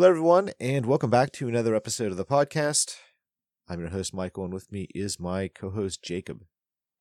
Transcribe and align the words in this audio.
Hello, 0.00 0.08
everyone, 0.08 0.50
and 0.58 0.86
welcome 0.86 1.10
back 1.10 1.30
to 1.32 1.46
another 1.46 1.74
episode 1.74 2.10
of 2.10 2.16
the 2.16 2.24
podcast. 2.24 2.96
I'm 3.68 3.80
your 3.80 3.90
host, 3.90 4.14
Michael, 4.14 4.44
and 4.44 4.54
with 4.54 4.72
me 4.72 4.88
is 4.94 5.20
my 5.20 5.48
co 5.48 5.68
host, 5.68 6.02
Jacob. 6.02 6.46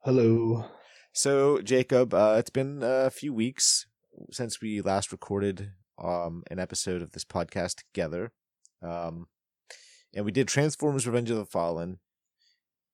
Hello. 0.04 0.66
So, 1.14 1.62
Jacob, 1.62 2.14
uh, 2.14 2.36
it's 2.38 2.50
been 2.50 2.82
a 2.84 3.10
few 3.10 3.34
weeks 3.34 3.86
since 4.32 4.62
we 4.62 4.82
last 4.82 5.14
recorded 5.14 5.72
um, 5.98 6.44
an 6.52 6.60
episode 6.60 7.02
of 7.02 7.14
this 7.14 7.24
podcast 7.24 7.84
together. 7.94 8.34
Um, 8.84 9.28
and 10.14 10.26
we 10.26 10.34
did 10.34 10.50
Transformers 10.50 11.08
Revenge 11.08 11.30
of 11.30 11.38
the 11.38 11.46
Fallen, 11.46 12.00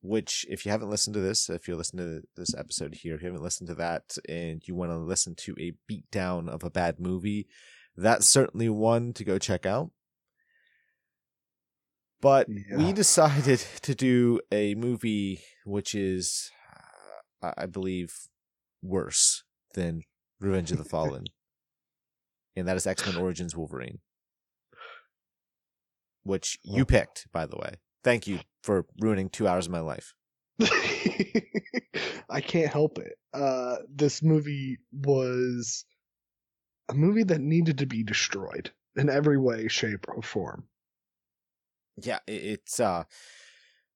which, 0.04 0.46
if 0.48 0.68
you 0.68 0.72
haven't 0.72 0.92
listened 0.92 1.16
to 1.16 1.20
this, 1.20 1.50
if 1.50 1.68
you're 1.68 1.78
listening 1.78 2.22
to 2.22 2.28
this 2.40 2.54
episode 2.54 2.94
here, 2.94 3.16
if 3.16 3.24
you 3.24 3.30
haven't 3.30 3.42
listened 3.42 3.70
to 3.70 3.76
that 3.76 4.20
and 4.30 4.62
you 4.68 4.76
want 4.76 4.92
to 4.92 4.98
listen 4.98 5.34
to 5.38 5.56
a 5.60 5.74
beatdown 5.92 6.48
of 6.48 6.64
a 6.64 6.70
bad 6.70 7.00
movie, 7.00 7.48
that's 7.98 8.28
certainly 8.28 8.70
one 8.70 9.14
to 9.14 9.24
go 9.24 9.38
check 9.38 9.66
out. 9.66 9.90
But 12.22 12.48
Yeah. 12.50 12.78
we 12.78 12.94
decided 12.94 13.60
to 13.84 13.96
do 13.96 14.40
a 14.52 14.76
movie 14.76 15.42
which 15.66 15.94
is, 15.96 16.52
uh, 17.42 17.54
I 17.58 17.66
believe, 17.66 18.14
worse 18.82 19.44
than 19.74 20.04
Revenge 20.40 20.72
of 20.72 20.78
the 20.78 20.84
Fallen, 20.84 21.26
and 22.56 22.68
that 22.68 22.78
is 22.78 22.88
X 22.88 23.06
Men 23.06 23.16
Origins 23.16 23.56
Wolverine, 23.56 24.00
which 26.24 26.58
you 26.64 26.86
picked, 26.86 27.28
by 27.32 27.46
the 27.46 27.58
way. 27.58 27.76
Thank 28.04 28.28
you 28.28 28.40
for 28.64 28.86
ruining 29.00 29.30
two 29.30 29.48
hours 29.48 29.66
of 29.66 29.72
my 29.72 29.80
life. 29.80 30.14
I 32.30 32.42
can't 32.42 32.72
help 32.72 32.98
it. 33.00 33.18
Uh, 33.34 33.78
this 33.94 34.22
movie 34.24 34.78
was 34.92 35.86
a 36.90 36.94
movie 36.94 37.24
that 37.24 37.42
needed 37.42 37.80
to 37.80 37.86
be 37.86 38.04
destroyed 38.04 38.72
in 38.96 39.10
every 39.10 39.38
way, 39.38 39.68
shape, 39.68 40.06
or 40.08 40.22
form. 40.22 40.66
Yeah 42.02 42.20
it, 42.28 42.44
it's 42.44 42.80
uh 42.80 43.04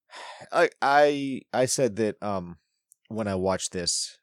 i 0.52 0.70
i 0.82 1.42
i 1.54 1.66
said 1.66 1.96
that 1.96 2.22
um 2.22 2.58
when 3.08 3.28
i 3.28 3.36
watched 3.36 3.72
this 3.72 4.18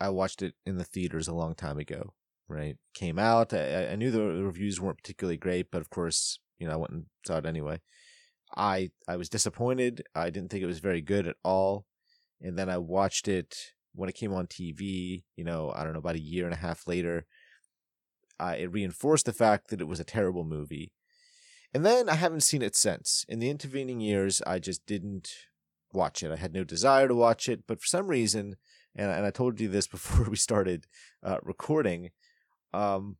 i 0.00 0.08
watched 0.08 0.42
it 0.42 0.54
in 0.64 0.78
the 0.78 0.84
theaters 0.84 1.28
a 1.28 1.34
long 1.34 1.54
time 1.54 1.78
ago 1.78 2.12
right? 2.48 2.76
Came 2.94 3.18
out 3.18 3.52
i, 3.52 3.88
I 3.88 3.96
knew 3.96 4.10
the 4.10 4.22
reviews 4.22 4.80
weren't 4.80 4.98
particularly 4.98 5.36
great 5.36 5.70
but 5.70 5.80
of 5.80 5.90
course 5.90 6.38
you 6.58 6.66
know 6.66 6.74
i 6.74 6.76
went 6.76 6.92
and 6.92 7.06
saw 7.26 7.38
it 7.38 7.46
anyway. 7.46 7.80
I 8.56 8.90
i 9.08 9.16
was 9.16 9.28
disappointed 9.28 10.04
i 10.14 10.30
didn't 10.30 10.50
think 10.50 10.62
it 10.62 10.68
was 10.68 10.78
very 10.78 11.00
good 11.00 11.26
at 11.26 11.36
all 11.42 11.86
and 12.40 12.56
then 12.56 12.68
i 12.68 12.78
watched 12.78 13.26
it 13.26 13.56
when 13.94 14.08
it 14.08 14.14
came 14.14 14.32
on 14.32 14.46
tv 14.46 15.24
you 15.34 15.44
know 15.44 15.72
i 15.74 15.82
don't 15.82 15.94
know 15.94 15.98
about 15.98 16.14
a 16.14 16.20
year 16.20 16.44
and 16.44 16.54
a 16.54 16.58
half 16.58 16.86
later 16.86 17.26
uh, 18.38 18.54
it 18.56 18.70
reinforced 18.70 19.24
the 19.26 19.32
fact 19.32 19.70
that 19.70 19.80
it 19.80 19.88
was 19.88 19.98
a 19.98 20.04
terrible 20.04 20.44
movie 20.44 20.92
and 21.74 21.84
then 21.84 22.08
I 22.08 22.14
haven't 22.14 22.42
seen 22.42 22.62
it 22.62 22.76
since. 22.76 23.24
In 23.28 23.38
the 23.38 23.50
intervening 23.50 24.00
years, 24.00 24.42
I 24.46 24.58
just 24.58 24.86
didn't 24.86 25.30
watch 25.92 26.22
it. 26.22 26.30
I 26.30 26.36
had 26.36 26.52
no 26.52 26.64
desire 26.64 27.08
to 27.08 27.14
watch 27.14 27.48
it, 27.48 27.64
but 27.66 27.80
for 27.80 27.86
some 27.86 28.08
reason, 28.08 28.56
and, 28.94 29.10
and 29.10 29.26
I 29.26 29.30
told 29.30 29.60
you 29.60 29.68
this 29.68 29.86
before 29.96 30.26
we 30.28 30.36
started 30.36 30.86
uh, 31.22 31.38
recording, 31.42 32.10
um, 32.72 33.16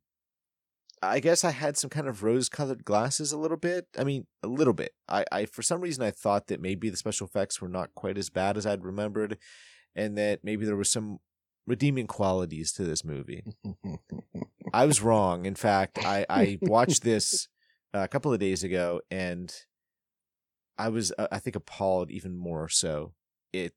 I 1.01 1.19
guess 1.19 1.43
I 1.43 1.51
had 1.51 1.77
some 1.77 1.89
kind 1.91 2.07
of 2.07 2.23
rose-colored 2.23 2.83
glasses 2.83 3.31
a 3.31 3.37
little 3.37 3.57
bit. 3.57 3.87
I 3.97 4.03
mean, 4.03 4.25
a 4.41 4.47
little 4.47 4.73
bit. 4.73 4.93
I, 5.07 5.25
I 5.31 5.45
for 5.45 5.61
some 5.61 5.81
reason 5.81 6.03
I 6.03 6.11
thought 6.11 6.47
that 6.47 6.61
maybe 6.61 6.89
the 6.89 6.97
special 6.97 7.27
effects 7.27 7.61
were 7.61 7.69
not 7.69 7.93
quite 7.93 8.17
as 8.17 8.29
bad 8.29 8.57
as 8.57 8.65
I'd 8.65 8.83
remembered, 8.83 9.37
and 9.95 10.17
that 10.17 10.39
maybe 10.43 10.65
there 10.65 10.75
were 10.75 10.83
some 10.83 11.19
redeeming 11.67 12.07
qualities 12.07 12.71
to 12.73 12.83
this 12.83 13.05
movie. 13.05 13.43
I 14.73 14.85
was 14.85 15.01
wrong. 15.01 15.45
In 15.45 15.55
fact, 15.55 15.99
I, 16.03 16.25
I 16.29 16.57
watched 16.61 17.03
this 17.03 17.47
a 17.93 18.07
couple 18.07 18.33
of 18.33 18.39
days 18.39 18.63
ago 18.63 19.01
and 19.09 19.53
I 20.77 20.89
was, 20.89 21.11
uh, 21.17 21.27
I 21.31 21.39
think, 21.39 21.55
appalled 21.55 22.11
even 22.11 22.37
more 22.37 22.69
so 22.69 23.13
it 23.51 23.73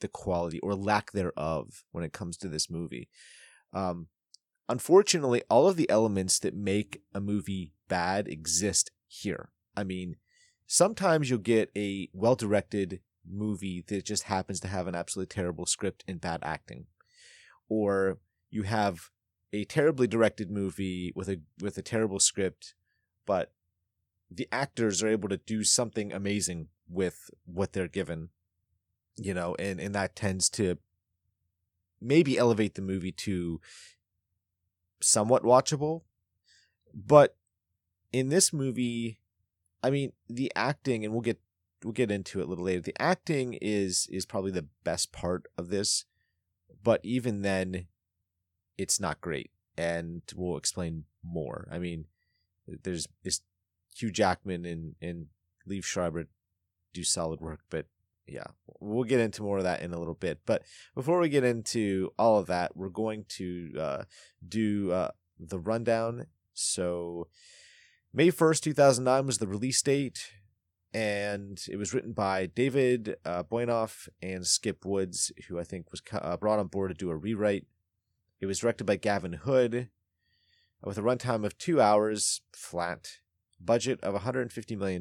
the 0.00 0.08
quality 0.08 0.60
or 0.60 0.74
lack 0.74 1.12
thereof 1.12 1.84
when 1.92 2.04
it 2.04 2.12
comes 2.12 2.36
to 2.38 2.48
this 2.48 2.68
movie. 2.68 3.08
Um, 3.72 4.08
unfortunately, 4.68 5.42
all 5.48 5.68
of 5.68 5.76
the 5.76 5.88
elements 5.88 6.38
that 6.40 6.54
make 6.54 7.00
a 7.14 7.20
movie 7.20 7.72
bad 7.88 8.28
exist 8.28 8.90
here. 9.06 9.50
I 9.76 9.84
mean, 9.84 10.16
sometimes 10.66 11.30
you'll 11.30 11.38
get 11.38 11.70
a 11.76 12.08
well 12.12 12.34
directed 12.34 13.00
movie 13.26 13.84
that 13.86 14.04
just 14.04 14.24
happens 14.24 14.60
to 14.60 14.68
have 14.68 14.86
an 14.86 14.94
absolutely 14.94 15.32
terrible 15.32 15.66
script 15.66 16.04
and 16.06 16.20
bad 16.20 16.40
acting. 16.42 16.86
Or 17.68 18.18
you 18.50 18.64
have 18.64 19.10
a 19.52 19.64
terribly 19.64 20.06
directed 20.06 20.50
movie 20.50 21.12
with 21.14 21.28
a 21.28 21.40
with 21.60 21.78
a 21.78 21.82
terrible 21.82 22.18
script, 22.18 22.74
but 23.26 23.52
the 24.30 24.48
actors 24.50 25.02
are 25.02 25.08
able 25.08 25.28
to 25.28 25.36
do 25.36 25.64
something 25.64 26.12
amazing 26.12 26.68
with 26.88 27.30
what 27.44 27.72
they're 27.72 27.88
given. 27.88 28.30
You 29.16 29.34
know, 29.34 29.54
and, 29.58 29.78
and 29.78 29.94
that 29.94 30.16
tends 30.16 30.48
to 30.50 30.78
maybe 32.00 32.38
elevate 32.38 32.74
the 32.74 32.82
movie 32.82 33.12
to 33.12 33.60
somewhat 35.00 35.42
watchable. 35.42 36.02
But 36.94 37.36
in 38.12 38.28
this 38.28 38.52
movie, 38.52 39.20
I 39.82 39.90
mean, 39.90 40.12
the 40.28 40.52
acting, 40.54 41.04
and 41.04 41.12
we'll 41.12 41.22
get 41.22 41.40
we'll 41.84 41.92
get 41.92 42.10
into 42.10 42.40
it 42.40 42.44
a 42.44 42.46
little 42.46 42.64
later. 42.64 42.80
The 42.80 43.02
acting 43.02 43.58
is 43.60 44.08
is 44.10 44.26
probably 44.26 44.52
the 44.52 44.68
best 44.84 45.12
part 45.12 45.46
of 45.56 45.68
this, 45.68 46.04
but 46.82 47.00
even 47.02 47.42
then, 47.42 47.86
it's 48.78 49.00
not 49.00 49.20
great, 49.20 49.50
and 49.76 50.22
we'll 50.34 50.56
explain 50.56 51.04
more. 51.22 51.68
I 51.70 51.78
mean, 51.78 52.06
there's 52.82 53.06
this 53.22 53.40
Hugh 53.96 54.10
Jackman 54.10 54.64
and 54.64 54.94
and 55.00 55.26
Liev 55.68 55.84
Schreiber 55.84 56.28
do 56.92 57.04
solid 57.04 57.40
work, 57.40 57.60
but 57.70 57.86
yeah, 58.26 58.46
we'll 58.80 59.04
get 59.04 59.20
into 59.20 59.42
more 59.42 59.58
of 59.58 59.64
that 59.64 59.82
in 59.82 59.92
a 59.92 59.98
little 59.98 60.14
bit. 60.14 60.40
But 60.46 60.62
before 60.94 61.18
we 61.18 61.28
get 61.28 61.44
into 61.44 62.12
all 62.18 62.38
of 62.38 62.46
that, 62.46 62.76
we're 62.76 62.88
going 62.88 63.24
to 63.30 63.72
uh, 63.78 64.02
do 64.46 64.92
uh, 64.92 65.10
the 65.38 65.58
rundown. 65.58 66.26
So, 66.54 67.28
May 68.12 68.28
1st, 68.28 68.60
2009 68.60 69.26
was 69.26 69.38
the 69.38 69.46
release 69.46 69.82
date, 69.82 70.32
and 70.92 71.60
it 71.68 71.76
was 71.76 71.94
written 71.94 72.12
by 72.12 72.46
David 72.46 73.16
uh, 73.24 73.42
Benioff 73.42 74.08
and 74.20 74.46
Skip 74.46 74.84
Woods, 74.84 75.32
who 75.48 75.58
I 75.58 75.64
think 75.64 75.90
was 75.90 76.02
uh, 76.12 76.36
brought 76.36 76.58
on 76.58 76.66
board 76.66 76.90
to 76.90 76.94
do 76.94 77.10
a 77.10 77.16
rewrite. 77.16 77.66
It 78.40 78.46
was 78.46 78.58
directed 78.58 78.84
by 78.84 78.96
Gavin 78.96 79.32
Hood, 79.34 79.88
with 80.84 80.98
a 80.98 81.02
runtime 81.02 81.44
of 81.44 81.56
two 81.58 81.80
hours 81.80 82.40
flat, 82.52 83.18
budget 83.60 84.00
of 84.02 84.20
$150 84.20 84.76
million, 84.76 85.00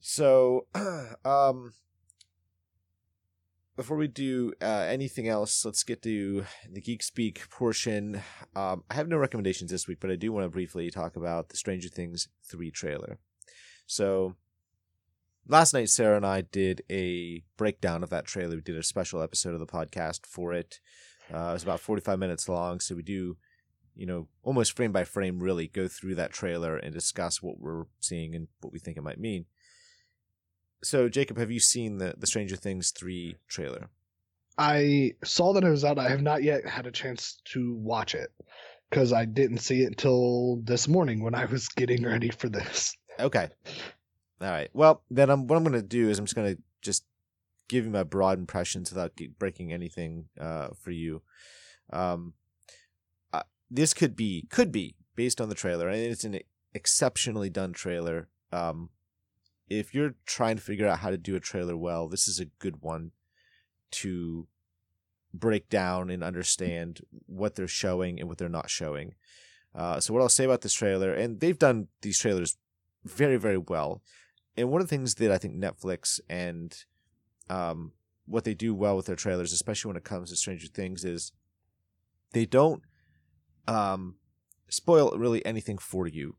So, 0.00 0.66
um, 1.24 1.72
before 3.76 3.98
we 3.98 4.08
do 4.08 4.54
uh, 4.62 4.86
anything 4.88 5.28
else, 5.28 5.64
let's 5.64 5.84
get 5.84 6.02
to 6.02 6.44
the 6.70 6.80
Geek 6.80 7.02
Speak 7.02 7.48
portion. 7.50 8.22
Um, 8.56 8.82
I 8.90 8.94
have 8.94 9.08
no 9.08 9.18
recommendations 9.18 9.70
this 9.70 9.86
week, 9.86 9.98
but 10.00 10.10
I 10.10 10.16
do 10.16 10.32
want 10.32 10.44
to 10.44 10.50
briefly 10.50 10.90
talk 10.90 11.14
about 11.14 11.50
the 11.50 11.58
Stranger 11.58 11.90
Things 11.90 12.28
3 12.50 12.70
trailer. 12.70 13.18
So, 13.86 14.34
last 15.46 15.74
night, 15.74 15.90
Sarah 15.90 16.16
and 16.16 16.26
I 16.26 16.40
did 16.40 16.82
a 16.90 17.44
breakdown 17.58 18.02
of 18.02 18.10
that 18.10 18.24
trailer. 18.24 18.56
We 18.56 18.62
did 18.62 18.78
a 18.78 18.82
special 18.82 19.22
episode 19.22 19.52
of 19.52 19.60
the 19.60 19.66
podcast 19.66 20.24
for 20.24 20.54
it. 20.54 20.80
Uh, 21.32 21.50
it 21.50 21.52
was 21.52 21.62
about 21.62 21.80
45 21.80 22.18
minutes 22.18 22.48
long, 22.48 22.80
so 22.80 22.94
we 22.94 23.02
do, 23.02 23.36
you 23.94 24.06
know, 24.06 24.28
almost 24.42 24.74
frame 24.74 24.92
by 24.92 25.04
frame, 25.04 25.38
really 25.38 25.68
go 25.68 25.86
through 25.86 26.14
that 26.14 26.32
trailer 26.32 26.76
and 26.78 26.94
discuss 26.94 27.42
what 27.42 27.58
we're 27.58 27.84
seeing 28.00 28.34
and 28.34 28.48
what 28.62 28.72
we 28.72 28.78
think 28.78 28.96
it 28.96 29.02
might 29.02 29.20
mean. 29.20 29.44
So, 30.82 31.08
Jacob, 31.08 31.38
have 31.38 31.50
you 31.50 31.60
seen 31.60 31.98
the, 31.98 32.14
the 32.16 32.26
Stranger 32.26 32.56
Things 32.56 32.90
3 32.90 33.36
trailer? 33.48 33.88
I 34.58 35.12
saw 35.24 35.52
that 35.52 35.64
it 35.64 35.70
was 35.70 35.84
out. 35.84 35.98
I 35.98 36.08
have 36.08 36.22
not 36.22 36.42
yet 36.42 36.66
had 36.66 36.86
a 36.86 36.92
chance 36.92 37.40
to 37.46 37.74
watch 37.74 38.14
it 38.14 38.30
because 38.90 39.12
I 39.12 39.24
didn't 39.24 39.58
see 39.58 39.82
it 39.82 39.88
until 39.88 40.60
this 40.62 40.88
morning 40.88 41.22
when 41.22 41.34
I 41.34 41.44
was 41.44 41.68
getting 41.76 42.04
ready 42.04 42.30
for 42.30 42.48
this. 42.48 42.96
Okay. 43.18 43.48
All 44.40 44.50
right. 44.50 44.70
Well, 44.72 45.02
then 45.10 45.30
I'm, 45.30 45.46
what 45.46 45.56
I'm 45.56 45.64
going 45.64 45.80
to 45.80 45.82
do 45.82 46.08
is 46.08 46.18
I'm 46.18 46.26
just 46.26 46.36
going 46.36 46.56
to 46.56 46.62
just 46.82 47.04
give 47.68 47.84
you 47.84 47.90
my 47.90 48.02
broad 48.02 48.38
impressions 48.38 48.90
without 48.90 49.12
breaking 49.38 49.72
anything 49.72 50.26
uh, 50.40 50.68
for 50.80 50.90
you. 50.90 51.22
Um, 51.92 52.34
uh, 53.32 53.42
this 53.70 53.94
could 53.94 54.16
be 54.16 54.46
could 54.50 54.72
be 54.72 54.94
based 55.14 55.40
on 55.40 55.48
the 55.48 55.54
trailer, 55.54 55.88
and 55.88 55.98
it's 55.98 56.24
an 56.24 56.40
exceptionally 56.74 57.50
done 57.50 57.72
trailer. 57.72 58.28
Um, 58.52 58.90
if 59.68 59.94
you're 59.94 60.14
trying 60.26 60.56
to 60.56 60.62
figure 60.62 60.86
out 60.86 61.00
how 61.00 61.10
to 61.10 61.16
do 61.16 61.36
a 61.36 61.40
trailer 61.40 61.76
well, 61.76 62.08
this 62.08 62.28
is 62.28 62.38
a 62.38 62.44
good 62.44 62.82
one 62.82 63.12
to 63.90 64.46
break 65.34 65.68
down 65.68 66.10
and 66.10 66.22
understand 66.22 67.00
what 67.26 67.54
they're 67.54 67.68
showing 67.68 68.18
and 68.18 68.28
what 68.28 68.38
they're 68.38 68.48
not 68.48 68.70
showing. 68.70 69.14
Uh, 69.74 70.00
so 70.00 70.14
what 70.14 70.22
I'll 70.22 70.28
say 70.28 70.44
about 70.44 70.62
this 70.62 70.72
trailer, 70.72 71.12
and 71.12 71.40
they've 71.40 71.58
done 71.58 71.88
these 72.00 72.18
trailers 72.18 72.56
very, 73.04 73.36
very 73.36 73.58
well. 73.58 74.02
And 74.56 74.70
one 74.70 74.80
of 74.80 74.88
the 74.88 74.96
things 74.96 75.16
that 75.16 75.30
I 75.30 75.38
think 75.38 75.54
Netflix 75.54 76.18
and 76.30 76.74
um, 77.50 77.92
what 78.24 78.44
they 78.44 78.54
do 78.54 78.74
well 78.74 78.96
with 78.96 79.06
their 79.06 79.16
trailers, 79.16 79.52
especially 79.52 79.90
when 79.90 79.96
it 79.96 80.04
comes 80.04 80.30
to 80.30 80.36
Stranger 80.36 80.68
Things, 80.68 81.04
is 81.04 81.32
they 82.32 82.46
don't 82.46 82.82
um, 83.68 84.16
spoil 84.68 85.10
really 85.16 85.44
anything 85.44 85.78
for 85.78 86.06
you. 86.06 86.36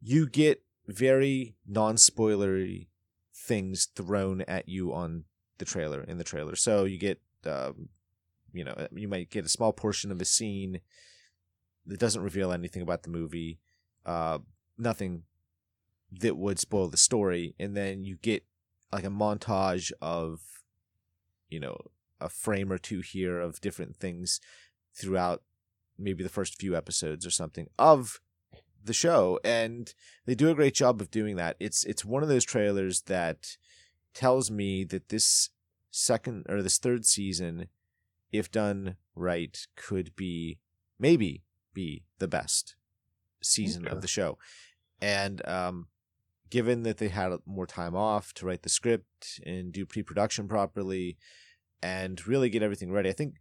You 0.00 0.28
get 0.28 0.62
very 0.88 1.54
non-spoilery 1.66 2.88
things 3.34 3.86
thrown 3.94 4.40
at 4.42 4.68
you 4.68 4.92
on 4.92 5.24
the 5.58 5.64
trailer 5.64 6.02
in 6.02 6.18
the 6.18 6.24
trailer. 6.24 6.56
So 6.56 6.84
you 6.84 6.98
get, 6.98 7.20
um, 7.46 7.90
you 8.52 8.64
know, 8.64 8.74
you 8.92 9.06
might 9.06 9.30
get 9.30 9.44
a 9.44 9.50
small 9.50 9.72
portion 9.72 10.10
of 10.10 10.20
a 10.20 10.24
scene 10.24 10.80
that 11.86 12.00
doesn't 12.00 12.22
reveal 12.22 12.52
anything 12.52 12.82
about 12.82 13.02
the 13.02 13.10
movie, 13.10 13.58
uh, 14.06 14.38
nothing 14.76 15.22
that 16.10 16.36
would 16.36 16.58
spoil 16.58 16.88
the 16.88 16.96
story, 16.96 17.54
and 17.58 17.76
then 17.76 18.04
you 18.04 18.16
get 18.16 18.44
like 18.90 19.04
a 19.04 19.08
montage 19.08 19.92
of, 20.00 20.40
you 21.50 21.60
know, 21.60 21.76
a 22.20 22.28
frame 22.28 22.72
or 22.72 22.78
two 22.78 23.00
here 23.00 23.38
of 23.38 23.60
different 23.60 23.96
things 23.96 24.40
throughout 24.94 25.42
maybe 25.98 26.22
the 26.22 26.28
first 26.28 26.58
few 26.58 26.76
episodes 26.76 27.26
or 27.26 27.30
something 27.30 27.68
of 27.78 28.20
the 28.88 28.92
show 28.92 29.38
and 29.44 29.94
they 30.26 30.34
do 30.34 30.50
a 30.50 30.54
great 30.54 30.74
job 30.74 31.00
of 31.00 31.10
doing 31.12 31.36
that. 31.36 31.54
It's 31.60 31.84
it's 31.84 32.04
one 32.04 32.24
of 32.24 32.28
those 32.28 32.44
trailers 32.44 33.02
that 33.02 33.56
tells 34.14 34.50
me 34.50 34.82
that 34.84 35.10
this 35.10 35.50
second 35.92 36.44
or 36.48 36.60
this 36.62 36.78
third 36.78 37.06
season 37.06 37.68
if 38.32 38.50
done 38.50 38.96
right 39.14 39.66
could 39.76 40.14
be 40.16 40.58
maybe 40.98 41.44
be 41.72 42.02
the 42.18 42.28
best 42.28 42.74
season 43.40 43.86
Okay. 43.86 43.94
of 43.94 44.02
the 44.02 44.08
show. 44.08 44.36
And 45.00 45.46
um 45.46 45.86
given 46.50 46.82
that 46.82 46.96
they 46.98 47.08
had 47.08 47.30
more 47.46 47.66
time 47.66 47.94
off 47.94 48.32
to 48.34 48.46
write 48.46 48.62
the 48.62 48.68
script 48.68 49.38
and 49.46 49.70
do 49.72 49.86
pre-production 49.86 50.48
properly 50.48 51.16
and 51.82 52.26
really 52.26 52.48
get 52.48 52.62
everything 52.62 52.90
ready 52.90 53.10
i 53.10 53.12
think 53.12 53.34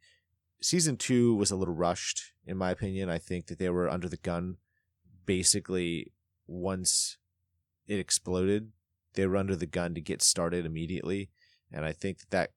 season 0.59 0.97
two 0.97 1.33
was 1.35 1.49
a 1.49 1.55
little 1.55 1.73
rushed 1.73 2.33
in 2.45 2.57
my 2.57 2.71
opinion. 2.71 3.09
I 3.09 3.17
think 3.17 3.47
that 3.47 3.59
they 3.59 3.69
were 3.69 3.89
under 3.89 4.07
the 4.09 4.17
gun 4.17 4.57
basically 5.27 6.11
once 6.47 7.17
it 7.85 7.99
exploded 7.99 8.71
they 9.13 9.27
were 9.27 9.37
under 9.37 9.55
the 9.55 9.67
gun 9.67 9.93
to 9.93 10.01
get 10.01 10.23
started 10.23 10.65
immediately 10.65 11.29
and 11.71 11.85
i 11.85 11.91
think 11.91 12.17
that 12.17 12.31
that 12.31 12.51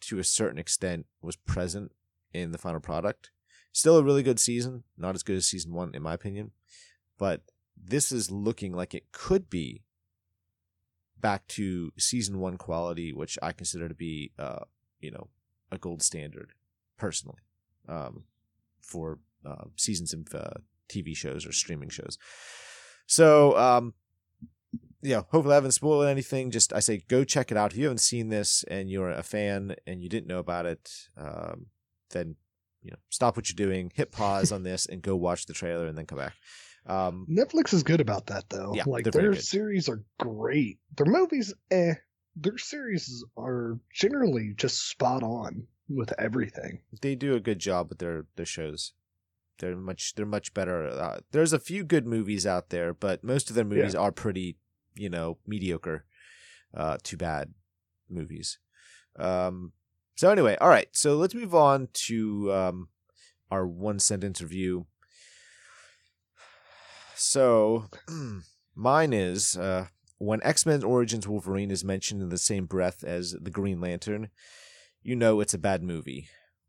to 0.00 0.18
a 0.18 0.24
certain 0.24 0.58
extent 0.58 1.06
was 1.22 1.36
present 1.36 1.92
in 2.32 2.52
the 2.52 2.58
final 2.58 2.80
product. 2.80 3.30
Still 3.72 3.96
a 3.96 4.02
really 4.02 4.22
good 4.22 4.40
season 4.40 4.84
not 4.96 5.14
as 5.14 5.22
good 5.22 5.36
as 5.36 5.46
season 5.46 5.72
one 5.72 5.94
in 5.94 6.02
my 6.02 6.14
opinion 6.14 6.50
but 7.16 7.42
this 7.76 8.10
is 8.10 8.30
looking 8.30 8.72
like 8.72 8.94
it 8.94 9.12
could 9.12 9.48
be 9.48 9.82
back 11.20 11.46
to 11.48 11.92
season 11.96 12.38
one 12.38 12.56
quality 12.56 13.12
which 13.12 13.38
i 13.42 13.52
consider 13.52 13.88
to 13.88 13.94
be 13.94 14.32
uh 14.38 14.64
you 15.00 15.10
know 15.10 15.28
a 15.70 15.78
gold 15.78 16.02
standard 16.02 16.52
personally 16.96 17.42
um 17.88 18.24
for 18.80 19.18
uh, 19.44 19.66
seasons 19.76 20.12
of 20.12 20.34
uh, 20.34 20.58
TV 20.88 21.16
shows 21.16 21.46
or 21.46 21.52
streaming 21.52 21.88
shows. 21.90 22.18
So, 23.06 23.56
um, 23.56 23.94
yeah, 25.02 25.22
hopefully 25.30 25.52
I 25.52 25.56
haven't 25.56 25.72
spoiled 25.72 26.06
anything. 26.06 26.50
Just 26.50 26.72
I 26.72 26.80
say 26.80 27.02
go 27.08 27.24
check 27.24 27.50
it 27.50 27.56
out. 27.56 27.72
If 27.72 27.78
you 27.78 27.84
haven't 27.84 27.98
seen 27.98 28.28
this 28.28 28.64
and 28.68 28.90
you're 28.90 29.10
a 29.10 29.22
fan 29.22 29.76
and 29.86 30.02
you 30.02 30.08
didn't 30.08 30.26
know 30.26 30.38
about 30.38 30.66
it, 30.66 30.90
um, 31.16 31.66
then 32.10 32.36
you 32.82 32.90
know 32.90 32.98
stop 33.08 33.36
what 33.36 33.48
you're 33.48 33.66
doing, 33.66 33.92
hit 33.94 34.10
pause 34.12 34.50
on 34.52 34.62
this, 34.64 34.86
and 34.86 35.00
go 35.02 35.14
watch 35.16 35.46
the 35.46 35.52
trailer 35.54 35.86
and 35.86 35.96
then 35.96 36.06
come 36.06 36.18
back. 36.18 36.34
Um, 36.86 37.26
Netflix 37.30 37.72
is 37.74 37.82
good 37.82 38.00
about 38.00 38.26
that 38.26 38.48
though. 38.48 38.72
Yeah, 38.74 38.84
like 38.86 39.04
their 39.04 39.34
series 39.34 39.88
are 39.88 40.02
great. 40.18 40.78
Their 40.96 41.06
movies, 41.06 41.54
eh. 41.70 41.94
Their 42.36 42.58
series 42.58 43.24
are 43.36 43.78
generally 43.92 44.54
just 44.56 44.88
spot 44.88 45.22
on 45.22 45.66
with 45.88 46.12
everything. 46.18 46.80
they 47.02 47.14
do 47.14 47.34
a 47.34 47.40
good 47.40 47.58
job 47.58 47.88
with 47.88 47.98
their 47.98 48.26
their 48.36 48.46
shows. 48.46 48.92
They're 49.58 49.76
much 49.76 50.14
they're 50.14 50.26
much 50.26 50.54
better. 50.54 50.88
Uh, 50.88 51.18
there's 51.32 51.52
a 51.52 51.58
few 51.58 51.84
good 51.84 52.06
movies 52.06 52.46
out 52.46 52.70
there, 52.70 52.94
but 52.94 53.24
most 53.24 53.50
of 53.50 53.56
their 53.56 53.64
movies 53.64 53.94
are 53.94 54.12
pretty, 54.12 54.56
you 54.94 55.10
know, 55.10 55.38
mediocre. 55.46 56.04
Uh, 56.74 56.98
too 57.02 57.16
bad 57.16 57.54
movies. 58.10 58.58
Um, 59.18 59.72
so 60.16 60.30
anyway, 60.30 60.56
all 60.60 60.68
right. 60.68 60.88
So 60.92 61.16
let's 61.16 61.34
move 61.34 61.54
on 61.54 61.88
to 61.94 62.52
um, 62.52 62.88
our 63.50 63.66
one 63.66 63.98
sentence 63.98 64.42
review. 64.42 64.86
So 67.14 67.86
mine 68.74 69.12
is 69.12 69.56
uh, 69.56 69.86
when 70.18 70.42
X 70.42 70.66
Men 70.66 70.82
Origins 70.84 71.26
Wolverine 71.26 71.70
is 71.70 71.84
mentioned 71.84 72.22
in 72.22 72.28
the 72.28 72.38
same 72.38 72.66
breath 72.66 73.02
as 73.02 73.34
the 73.40 73.50
Green 73.50 73.80
Lantern, 73.80 74.28
you 75.02 75.16
know 75.16 75.40
it's 75.40 75.54
a 75.54 75.58
bad 75.58 75.82
movie. 75.82 76.28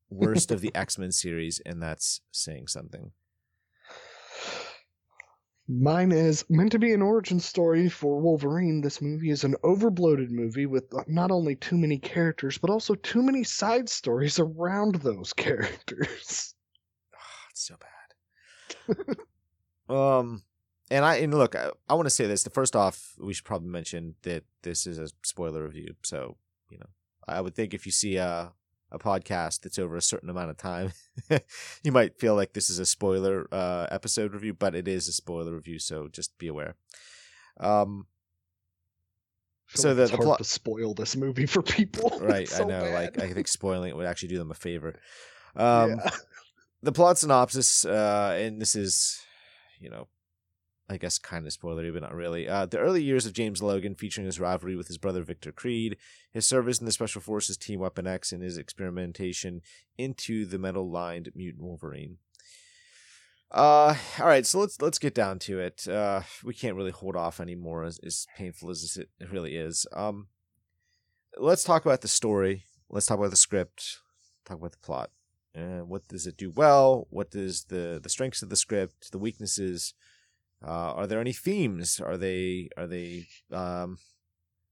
Worst 0.10 0.52
of 0.52 0.62
the 0.62 0.74
X 0.76 0.98
Men 0.98 1.12
series, 1.12 1.60
and 1.66 1.82
that's 1.82 2.22
saying 2.32 2.68
something. 2.68 3.12
Mine 5.72 6.12
is 6.12 6.44
meant 6.50 6.72
to 6.72 6.80
be 6.80 6.94
an 6.94 7.02
origin 7.04 7.40
story 7.40 7.90
for 7.90 8.20
Wolverine. 8.20 8.82
This 8.82 9.04
movie 9.04 9.30
is 9.30 9.44
an 9.44 9.54
overbloated 9.64 10.32
movie 10.32 10.66
with 10.66 10.92
not 11.08 11.30
only 11.30 11.56
too 11.56 11.78
many 11.78 12.00
characters, 12.00 12.58
but 12.58 12.72
also 12.72 12.96
too 12.96 13.22
many 13.22 13.44
side 13.44 13.88
stories 13.88 14.40
around 14.40 14.96
those 14.96 15.32
characters. 15.34 16.56
It's 17.52 17.68
so 17.68 17.76
bad. 18.88 19.06
um, 19.96 20.42
and 20.90 21.06
I 21.06 21.18
and 21.18 21.34
look, 21.34 21.56
I, 21.56 21.70
I 21.88 21.94
want 21.94 22.08
to 22.08 22.12
say 22.12 22.26
this. 22.26 22.42
The 22.42 22.50
first 22.50 22.76
off, 22.76 23.14
we 23.20 23.34
should 23.34 23.46
probably 23.46 23.70
mention 23.70 24.16
that 24.24 24.46
this 24.64 24.88
is 24.88 24.98
a 24.98 25.10
spoiler 25.24 25.64
review. 25.64 25.94
So 26.04 26.38
you 26.72 26.80
know, 26.80 26.90
I 27.28 27.42
would 27.42 27.54
think 27.54 27.76
if 27.76 27.86
you 27.86 27.92
see 27.92 28.16
a 28.16 28.54
a 28.92 29.00
podcast 29.00 29.62
that's 29.62 29.78
over 29.80 29.96
a 29.96 30.02
certain 30.02 30.30
amount 30.30 30.50
of 30.50 30.58
time, 30.58 30.92
you 31.84 31.92
might 31.92 32.20
feel 32.20 32.36
like 32.36 32.54
this 32.54 32.70
is 32.70 32.80
a 32.80 32.86
spoiler 32.86 33.48
uh, 33.52 33.88
episode 33.92 34.34
review, 34.34 34.54
but 34.54 34.74
it 34.76 34.88
is 34.88 35.08
a 35.08 35.14
spoiler 35.14 35.54
review. 35.54 35.80
So 35.80 36.08
just 36.08 36.38
be 36.38 36.48
aware. 36.48 36.76
Um, 37.60 38.08
So 39.68 39.94
the- 39.94 40.04
it's 40.04 40.12
the 40.12 40.18
hard 40.18 40.26
plot- 40.26 40.38
to 40.40 40.44
spoil 40.44 40.94
this 40.94 41.16
movie 41.16 41.46
for 41.46 41.62
people. 41.62 42.18
right? 42.22 42.42
It's 42.44 42.54
I 42.56 42.58
so 42.60 42.68
know. 42.68 42.90
Like. 42.92 43.22
I 43.22 43.32
think 43.34 43.48
spoiling 43.48 43.90
it 43.90 43.96
would 43.96 44.08
actually 44.08 44.30
do 44.30 44.38
them 44.40 44.52
a 44.52 44.56
favor. 44.56 45.00
Um, 45.56 45.90
yeah. 45.92 46.10
the 46.82 46.92
plot 46.92 47.18
synopsis, 47.18 47.86
uh, 47.86 48.38
and 48.40 48.62
this 48.62 48.76
is, 48.76 49.20
you 49.80 49.90
know, 49.90 50.08
I 50.90 50.98
guess 50.98 51.20
kind 51.20 51.46
of 51.46 51.54
spoilery, 51.54 51.94
but 51.94 52.02
not 52.02 52.16
really. 52.16 52.50
Uh, 52.50 52.66
the 52.66 52.80
early 52.80 53.04
years 53.04 53.28
of 53.28 53.34
James 53.34 53.62
Logan, 53.62 53.94
featuring 53.94 54.26
his 54.26 54.40
rivalry 54.40 54.76
with 54.76 54.88
his 54.88 54.98
brother 54.98 55.22
Victor 55.22 55.52
Creed, 55.52 55.98
his 56.32 56.48
service 56.48 56.80
in 56.80 56.88
the 56.88 56.92
Special 56.92 57.22
Forces 57.22 57.58
Team 57.58 57.80
Weapon 57.80 58.08
X, 58.08 58.32
and 58.32 58.42
his 58.42 58.58
experimentation 58.58 59.62
into 59.98 60.46
the 60.46 60.58
metal-lined 60.58 61.30
mutant 61.36 61.64
Wolverine. 61.64 62.18
Uh, 63.52 63.96
all 64.20 64.26
right, 64.26 64.46
so 64.46 64.60
let's 64.60 64.82
let's 64.82 65.00
get 65.00 65.14
down 65.14 65.38
to 65.40 65.60
it. 65.60 65.88
Uh, 65.88 66.22
we 66.44 66.54
can't 66.54 66.76
really 66.76 66.92
hold 66.92 67.16
off 67.16 67.40
anymore, 67.40 67.84
as, 67.84 68.00
as 68.00 68.26
painful 68.36 68.70
as 68.72 68.98
it 68.98 69.10
really 69.32 69.56
is. 69.56 69.86
Um, 69.94 70.28
let's 71.38 71.64
talk 71.64 71.86
about 71.86 72.02
the 72.02 72.08
story. 72.08 72.64
Let's 72.90 73.06
talk 73.06 73.20
about 73.20 73.32
the 73.32 73.38
script. 73.38 74.00
Talk 74.46 74.58
about 74.58 74.72
the 74.72 74.80
plot. 74.80 75.12
Uh, 75.56 75.84
what 75.84 76.08
does 76.08 76.28
it 76.28 76.38
do 76.38 76.52
well? 76.52 77.08
What 77.10 77.32
does 77.32 77.66
the 77.66 78.00
the 78.02 78.10
strengths 78.10 78.42
of 78.42 78.50
the 78.50 78.56
script, 78.56 79.12
the 79.12 79.20
weaknesses? 79.20 79.94
Uh, 80.66 80.94
are 80.94 81.08
there 81.08 81.22
any 81.22 81.34
themes? 81.34 82.00
Are 82.00 82.18
they 82.18 82.70
are 82.78 82.88
they 82.88 83.28
um, 83.52 83.98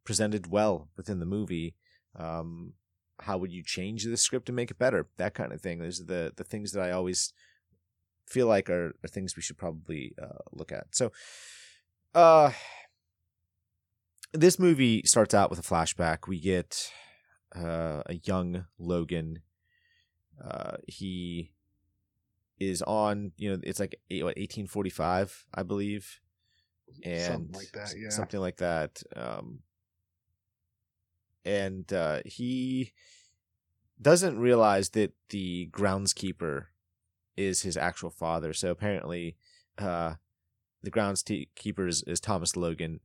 presented 0.04 0.52
well 0.52 0.90
within 0.98 1.20
the 1.20 1.26
movie? 1.26 1.76
Um, 2.16 2.74
how 3.22 3.38
would 3.38 3.52
you 3.52 3.64
change 3.64 4.04
the 4.04 4.18
script 4.18 4.46
to 4.48 4.52
make 4.52 4.72
it 4.72 4.78
better? 4.78 5.08
That 5.18 5.34
kind 5.34 5.54
of 5.54 5.62
thing. 5.62 5.80
Those 5.80 6.02
are 6.02 6.06
the 6.06 6.34
the 6.36 6.44
things 6.44 6.72
that 6.74 6.82
I 6.82 6.92
always 6.92 7.34
feel 8.28 8.48
like 8.48 8.70
are, 8.70 8.96
are 9.04 9.08
things 9.08 9.36
we 9.36 9.42
should 9.42 9.58
probably 9.58 10.14
uh, 10.22 10.40
look 10.52 10.72
at. 10.72 10.88
So, 10.92 11.12
uh, 12.14 12.52
this 14.34 14.60
movie 14.60 15.04
starts 15.06 15.34
out 15.34 15.50
with 15.50 15.60
a 15.60 15.64
flashback. 15.64 16.28
We 16.28 16.40
get 16.40 16.92
uh, 17.56 18.04
a 18.06 18.20
young 18.24 18.66
Logan. 18.78 19.42
Uh, 20.44 20.78
he 20.88 21.52
is 22.60 22.82
on, 22.82 23.32
you 23.38 23.52
know, 23.52 23.60
it's 23.64 23.80
like 23.80 23.96
what, 24.10 24.38
1845, 24.38 25.46
I 25.54 25.64
believe, 25.64 26.20
and 27.04 27.22
Something 27.22 27.52
like 27.54 27.72
that, 27.74 27.94
yeah. 27.98 28.10
something 28.10 28.40
like 28.40 28.58
that. 28.58 29.04
Um, 29.16 29.60
and 31.46 31.92
uh, 31.94 32.22
he 32.26 32.94
doesn't 34.02 34.40
realize 34.40 34.90
that 34.90 35.14
the 35.30 35.70
groundskeeper 35.72 36.66
is 37.36 37.62
his 37.62 37.78
actual 37.78 38.10
father. 38.10 38.54
So 38.54 38.72
apparently, 38.72 39.38
uh, 39.78 40.16
the 40.84 40.92
groundskeeper 40.92 41.88
is, 41.88 42.04
is 42.04 42.20
Thomas 42.20 42.56
Logan, 42.56 43.00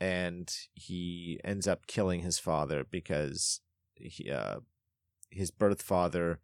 and 0.00 0.52
he 0.74 1.40
ends 1.44 1.66
up 1.66 1.86
killing 1.86 2.20
his 2.20 2.38
father 2.38 2.84
because 2.88 3.60
he 3.94 4.30
uh, 4.30 4.56
his 5.30 5.50
birth 5.50 5.82
father, 5.82 6.40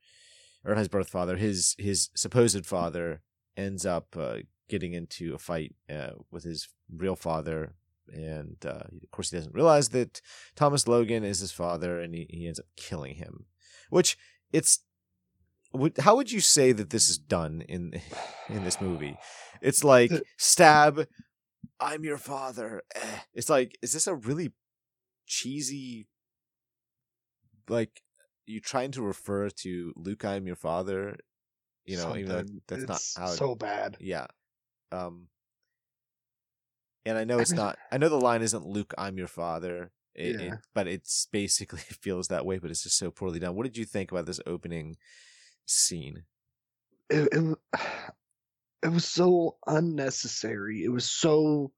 or 0.65 0.75
not 0.75 0.79
his 0.79 0.89
birth 0.89 1.09
father, 1.09 1.37
his 1.37 1.75
his 1.79 2.11
supposed 2.15 2.67
father 2.67 3.23
ends 3.57 3.85
up 3.87 4.17
uh, 4.19 4.39
getting 4.69 4.93
into 4.93 5.35
a 5.35 5.39
fight 5.39 5.75
uh, 5.89 6.11
with 6.31 6.45
his 6.45 6.69
real 6.95 7.17
father, 7.17 7.75
and 8.13 8.57
uh, 8.65 8.85
of 9.03 9.11
course 9.11 9.31
he 9.31 9.37
doesn't 9.37 9.55
realize 9.55 9.91
that 9.91 10.21
Thomas 10.55 10.87
Logan 10.87 11.25
is 11.25 11.41
his 11.41 11.53
father, 11.53 12.01
and 12.01 12.15
he, 12.15 12.27
he 12.31 12.47
ends 12.47 12.61
up 12.61 12.67
killing 12.77 13.17
him. 13.17 13.47
Which 13.91 14.17
it's 14.53 14.81
how 16.01 16.17
would 16.17 16.33
you 16.33 16.41
say 16.41 16.73
that 16.73 16.91
this 16.91 17.09
is 17.09 17.19
done 17.19 17.63
in 17.69 18.01
in 18.49 18.65
this 18.65 18.81
movie? 18.81 19.17
It's 19.61 19.85
like 19.85 20.13
stab, 20.37 21.07
I'm 21.79 22.05
your 22.05 22.19
father. 22.19 22.83
Eh. 22.95 23.19
It's 23.35 23.51
like 23.51 23.79
is 23.83 23.93
this 23.93 24.07
a 24.07 24.15
really 24.15 24.53
cheesy 25.27 26.09
like 27.69 28.03
you 28.51 28.61
trying 28.61 28.91
to 28.93 29.03
refer 29.03 29.49
to 29.51 29.93
Luke 29.97 30.25
I'm 30.25 30.47
your 30.47 30.57
father? 30.57 31.17
You 31.85 31.97
know, 31.97 32.17
even 32.17 32.29
though 32.29 32.45
that's 32.69 32.83
It's 32.83 33.17
not 33.17 33.27
how 33.27 33.33
it- 33.33 33.37
so 33.37 33.55
bad. 33.55 33.97
yeah. 34.01 34.27
Um 34.93 35.29
and 37.07 37.17
I 37.17 37.25
know 37.25 37.39
it's 37.39 37.51
mean- 37.53 37.59
not 37.59 37.79
I 37.91 37.99
know 37.99 38.09
the 38.09 38.17
line 38.21 38.43
isn't 38.43 38.67
Luke 38.67 38.93
I'm 38.99 39.17
your 39.19 39.27
father. 39.29 39.91
It, 40.15 40.37
it, 40.37 40.41
Yeah. 40.41 40.57
but 40.75 40.87
it's 40.89 41.27
basically 41.33 41.81
it 41.89 41.97
feels 41.97 42.29
that 42.29 42.45
way, 42.45 42.59
but 42.59 42.71
it's 42.71 42.83
just 42.83 42.99
so 42.99 43.11
poorly 43.11 43.39
done. 43.39 43.55
What 43.55 43.65
did 43.65 43.77
you 43.77 43.85
think 43.85 44.11
about 44.11 44.27
this 44.27 44.41
opening 44.47 44.97
scene? 45.67 46.25
It, 47.09 47.29
it, 47.33 47.59
it 48.83 48.89
was 48.89 49.05
so 49.07 49.57
unnecessary. 49.67 50.85
It 50.85 50.89
was 50.91 51.09
so. 51.11 51.73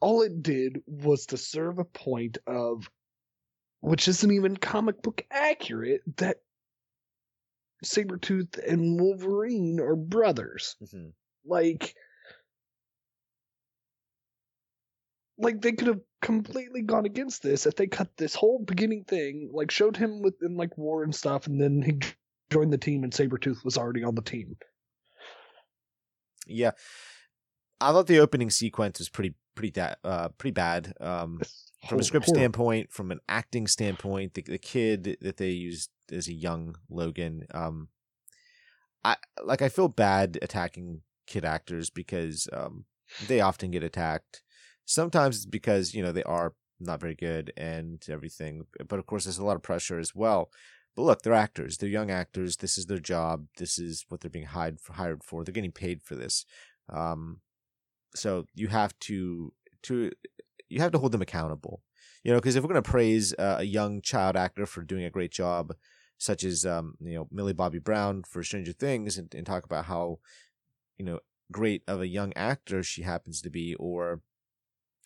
All 0.00 0.22
it 0.22 0.42
did 0.42 0.80
was 0.86 1.26
to 1.26 1.36
serve 1.36 1.78
a 1.80 1.84
point 1.84 2.38
of, 2.46 2.88
which 3.80 4.08
isn't 4.08 4.32
even 4.32 4.56
comic 4.56 5.02
book 5.02 5.24
accurate, 5.30 6.02
that 6.16 6.38
Sabretooth 7.84 8.58
and 8.58 9.00
Wolverine 9.00 9.78
are 9.80 9.96
brothers. 9.96 10.76
Mm-hmm. 10.82 11.08
like 11.44 11.94
like 15.38 15.60
they 15.60 15.72
could 15.72 15.86
have 15.86 16.00
completely 16.20 16.82
gone 16.82 17.06
against 17.06 17.42
this 17.42 17.64
if 17.66 17.76
they 17.76 17.86
cut 17.86 18.08
this 18.16 18.34
whole 18.34 18.58
beginning 18.64 19.04
thing 19.04 19.50
like 19.52 19.70
showed 19.70 19.96
him 19.96 20.20
within 20.20 20.56
like 20.56 20.76
war 20.76 21.04
and 21.04 21.14
stuff 21.14 21.46
and 21.46 21.60
then 21.60 21.80
he 21.80 21.96
joined 22.50 22.72
the 22.72 22.78
team 22.78 23.04
and 23.04 23.12
Sabretooth 23.12 23.64
was 23.64 23.78
already 23.78 24.02
on 24.02 24.16
the 24.16 24.22
team 24.22 24.56
Yeah. 26.46 26.72
I 27.80 27.92
thought 27.92 28.08
the 28.08 28.18
opening 28.18 28.50
sequence 28.50 28.98
was 28.98 29.08
pretty 29.08 29.34
pretty 29.54 29.70
da- 29.70 29.94
uh 30.02 30.30
pretty 30.30 30.54
bad. 30.54 30.92
Um 31.00 31.40
from 31.86 32.00
a 32.00 32.02
script 32.02 32.26
horrible. 32.26 32.40
standpoint, 32.40 32.92
from 32.92 33.10
an 33.10 33.20
acting 33.28 33.66
standpoint, 33.66 34.34
the, 34.34 34.42
the 34.42 34.58
kid 34.58 35.16
that 35.20 35.36
they 35.36 35.50
used 35.50 35.90
as 36.10 36.28
a 36.28 36.32
young 36.32 36.76
Logan, 36.90 37.46
um, 37.52 37.88
I 39.04 39.16
like 39.44 39.62
I 39.62 39.68
feel 39.68 39.88
bad 39.88 40.38
attacking 40.42 41.02
kid 41.26 41.44
actors 41.44 41.90
because 41.90 42.48
um, 42.52 42.84
they 43.26 43.40
often 43.40 43.70
get 43.70 43.84
attacked. 43.84 44.42
Sometimes 44.84 45.36
it's 45.36 45.46
because 45.46 45.94
you 45.94 46.02
know 46.02 46.12
they 46.12 46.24
are 46.24 46.54
not 46.80 47.00
very 47.00 47.14
good 47.14 47.52
and 47.56 48.02
everything, 48.08 48.66
but 48.88 48.98
of 48.98 49.06
course 49.06 49.24
there's 49.24 49.38
a 49.38 49.44
lot 49.44 49.56
of 49.56 49.62
pressure 49.62 49.98
as 49.98 50.14
well. 50.14 50.50
But 50.96 51.02
look, 51.02 51.22
they're 51.22 51.32
actors. 51.32 51.76
They're 51.76 51.88
young 51.88 52.10
actors. 52.10 52.56
This 52.56 52.76
is 52.76 52.86
their 52.86 52.98
job. 52.98 53.46
This 53.56 53.78
is 53.78 54.04
what 54.08 54.20
they're 54.20 54.30
being 54.30 54.46
hired 54.46 54.80
for. 54.80 54.94
Hired 54.94 55.22
for. 55.22 55.44
They're 55.44 55.52
getting 55.52 55.70
paid 55.70 56.02
for 56.02 56.16
this. 56.16 56.44
Um, 56.88 57.40
so 58.14 58.46
you 58.54 58.68
have 58.68 58.98
to 59.00 59.52
to 59.82 60.10
you 60.68 60.80
have 60.80 60.92
to 60.92 60.98
hold 60.98 61.12
them 61.12 61.22
accountable. 61.22 61.82
You 62.24 62.32
know, 62.32 62.38
because 62.38 62.56
if 62.56 62.62
we're 62.62 62.68
going 62.72 62.82
to 62.82 62.90
praise 62.90 63.32
uh, 63.38 63.56
a 63.58 63.64
young 63.64 64.02
child 64.02 64.36
actor 64.36 64.66
for 64.66 64.82
doing 64.82 65.04
a 65.04 65.10
great 65.10 65.30
job, 65.30 65.72
such 66.18 66.44
as 66.44 66.66
um, 66.66 66.94
you 67.00 67.14
know 67.14 67.28
Millie 67.30 67.52
Bobby 67.52 67.78
Brown 67.78 68.24
for 68.24 68.42
Stranger 68.42 68.72
Things, 68.72 69.18
and, 69.18 69.32
and 69.34 69.46
talk 69.46 69.64
about 69.64 69.84
how 69.86 70.18
you 70.96 71.04
know 71.04 71.20
great 71.52 71.82
of 71.86 72.00
a 72.00 72.08
young 72.08 72.32
actor 72.34 72.82
she 72.82 73.02
happens 73.02 73.40
to 73.42 73.50
be, 73.50 73.74
or 73.76 74.20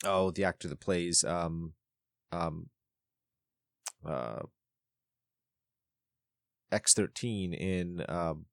oh 0.04 0.30
the 0.30 0.44
actor 0.44 0.68
that 0.68 0.80
plays 0.80 1.22
um 1.22 1.74
um 2.32 2.68
uh 4.06 4.40
X 6.72 6.94
thirteen 6.94 7.52
in 7.52 8.04
um 8.08 8.46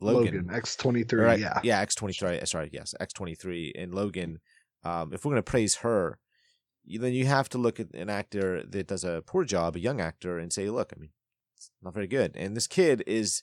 Logan. 0.00 0.46
Logan 0.46 0.62
X23 0.62 1.18
Right. 1.18 1.40
yeah 1.40 1.60
Yeah, 1.64 1.80
X 1.80 1.94
twenty 1.94 2.14
three. 2.14 2.40
Sorry, 2.44 2.70
yes, 2.72 2.94
X 3.00 3.12
twenty 3.12 3.34
three 3.34 3.72
and 3.76 3.92
Logan. 3.92 4.38
Um, 4.84 5.12
if 5.12 5.24
we're 5.24 5.32
gonna 5.32 5.42
praise 5.42 5.76
her, 5.76 6.18
then 6.88 7.12
you 7.12 7.26
have 7.26 7.48
to 7.50 7.58
look 7.58 7.80
at 7.80 7.94
an 7.94 8.08
actor 8.08 8.62
that 8.64 8.88
does 8.88 9.04
a 9.04 9.22
poor 9.26 9.44
job, 9.44 9.76
a 9.76 9.80
young 9.80 10.00
actor, 10.00 10.38
and 10.38 10.52
say, 10.52 10.70
look, 10.70 10.92
I 10.94 11.00
mean, 11.00 11.10
it's 11.56 11.70
not 11.82 11.94
very 11.94 12.06
good. 12.06 12.36
And 12.36 12.56
this 12.56 12.66
kid 12.66 13.02
is 13.06 13.42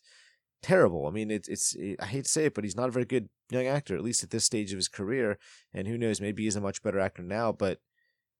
terrible. 0.61 1.07
I 1.07 1.11
mean, 1.11 1.29
it's 1.29 1.47
it's. 1.47 1.75
I 1.99 2.05
hate 2.05 2.25
to 2.25 2.31
say 2.31 2.45
it, 2.45 2.53
but 2.53 2.63
he's 2.63 2.75
not 2.75 2.89
a 2.89 2.91
very 2.91 3.05
good 3.05 3.29
young 3.49 3.67
actor, 3.67 3.95
at 3.95 4.03
least 4.03 4.23
at 4.23 4.29
this 4.31 4.45
stage 4.45 4.71
of 4.71 4.77
his 4.77 4.87
career. 4.87 5.37
And 5.73 5.87
who 5.87 5.97
knows, 5.97 6.21
maybe 6.21 6.43
he's 6.43 6.55
a 6.55 6.61
much 6.61 6.81
better 6.81 6.99
actor 6.99 7.21
now, 7.21 7.51
but 7.51 7.79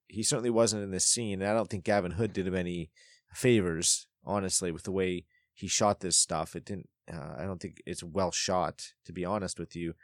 he 0.08 0.22
certainly 0.22 0.50
wasn't 0.50 0.82
in 0.82 0.90
this 0.90 1.06
scene. 1.06 1.40
And 1.40 1.50
I 1.50 1.54
don't 1.54 1.70
think 1.70 1.84
Gavin 1.84 2.12
Hood 2.12 2.32
did 2.32 2.46
him 2.46 2.54
any 2.54 2.90
favors, 3.32 4.06
honestly, 4.24 4.72
with 4.72 4.84
the 4.84 4.92
way 4.92 5.26
he 5.52 5.68
shot 5.68 6.00
this 6.00 6.16
stuff. 6.16 6.56
It 6.56 6.64
didn't. 6.64 6.88
Uh, 7.12 7.34
I 7.38 7.44
don't 7.44 7.60
think 7.60 7.82
it's 7.84 8.02
well 8.02 8.32
shot, 8.32 8.92
to 9.04 9.12
be 9.12 9.24
honest 9.24 9.58
with 9.58 9.76
you. 9.76 9.94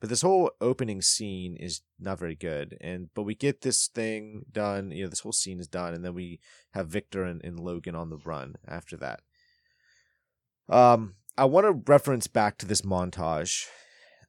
But 0.00 0.08
this 0.08 0.22
whole 0.22 0.50
opening 0.62 1.02
scene 1.02 1.56
is 1.56 1.82
not 1.98 2.18
very 2.18 2.34
good. 2.34 2.76
And 2.80 3.10
but 3.14 3.24
we 3.24 3.34
get 3.34 3.60
this 3.60 3.86
thing 3.86 4.46
done. 4.50 4.90
You 4.90 5.04
know, 5.04 5.10
this 5.10 5.20
whole 5.20 5.32
scene 5.32 5.60
is 5.60 5.68
done, 5.68 5.92
and 5.92 6.04
then 6.04 6.14
we 6.14 6.40
have 6.72 6.88
Victor 6.88 7.24
and, 7.24 7.44
and 7.44 7.60
Logan 7.60 7.94
on 7.94 8.08
the 8.08 8.16
run 8.16 8.56
after 8.66 8.96
that. 8.96 9.20
Um, 10.70 11.16
I 11.36 11.44
want 11.44 11.66
to 11.66 11.92
reference 11.92 12.26
back 12.28 12.56
to 12.58 12.66
this 12.66 12.80
montage 12.80 13.66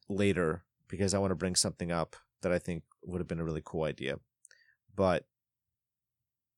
later 0.08 0.64
because 0.88 1.14
I 1.14 1.18
want 1.18 1.30
to 1.30 1.36
bring 1.36 1.56
something 1.56 1.90
up 1.90 2.16
that 2.42 2.52
I 2.52 2.58
think 2.58 2.82
would 3.04 3.20
have 3.20 3.28
been 3.28 3.40
a 3.40 3.44
really 3.44 3.62
cool 3.64 3.84
idea. 3.84 4.16
But 4.94 5.24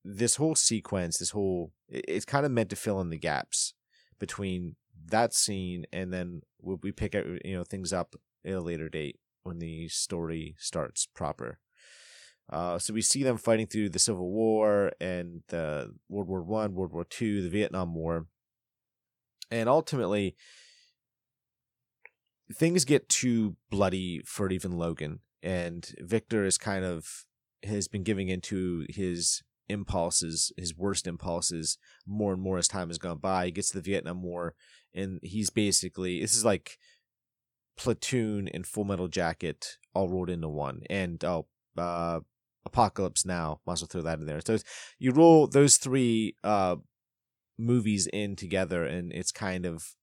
this 0.05 0.37
whole 0.37 0.55
sequence, 0.55 1.19
this 1.19 1.31
whole, 1.31 1.73
it's 1.89 2.25
kind 2.25 2.45
of 2.45 2.53
meant 2.53 2.71
to 2.71 2.77
fill 2.77 3.01
in 3.01 3.11
the 3.11 3.19
gaps 3.19 3.75
between 4.19 4.77
that 5.07 5.35
scene 5.35 5.85
and 5.93 6.13
then 6.13 6.43
we 6.61 6.93
pick 6.93 7.15
you 7.15 7.41
know, 7.45 7.65
things 7.65 7.93
up 7.93 8.17
at 8.45 8.53
a 8.55 8.61
later 8.61 8.89
date 8.89 9.19
when 9.43 9.59
the 9.59 9.89
story 9.89 10.55
starts 10.59 11.07
proper. 11.07 11.59
Uh, 12.53 12.79
so 12.79 12.93
we 12.93 13.01
see 13.01 13.23
them 13.23 13.39
fighting 13.39 13.67
through 13.67 13.89
the 13.89 13.99
Civil 13.99 14.31
War 14.31 14.93
and 15.01 15.43
the 15.49 15.95
World 16.09 16.29
War 16.29 16.43
One, 16.43 16.75
World 16.75 16.93
War 16.93 17.05
Two, 17.05 17.43
the 17.43 17.49
Vietnam 17.49 17.95
War, 17.95 18.27
and 19.51 19.69
ultimately 19.69 20.37
things 22.53 22.85
get 22.85 23.09
too 23.09 23.57
bloody 23.71 24.21
for 24.27 24.51
even 24.51 24.73
Logan. 24.73 25.21
And 25.43 25.89
Victor 25.99 26.45
is 26.45 26.59
kind 26.59 26.85
of 26.85 27.25
has 27.65 27.89
been 27.89 28.03
giving 28.03 28.29
into 28.29 28.85
his 28.91 29.43
impulses, 29.69 30.53
his 30.59 30.77
worst 30.77 31.07
impulses, 31.07 31.79
more 32.07 32.35
and 32.35 32.43
more 32.43 32.59
as 32.59 32.69
time 32.69 32.89
has 32.89 32.99
gone 32.99 33.19
by. 33.19 33.47
He 33.47 33.53
gets 33.53 33.71
to 33.71 33.79
the 33.79 33.91
Vietnam 33.91 34.23
War, 34.23 34.55
and 34.95 35.19
he's 35.23 35.49
basically 35.49 36.21
this 36.21 36.37
is 36.37 36.45
like 36.45 36.79
Platoon 37.77 38.49
and 38.49 38.67
Full 38.67 38.85
Metal 38.85 39.09
Jacket 39.09 39.79
all 39.95 40.09
rolled 40.09 40.31
into 40.31 40.49
one. 40.49 40.83
And 40.91 41.23
oh, 41.25 41.47
uh, 41.77 42.21
Apocalypse 42.67 43.25
Now, 43.27 43.61
might 43.67 43.75
as 43.75 43.83
well 43.83 43.89
throw 43.89 44.03
that 44.03 44.19
in 44.21 44.27
there. 44.27 44.41
So 44.41 44.55
it's- 44.55 44.95
you 44.99 45.13
roll 45.13 45.47
those 45.47 45.77
three 45.77 46.37
uh 46.45 46.77
movies 47.59 48.09
in 48.13 48.35
together, 48.37 48.85
and 48.85 49.13
it's 49.13 49.31
kind 49.33 49.65
of 49.67 49.95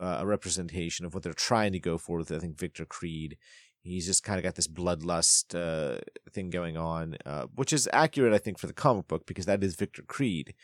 uh, 0.00 0.18
a 0.20 0.26
representation 0.26 1.06
of 1.06 1.14
what 1.14 1.22
they're 1.22 1.32
trying 1.32 1.72
to 1.72 1.78
go 1.78 1.96
for 1.98 2.18
with 2.18 2.30
I 2.32 2.38
think 2.38 2.58
Victor 2.58 2.84
Creed. 2.84 3.36
He's 3.82 4.06
just 4.06 4.24
kind 4.24 4.36
of 4.38 4.42
got 4.42 4.56
this 4.56 4.66
bloodlust 4.66 5.54
uh, 5.54 6.00
thing 6.32 6.50
going 6.50 6.76
on, 6.76 7.16
uh, 7.24 7.46
which 7.54 7.72
is 7.72 7.88
accurate, 7.92 8.32
I 8.34 8.38
think, 8.38 8.58
for 8.58 8.66
the 8.66 8.72
comic 8.72 9.06
book 9.06 9.26
because 9.26 9.46
that 9.46 9.62
is 9.62 9.76
Victor 9.76 10.02
Creed. 10.02 10.54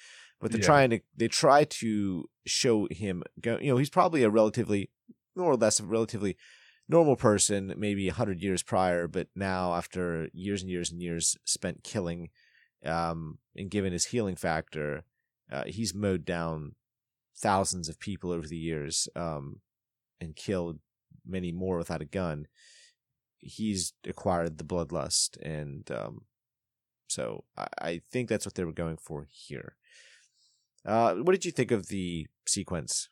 But 0.40 0.50
they're 0.50 0.60
Yeah. 0.60 0.66
trying 0.66 0.90
to 0.90 1.00
they 1.16 1.28
try 1.28 1.62
to 1.64 2.28
show 2.46 2.88
him 2.90 3.22
go. 3.40 3.58
You 3.60 3.68
know, 3.70 3.76
he's 3.76 3.90
probably 3.90 4.24
a 4.24 4.30
relatively 4.30 4.90
more 5.36 5.52
or 5.52 5.56
less 5.56 5.80
a 5.80 5.84
relatively 5.84 6.36
normal 6.88 7.16
person, 7.16 7.74
maybe 7.76 8.08
a 8.08 8.12
hundred 8.12 8.42
years 8.42 8.62
prior, 8.62 9.08
but 9.08 9.28
now 9.34 9.74
after 9.74 10.28
years 10.32 10.62
and 10.62 10.70
years 10.70 10.90
and 10.90 11.00
years 11.00 11.36
spent 11.44 11.84
killing, 11.84 12.30
um, 12.84 13.38
and 13.56 13.70
given 13.70 13.92
his 13.92 14.06
healing 14.06 14.36
factor, 14.36 15.04
uh, 15.50 15.64
he's 15.66 15.94
mowed 15.94 16.24
down 16.24 16.74
thousands 17.36 17.88
of 17.88 17.98
people 17.98 18.30
over 18.30 18.46
the 18.46 18.56
years, 18.56 19.08
um, 19.16 19.60
and 20.20 20.36
killed 20.36 20.78
many 21.26 21.52
more 21.52 21.78
without 21.78 22.02
a 22.02 22.06
gun. 22.06 22.46
He's 23.38 23.92
acquired 24.06 24.58
the 24.58 24.64
bloodlust, 24.64 25.36
and 25.42 25.90
um, 25.90 26.22
so 27.08 27.44
I, 27.56 27.66
I 27.78 28.00
think 28.10 28.28
that's 28.28 28.46
what 28.46 28.54
they 28.54 28.64
were 28.64 28.72
going 28.72 28.96
for 28.96 29.26
here. 29.28 29.76
Uh, 30.84 31.14
what 31.14 31.32
did 31.32 31.44
you 31.44 31.52
think 31.52 31.70
of 31.70 31.88
the 31.88 32.26
sequence? 32.46 33.08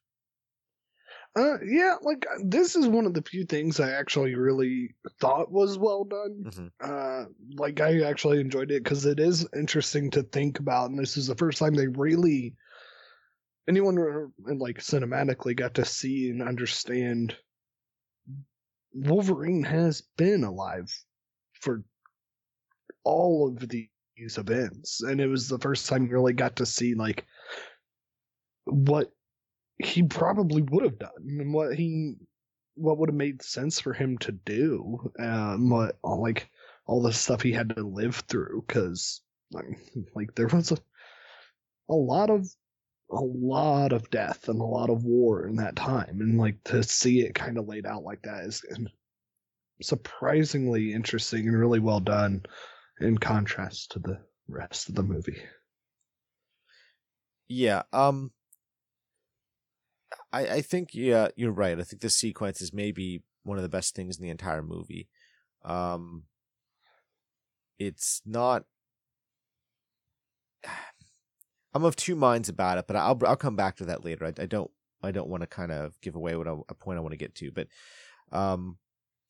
Uh, 1.37 1.59
yeah, 1.65 1.95
like 2.03 2.27
uh, 2.29 2.39
this 2.45 2.75
is 2.75 2.89
one 2.89 3.07
of 3.07 3.15
the 3.15 3.23
few 3.23 3.45
things 3.45 3.79
I 3.79 3.93
actually 3.93 4.35
really 4.35 4.95
thought 5.21 5.51
was 5.53 5.79
well 5.79 6.05
done. 6.05 6.51
hmm 6.53 6.67
Uh, 6.81 7.27
like 7.55 7.81
I 7.81 8.03
actually 8.03 8.41
enjoyed 8.41 8.71
it 8.73 8.83
because 8.83 9.07
it 9.07 9.21
is 9.21 9.47
interesting 9.55 10.11
to 10.13 10.23
think 10.25 10.59
about, 10.59 10.91
and 10.91 10.99
this 10.99 11.17
is 11.17 11.29
the 11.29 11.37
first 11.37 11.59
time 11.59 11.75
they 11.75 11.87
really 11.87 12.57
anyone 13.69 13.97
who, 13.97 14.33
like 14.57 14.79
cinematically 14.79 15.55
got 15.55 15.75
to 15.75 15.85
see 15.85 16.31
and 16.31 16.43
understand 16.43 17.37
Wolverine 18.93 19.63
has 19.63 20.03
been 20.17 20.43
alive 20.43 20.93
for 21.61 21.85
all 23.05 23.49
of 23.49 23.69
these 23.69 23.89
events, 24.37 25.01
and 25.03 25.21
it 25.21 25.29
was 25.29 25.49
the 25.49 25.59
first 25.59 25.89
time 25.89 26.07
you 26.07 26.13
really 26.13 26.33
got 26.33 26.57
to 26.57 26.67
see 26.67 26.95
like 26.95 27.25
what 28.65 29.13
he 29.83 30.03
probably 30.03 30.63
would 30.63 30.85
have 30.85 30.99
done 30.99 31.11
and 31.41 31.53
what 31.53 31.75
he 31.75 32.15
what 32.75 32.99
would 32.99 33.09
have 33.09 33.17
made 33.17 33.43
sense 33.43 33.81
for 33.81 33.93
him 33.93 34.17
to 34.19 34.33
do 34.33 35.13
um 35.19 35.71
what 35.71 35.99
like 36.03 36.49
all 36.87 37.03
the 37.03 37.13
stuff 37.13 37.43
he 37.43 37.53
had 37.53 37.75
to 37.75 37.83
live 37.83 38.17
through 38.29 38.65
because 38.67 39.23
like, 39.53 40.35
there 40.37 40.47
was 40.47 40.73
a 40.73 40.77
a 41.89 41.95
lot 41.95 42.31
of 42.31 42.49
a 43.11 43.21
lot 43.21 43.93
of 43.93 44.09
death 44.11 44.49
and 44.49 44.61
a 44.61 44.65
lot 44.65 44.91
of 44.91 45.05
war 45.05 45.47
in 45.47 45.57
that 45.57 45.75
time 45.75 46.21
and 46.21 46.39
like 46.39 46.63
to 46.65 46.83
see 46.83 47.23
it 47.23 47.35
kind 47.35 47.59
of 47.59 47.67
laid 47.67 47.85
out 47.85 48.05
like 48.05 48.23
that 48.23 48.45
is 48.45 48.65
surprisingly 49.83 50.93
interesting 50.93 51.49
and 51.49 51.59
really 51.59 51.81
well 51.81 52.01
done 52.01 52.43
in 53.01 53.19
contrast 53.19 53.93
to 53.93 53.99
the 53.99 54.21
rest 54.47 54.89
of 54.89 54.95
the 54.95 55.03
movie. 55.03 55.43
Yeah 57.49 57.83
um 57.93 58.31
I, 60.33 60.47
I 60.47 60.61
think 60.61 60.95
yeah, 60.95 61.29
you're 61.37 61.53
right. 61.53 61.79
I 61.79 61.83
think 61.83 62.03
this 62.03 62.17
sequence 62.17 62.61
is 62.61 62.73
maybe 62.73 63.23
one 63.43 63.59
of 63.59 63.63
the 63.63 63.69
best 63.69 63.95
things 63.95 64.17
in 64.17 64.23
the 64.23 64.31
entire 64.31 64.63
movie. 64.63 65.09
Um, 65.65 66.25
it's 67.79 68.23
not. 68.25 68.65
I'm 71.73 71.85
of 71.85 71.95
two 71.95 72.17
minds 72.17 72.49
about 72.49 72.79
it, 72.79 72.87
but 72.89 72.97
I'll 72.97 73.19
I'll 73.25 73.37
come 73.37 73.55
back 73.55 73.77
to 73.77 73.85
that 73.87 74.05
later. 74.05 74.27
I, 74.27 74.43
I 74.43 74.47
don't 74.47 74.71
I 75.03 75.13
don't 75.13 75.29
want 75.29 75.43
to 75.43 75.47
kind 75.47 75.71
of 75.71 76.01
give 76.01 76.17
away 76.17 76.35
what 76.35 76.49
I, 76.49 76.57
a 76.69 76.75
point 76.75 76.99
I 76.99 77.01
want 77.01 77.13
to 77.13 77.19
get 77.19 77.35
to, 77.37 77.53
but 77.53 77.69
um, 78.33 78.77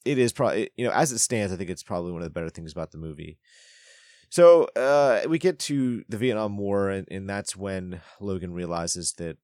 it 0.04 0.18
is 0.18 0.32
probably 0.32 0.70
you 0.76 0.86
know 0.86 0.92
as 0.92 1.12
it 1.12 1.18
stands, 1.18 1.52
I 1.52 1.56
think 1.56 1.68
it's 1.68 1.82
probably 1.82 2.12
one 2.12 2.22
of 2.22 2.26
the 2.26 2.32
better 2.32 2.48
things 2.48 2.72
about 2.72 2.92
the 2.92 2.98
movie. 2.98 3.38
So 4.30 4.68
uh, 4.76 5.22
we 5.28 5.38
get 5.38 5.58
to 5.60 6.04
the 6.08 6.16
Vietnam 6.16 6.56
War, 6.56 6.88
and, 6.88 7.06
and 7.10 7.28
that's 7.28 7.56
when 7.56 8.00
Logan 8.20 8.52
realizes 8.52 9.12
that 9.14 9.36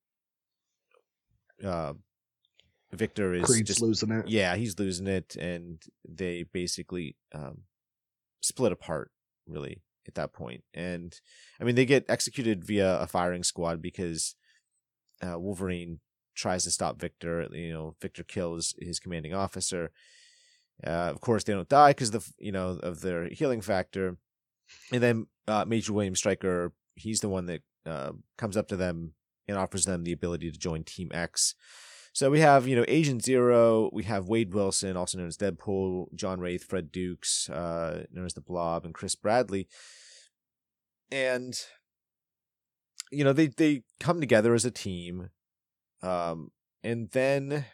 uh, 1.64 1.94
Victor 2.92 3.34
is 3.34 3.44
Creed's 3.44 3.68
just 3.68 3.82
losing 3.82 4.10
it. 4.10 4.28
yeah, 4.28 4.56
he's 4.56 4.78
losing 4.78 5.06
it, 5.06 5.36
and 5.36 5.82
they 6.08 6.44
basically 6.52 7.16
um, 7.34 7.62
split 8.40 8.72
apart 8.72 9.10
really 9.46 9.82
at 10.06 10.14
that 10.14 10.32
point. 10.32 10.62
And 10.72 11.18
I 11.60 11.64
mean, 11.64 11.74
they 11.74 11.86
get 11.86 12.06
executed 12.08 12.64
via 12.64 12.98
a 12.98 13.06
firing 13.06 13.42
squad 13.42 13.82
because 13.82 14.34
uh, 15.22 15.38
Wolverine 15.38 16.00
tries 16.34 16.64
to 16.64 16.70
stop 16.70 17.00
Victor. 17.00 17.48
You 17.52 17.72
know, 17.72 17.96
Victor 18.00 18.22
kills 18.22 18.74
his 18.80 19.00
commanding 19.00 19.34
officer. 19.34 19.90
Uh, 20.86 21.10
of 21.10 21.20
course, 21.20 21.44
they 21.44 21.54
don't 21.54 21.68
die 21.68 21.90
because 21.90 22.10
the 22.10 22.26
you 22.38 22.52
know 22.52 22.78
of 22.82 23.00
their 23.00 23.28
healing 23.28 23.60
factor. 23.60 24.16
And 24.92 25.02
then 25.02 25.26
uh, 25.48 25.64
Major 25.66 25.92
William 25.92 26.16
Stryker, 26.16 26.72
he's 26.94 27.20
the 27.20 27.28
one 27.28 27.46
that 27.46 27.62
uh, 27.84 28.12
comes 28.36 28.56
up 28.56 28.68
to 28.68 28.76
them 28.76 29.12
and 29.48 29.56
offers 29.56 29.84
them 29.84 30.04
the 30.04 30.12
ability 30.12 30.50
to 30.50 30.58
join 30.58 30.84
Team 30.84 31.10
X. 31.12 31.54
So 32.12 32.30
we 32.30 32.40
have, 32.40 32.66
you 32.66 32.76
know, 32.76 32.84
Agent 32.88 33.22
Zero, 33.22 33.90
we 33.92 34.04
have 34.04 34.28
Wade 34.28 34.54
Wilson, 34.54 34.96
also 34.96 35.18
known 35.18 35.26
as 35.26 35.36
Deadpool, 35.36 36.14
John 36.14 36.40
Wraith, 36.40 36.64
Fred 36.64 36.90
Dukes, 36.90 37.50
uh, 37.50 38.04
known 38.10 38.24
as 38.24 38.32
the 38.32 38.40
Blob, 38.40 38.86
and 38.86 38.94
Chris 38.94 39.14
Bradley. 39.14 39.68
And 41.10 41.54
you 43.12 43.24
know, 43.24 43.32
they 43.32 43.48
they 43.48 43.82
come 44.00 44.20
together 44.20 44.54
as 44.54 44.64
a 44.64 44.70
team. 44.70 45.30
Um, 46.02 46.50
and 46.82 47.10
then 47.10 47.66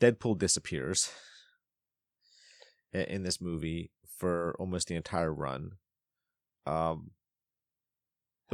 Deadpool 0.00 0.38
disappears 0.38 1.10
in 2.92 3.22
this 3.22 3.40
movie 3.40 3.90
for 4.18 4.54
almost 4.58 4.88
the 4.88 4.94
entire 4.94 5.32
run. 5.32 5.72
Um, 6.66 7.10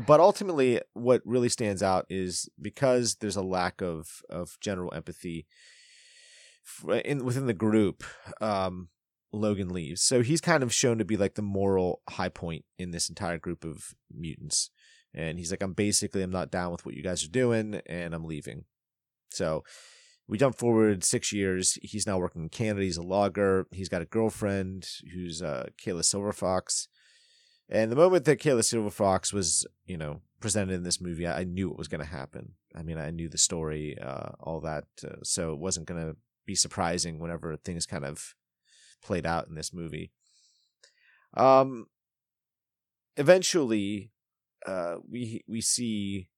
but 0.06 0.20
ultimately 0.20 0.80
what 0.94 1.22
really 1.24 1.48
stands 1.48 1.82
out 1.82 2.06
is 2.08 2.48
because 2.60 3.16
there's 3.16 3.36
a 3.36 3.42
lack 3.42 3.80
of 3.80 4.22
of 4.30 4.56
general 4.60 4.92
empathy 4.94 5.46
in 7.04 7.24
within 7.24 7.46
the 7.46 7.54
group 7.54 8.04
um, 8.40 8.88
Logan 9.32 9.68
leaves. 9.68 10.02
So 10.02 10.22
he's 10.22 10.40
kind 10.40 10.62
of 10.62 10.72
shown 10.72 10.98
to 10.98 11.04
be 11.04 11.16
like 11.16 11.34
the 11.34 11.42
moral 11.42 12.02
high 12.08 12.28
point 12.28 12.64
in 12.78 12.90
this 12.90 13.08
entire 13.08 13.38
group 13.38 13.64
of 13.64 13.94
mutants. 14.14 14.70
And 15.14 15.38
he's 15.38 15.50
like, 15.50 15.62
I'm 15.62 15.72
basically 15.72 16.22
I'm 16.22 16.30
not 16.30 16.50
down 16.50 16.72
with 16.72 16.84
what 16.84 16.94
you 16.94 17.02
guys 17.02 17.24
are 17.24 17.30
doing 17.30 17.80
and 17.86 18.14
I'm 18.14 18.24
leaving. 18.24 18.64
So 19.30 19.64
we 20.26 20.38
jump 20.38 20.56
forward 20.56 21.04
six 21.04 21.32
years. 21.32 21.78
He's 21.82 22.06
now 22.06 22.18
working 22.18 22.42
in 22.42 22.48
Canada. 22.50 22.84
He's 22.84 22.98
a 22.98 23.02
logger. 23.02 23.66
He's 23.72 23.88
got 23.88 24.02
a 24.02 24.06
girlfriend 24.06 24.86
who's 25.14 25.42
uh, 25.42 25.68
Kayla 25.82 26.02
Silverfox. 26.02 26.86
And 27.70 27.92
the 27.92 27.96
moment 27.96 28.24
that 28.24 28.40
Kayla 28.40 28.60
Silverfox 28.60 29.32
was, 29.32 29.66
you 29.84 29.98
know, 29.98 30.22
presented 30.40 30.74
in 30.74 30.84
this 30.84 31.00
movie, 31.00 31.26
I, 31.26 31.44
knew 31.44 31.68
what 31.68 31.78
was 31.78 31.88
going 31.88 32.00
to 32.00 32.06
happen. 32.06 32.52
I 32.74 32.82
mean, 32.82 32.96
I 32.96 33.10
knew 33.10 33.28
the 33.28 33.38
story, 33.38 33.98
uh, 34.00 34.30
all 34.40 34.60
that, 34.60 34.84
uh, 35.04 35.16
so 35.22 35.52
it 35.52 35.58
wasn't 35.58 35.86
going 35.86 36.00
to 36.00 36.16
be 36.46 36.54
surprising 36.54 37.18
whenever 37.18 37.56
things 37.56 37.84
kind 37.84 38.04
of 38.04 38.34
played 39.02 39.26
out 39.26 39.48
in 39.48 39.54
this 39.54 39.74
movie. 39.74 40.12
Um, 41.36 41.86
eventually, 43.16 44.12
uh, 44.66 44.96
we 45.08 45.44
we 45.46 45.60
see 45.60 46.28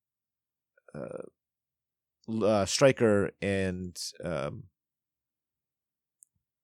uh, 0.94 1.22
uh, 2.44 2.64
Stryker 2.64 3.30
and 3.40 3.96
um, 4.24 4.64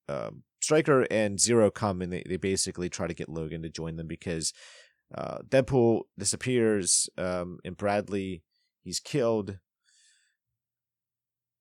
um, 0.08 0.42
Stryker 0.66 1.06
and 1.12 1.38
Zero 1.38 1.70
come 1.70 2.02
and 2.02 2.12
they, 2.12 2.24
they 2.28 2.36
basically 2.36 2.88
try 2.88 3.06
to 3.06 3.14
get 3.14 3.28
Logan 3.28 3.62
to 3.62 3.68
join 3.68 3.94
them 3.94 4.08
because 4.08 4.52
uh, 5.14 5.38
Deadpool 5.48 6.02
disappears 6.18 7.08
um, 7.16 7.60
and 7.64 7.76
Bradley 7.76 8.42
he's 8.82 8.98
killed. 8.98 9.58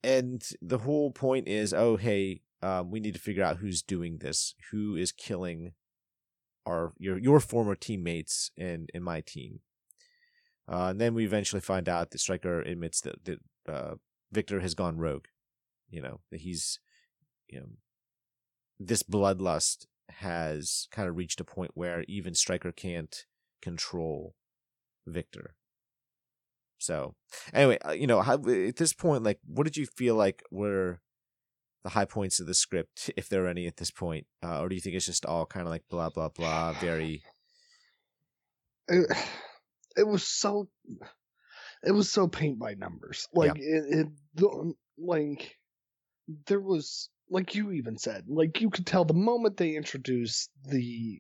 And 0.04 0.44
the 0.60 0.80
whole 0.80 1.12
point 1.12 1.48
is, 1.48 1.72
oh 1.72 1.98
hey, 1.98 2.42
um, 2.64 2.90
we 2.90 3.00
need 3.00 3.14
to 3.14 3.20
figure 3.20 3.44
out 3.44 3.58
who's 3.58 3.84
doing 3.84 4.18
this, 4.18 4.56
who 4.72 4.96
is 4.96 5.12
killing 5.12 5.74
our 6.66 6.94
your 6.98 7.20
your 7.20 7.40
former 7.40 7.76
teammates 7.76 8.50
and 8.58 8.90
in 8.92 9.04
my 9.04 9.22
team. 9.22 9.60
Uh, 10.68 10.88
and 10.88 11.00
then 11.00 11.14
we 11.14 11.26
eventually 11.26 11.62
find 11.62 11.88
out 11.88 12.10
that 12.10 12.22
Stryker 12.22 12.62
admits 12.62 13.02
that 13.02 13.24
that 13.26 13.40
uh, 13.70 13.96
Victor 14.32 14.62
has 14.62 14.74
gone 14.74 14.98
rogue. 14.98 15.26
You 15.92 16.02
know 16.02 16.22
that 16.32 16.42
he's 16.42 16.80
you 17.48 17.60
know 17.60 17.68
this 18.80 19.04
bloodlust 19.04 19.86
has 20.10 20.88
kind 20.92 21.10
of 21.10 21.18
reached 21.18 21.42
a 21.42 21.46
point 21.46 21.72
where 21.74 22.04
even 22.08 22.34
Stryker 22.34 22.72
can't 22.72 23.26
control 23.62 24.36
Victor. 25.08 25.56
So, 26.78 27.16
anyway, 27.54 27.78
uh, 27.86 27.92
you 27.92 28.06
know, 28.06 28.22
how, 28.22 28.36
at 28.36 28.76
this 28.76 28.94
point, 28.94 29.24
like, 29.24 29.40
what 29.46 29.64
did 29.64 29.78
you 29.78 29.86
feel 29.86 30.16
like 30.16 30.44
were 30.52 31.00
the 31.86 31.90
high 31.92 32.06
points 32.06 32.40
of 32.40 32.48
the 32.48 32.54
script, 32.54 33.12
if 33.18 33.30
there 33.30 33.46
are 33.46 33.48
any 33.48 33.68
at 33.68 33.78
this 33.78 33.92
point, 33.92 34.26
uh, 34.44 34.60
or 34.60 34.68
do 34.68 34.76
you 34.76 34.82
think 34.82 34.96
it's 34.96 35.06
just 35.06 35.26
all 35.26 35.46
kind 35.46 35.66
of 35.66 35.72
like 35.72 35.84
blah 35.90 36.10
blah 36.10 36.30
blah, 36.30 36.74
very? 36.74 37.24
It, 38.88 39.18
it 39.98 40.08
was 40.08 40.22
so, 40.22 40.68
it 41.82 41.92
was 41.92 42.12
so 42.12 42.28
paint 42.28 42.60
by 42.60 42.76
numbers. 42.76 43.28
Like 43.34 43.56
yeah. 43.56 43.80
it, 43.80 44.08
it, 44.38 44.76
like 45.00 45.56
there 46.46 46.60
was 46.60 47.10
like 47.30 47.56
you 47.56 47.72
even 47.72 47.98
said, 47.98 48.26
like 48.28 48.62
you 48.62 48.70
could 48.70 48.86
tell 48.86 49.06
the 49.06 49.14
moment 49.14 49.58
they 49.58 49.76
introduced 49.76 50.50
the 50.68 51.20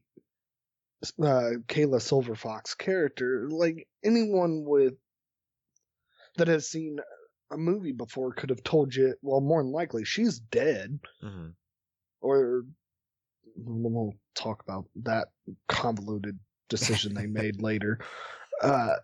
uh, 1.20 1.62
Kayla 1.68 2.00
Silverfox 2.00 2.78
character, 2.78 3.48
like 3.50 3.88
anyone 4.04 4.64
with 4.66 4.94
that 6.38 6.48
has 6.48 6.70
seen 6.70 6.98
a 7.52 7.58
movie 7.58 7.92
before 7.92 8.34
could 8.34 8.50
have 8.50 8.64
told 8.64 8.96
you, 8.96 9.16
well, 9.22 9.42
more 9.42 9.62
than 9.64 9.72
likely 9.72 10.04
she's 10.04 10.40
dead, 10.40 11.00
mm-hmm. 11.24 11.50
or 12.22 12.64
we'll 13.56 14.14
talk 14.36 14.64
about 14.64 14.86
that 15.04 15.28
convoluted 15.68 16.38
decision 16.70 17.14
they 17.14 17.26
made 17.28 17.62
later. 17.62 18.00
Uh, 18.62 18.96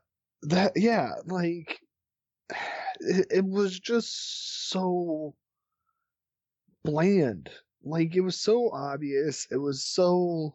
that 0.44 0.74
yeah, 0.76 1.12
like 1.26 1.80
it, 3.00 3.28
it 3.32 3.46
was 3.46 3.80
just 3.80 4.70
so 4.70 5.36
bland. 6.84 7.50
Like 7.84 8.16
it 8.16 8.22
was 8.22 8.40
so 8.40 8.70
obvious. 8.72 9.48
It 9.52 9.58
was 9.58 9.84
so 9.84 10.54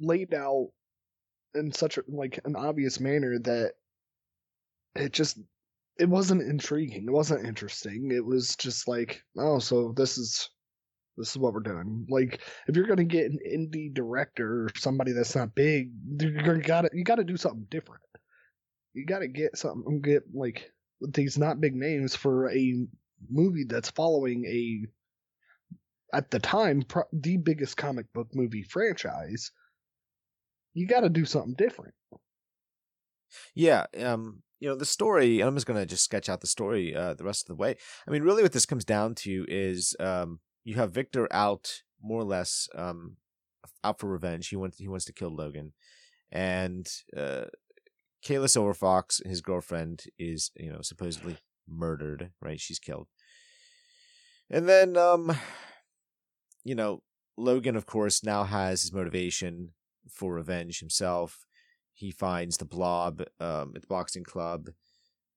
laid 0.00 0.34
out 0.34 0.70
in 1.54 1.72
such 1.72 1.98
a 1.98 2.02
like 2.08 2.40
an 2.44 2.56
obvious 2.56 3.00
manner 3.00 3.38
that 3.40 3.72
it 4.96 5.12
just 5.12 5.38
it 5.98 6.08
wasn't 6.08 6.42
intriguing. 6.42 7.04
It 7.06 7.12
wasn't 7.12 7.46
interesting. 7.46 8.10
It 8.10 8.24
was 8.24 8.56
just 8.56 8.88
like, 8.88 9.22
oh, 9.38 9.58
so 9.58 9.92
this 9.96 10.18
is 10.18 10.50
this 11.16 11.30
is 11.30 11.38
what 11.38 11.52
we're 11.52 11.60
doing. 11.60 12.06
Like, 12.08 12.40
if 12.66 12.76
you're 12.76 12.86
gonna 12.86 13.04
get 13.04 13.30
an 13.30 13.38
indie 13.46 13.92
director 13.92 14.64
or 14.64 14.70
somebody 14.76 15.12
that's 15.12 15.36
not 15.36 15.54
big, 15.54 15.92
you're 16.20 16.58
gonna 16.58 16.88
you 16.92 17.04
got 17.04 17.16
to 17.16 17.24
do 17.24 17.36
something 17.36 17.66
different. 17.70 18.02
You 18.94 19.06
got 19.06 19.20
to 19.20 19.28
get 19.28 19.56
something, 19.56 20.00
get 20.00 20.22
like 20.32 20.70
these 21.00 21.38
not 21.38 21.60
big 21.60 21.74
names 21.74 22.14
for 22.16 22.50
a 22.50 22.86
movie 23.28 23.64
that's 23.64 23.90
following 23.90 24.44
a 24.46 24.86
at 26.16 26.30
the 26.30 26.38
time 26.38 26.82
pro- 26.82 27.02
the 27.12 27.36
biggest 27.36 27.76
comic 27.76 28.12
book 28.12 28.28
movie 28.34 28.62
franchise. 28.62 29.50
You 30.72 30.86
got 30.86 31.00
to 31.00 31.08
do 31.08 31.24
something 31.24 31.54
different. 31.56 31.94
Yeah, 33.54 33.86
um, 34.00 34.42
you 34.60 34.68
know 34.68 34.76
the 34.76 34.86
story. 34.86 35.40
I'm 35.40 35.54
just 35.54 35.66
gonna 35.66 35.86
just 35.86 36.04
sketch 36.04 36.28
out 36.28 36.40
the 36.40 36.46
story 36.46 36.94
uh, 36.94 37.14
the 37.14 37.24
rest 37.24 37.44
of 37.44 37.48
the 37.48 37.60
way. 37.60 37.76
I 38.06 38.10
mean, 38.10 38.22
really, 38.22 38.42
what 38.42 38.52
this 38.52 38.66
comes 38.66 38.84
down 38.84 39.14
to 39.16 39.44
is 39.48 39.94
um, 40.00 40.40
you 40.64 40.76
have 40.76 40.92
Victor 40.92 41.28
out 41.32 41.82
more 42.02 42.20
or 42.20 42.24
less 42.24 42.68
um, 42.74 43.16
out 43.82 43.98
for 43.98 44.08
revenge. 44.08 44.48
He 44.48 44.56
wants 44.56 44.78
he 44.78 44.88
wants 44.88 45.04
to 45.06 45.12
kill 45.12 45.34
Logan, 45.34 45.72
and 46.30 46.86
uh, 47.16 47.44
Kayla 48.24 48.46
Silverfox, 48.46 49.26
his 49.26 49.40
girlfriend, 49.40 50.04
is 50.18 50.50
you 50.56 50.70
know 50.70 50.80
supposedly 50.80 51.36
murdered. 51.68 52.30
Right, 52.40 52.60
she's 52.60 52.78
killed, 52.78 53.08
and 54.50 54.68
then 54.68 54.96
um, 54.96 55.36
you 56.64 56.74
know 56.74 57.02
Logan, 57.36 57.76
of 57.76 57.86
course, 57.86 58.24
now 58.24 58.44
has 58.44 58.82
his 58.82 58.92
motivation 58.92 59.70
for 60.10 60.34
revenge 60.34 60.80
himself. 60.80 61.46
He 61.92 62.10
finds 62.10 62.56
the 62.56 62.64
blob 62.64 63.22
um, 63.40 63.72
at 63.74 63.82
the 63.82 63.88
boxing 63.88 64.24
club 64.24 64.70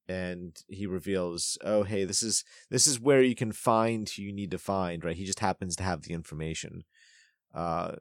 and 0.10 0.64
he 0.70 0.86
reveals 0.86 1.58
oh 1.64 1.84
hey 1.84 2.06
this 2.06 2.24
is 2.24 2.44
this 2.70 2.88
is 2.88 3.00
where 3.00 3.22
you 3.22 3.36
can 3.36 3.52
find 3.52 4.10
who 4.10 4.22
you 4.22 4.34
need 4.34 4.52
to 4.52 4.58
find 4.58 5.04
right? 5.04 5.18
He 5.18 5.26
just 5.26 5.40
happens 5.40 5.76
to 5.76 5.84
have 5.84 6.04
the 6.04 6.14
information. 6.14 6.84
Uh 7.54 7.96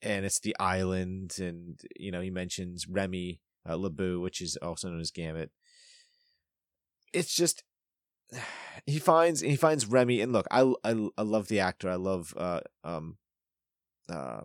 and 0.00 0.24
it's 0.24 0.40
the 0.40 0.56
island 0.58 1.36
and 1.38 1.80
you 1.98 2.10
know 2.10 2.20
he 2.20 2.30
mentions 2.30 2.88
remy 2.88 3.40
uh, 3.68 3.76
LeBeau 3.76 4.20
which 4.20 4.40
is 4.40 4.56
also 4.56 4.88
known 4.88 5.00
as 5.00 5.10
gambit 5.10 5.50
it's 7.12 7.34
just 7.34 7.62
he 8.86 8.98
finds 8.98 9.40
he 9.40 9.56
finds 9.56 9.86
remy 9.86 10.20
and 10.20 10.32
look 10.32 10.46
i 10.50 10.60
i, 10.84 11.08
I 11.18 11.22
love 11.22 11.48
the 11.48 11.60
actor 11.60 11.88
i 11.90 11.94
love 11.96 12.34
uh 12.36 12.60
um 12.84 13.16
uh 14.08 14.42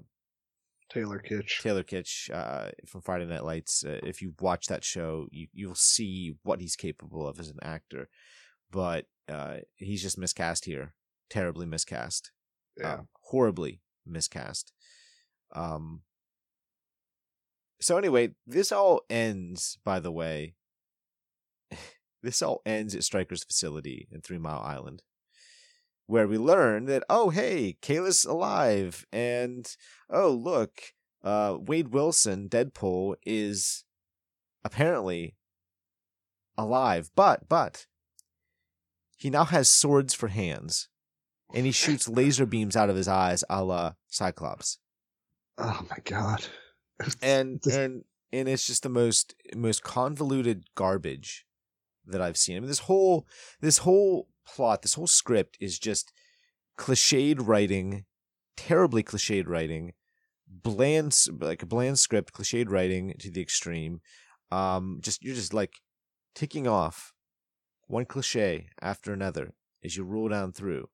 Taylor 0.89 1.19
Kitsch. 1.19 1.61
Taylor 1.61 1.83
Kitsch 1.83 2.29
uh, 2.33 2.69
from 2.85 3.01
Friday 3.01 3.25
Night 3.25 3.43
Lights. 3.43 3.83
Uh, 3.83 3.99
if 4.03 4.21
you 4.21 4.35
watch 4.39 4.67
that 4.67 4.85
show, 4.85 5.27
you 5.31 5.47
you'll 5.51 5.75
see 5.75 6.35
what 6.43 6.61
he's 6.61 6.77
capable 6.77 7.27
of 7.27 7.41
as 7.41 7.49
an 7.49 7.59
actor, 7.61 8.07
but 8.71 9.05
uh, 9.27 9.57
he's 9.75 10.01
just 10.01 10.17
miscast 10.17 10.63
here, 10.63 10.93
terribly 11.29 11.65
miscast, 11.65 12.31
Yeah. 12.79 12.87
uh, 12.93 12.97
horribly 13.23 13.81
miscast. 14.05 14.71
Um. 15.53 16.03
So 17.81 17.97
anyway, 17.97 18.29
this 18.47 18.71
all 18.71 19.01
ends. 19.09 19.79
By 19.83 19.99
the 19.99 20.11
way, 20.11 20.55
this 22.23 22.41
all 22.41 22.61
ends 22.65 22.95
at 22.95 23.03
Stryker's 23.03 23.43
facility 23.43 24.07
in 24.11 24.21
Three 24.21 24.37
Mile 24.37 24.61
Island, 24.61 25.03
where 26.05 26.27
we 26.27 26.37
learn 26.37 26.85
that 26.85 27.03
oh 27.09 27.29
hey, 27.29 27.77
Kayla's 27.81 28.25
alive, 28.25 29.05
and 29.11 29.69
oh 30.09 30.31
look, 30.31 30.81
uh, 31.23 31.57
Wade 31.59 31.89
Wilson, 31.89 32.49
Deadpool, 32.49 33.15
is 33.25 33.83
apparently 34.63 35.35
alive, 36.57 37.11
but 37.15 37.47
but 37.47 37.85
he 39.17 39.29
now 39.29 39.45
has 39.45 39.69
swords 39.69 40.13
for 40.13 40.27
hands, 40.27 40.89
and 41.53 41.65
he 41.65 41.71
shoots 41.71 42.07
laser 42.09 42.45
beams 42.45 42.75
out 42.75 42.89
of 42.89 42.95
his 42.95 43.07
eyes, 43.07 43.43
a 43.49 43.63
la 43.63 43.93
Cyclops, 44.07 44.79
oh 45.57 45.85
my 45.89 45.97
god. 46.03 46.45
and 47.21 47.65
and 47.71 48.03
and 48.31 48.49
it's 48.49 48.67
just 48.67 48.83
the 48.83 48.89
most 48.89 49.35
most 49.55 49.83
convoluted 49.83 50.65
garbage 50.75 51.45
that 52.07 52.21
I've 52.21 52.37
seen. 52.37 52.57
I 52.57 52.59
mean, 52.59 52.69
this 52.69 52.79
whole 52.79 53.27
this 53.61 53.79
whole 53.79 54.27
plot, 54.45 54.81
this 54.81 54.95
whole 54.95 55.07
script 55.07 55.57
is 55.59 55.77
just 55.79 56.11
cliched 56.77 57.37
writing, 57.39 58.05
terribly 58.55 59.03
cliched 59.03 59.47
writing, 59.47 59.93
bland 60.47 61.15
like 61.39 61.63
a 61.63 61.65
bland 61.65 61.99
script, 61.99 62.33
cliched 62.33 62.69
writing 62.69 63.13
to 63.19 63.31
the 63.31 63.41
extreme. 63.41 64.01
Um, 64.51 64.99
just 65.01 65.23
you're 65.23 65.35
just 65.35 65.53
like 65.53 65.73
ticking 66.33 66.67
off 66.67 67.13
one 67.87 68.05
cliche 68.05 68.69
after 68.81 69.11
another 69.11 69.53
as 69.83 69.97
you 69.97 70.03
roll 70.03 70.29
down 70.29 70.51
through. 70.51 70.89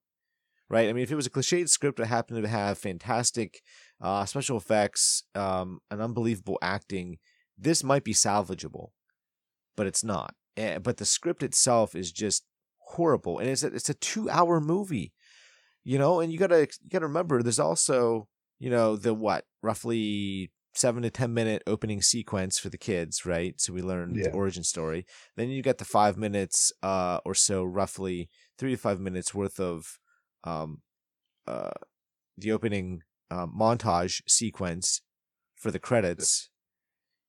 Right? 0.70 0.88
I 0.88 0.92
mean, 0.92 1.04
if 1.04 1.12
it 1.12 1.16
was 1.16 1.26
a 1.26 1.30
cliched 1.30 1.68
script 1.68 1.98
that 1.98 2.06
happened 2.06 2.42
to 2.42 2.48
have 2.48 2.78
fantastic 2.78 3.60
uh, 4.00 4.24
special 4.24 4.56
effects, 4.56 5.24
um, 5.34 5.80
an 5.90 6.00
unbelievable 6.00 6.58
acting, 6.62 7.18
this 7.56 7.84
might 7.84 8.02
be 8.02 8.14
salvageable, 8.14 8.88
but 9.76 9.86
it's 9.86 10.02
not. 10.02 10.34
But 10.56 10.98
the 10.98 11.04
script 11.04 11.42
itself 11.42 11.94
is 11.94 12.12
just 12.12 12.44
horrible, 12.78 13.38
and 13.38 13.48
it's 13.48 13.62
a, 13.62 13.68
it's 13.68 13.88
a 13.88 13.94
two 13.94 14.28
hour 14.30 14.60
movie, 14.60 15.12
you 15.84 15.98
know. 15.98 16.20
And 16.20 16.32
you 16.32 16.38
gotta 16.38 16.60
you 16.60 16.88
gotta 16.90 17.06
remember, 17.06 17.42
there's 17.42 17.58
also 17.58 18.28
you 18.58 18.70
know 18.70 18.96
the 18.96 19.14
what 19.14 19.46
roughly 19.62 20.52
seven 20.74 21.02
to 21.02 21.10
ten 21.10 21.32
minute 21.34 21.62
opening 21.66 22.02
sequence 22.02 22.58
for 22.58 22.68
the 22.68 22.78
kids, 22.78 23.26
right? 23.26 23.60
So 23.60 23.72
we 23.72 23.82
learn 23.82 24.14
Yeah. 24.14 24.24
the 24.24 24.32
origin 24.32 24.64
story. 24.64 25.06
Then 25.36 25.50
you 25.50 25.62
get 25.62 25.78
the 25.78 25.84
five 25.84 26.16
minutes 26.16 26.72
uh, 26.82 27.20
or 27.24 27.34
so, 27.34 27.64
roughly 27.64 28.28
three 28.58 28.72
to 28.72 28.76
five 28.76 29.00
minutes 29.00 29.34
worth 29.34 29.60
of 29.60 29.98
um, 30.44 30.82
uh, 31.46 31.70
the 32.38 32.52
opening 32.52 33.02
uh, 33.30 33.46
montage 33.46 34.22
sequence 34.28 35.02
for 35.56 35.70
the 35.70 35.78
credits. 35.78 36.50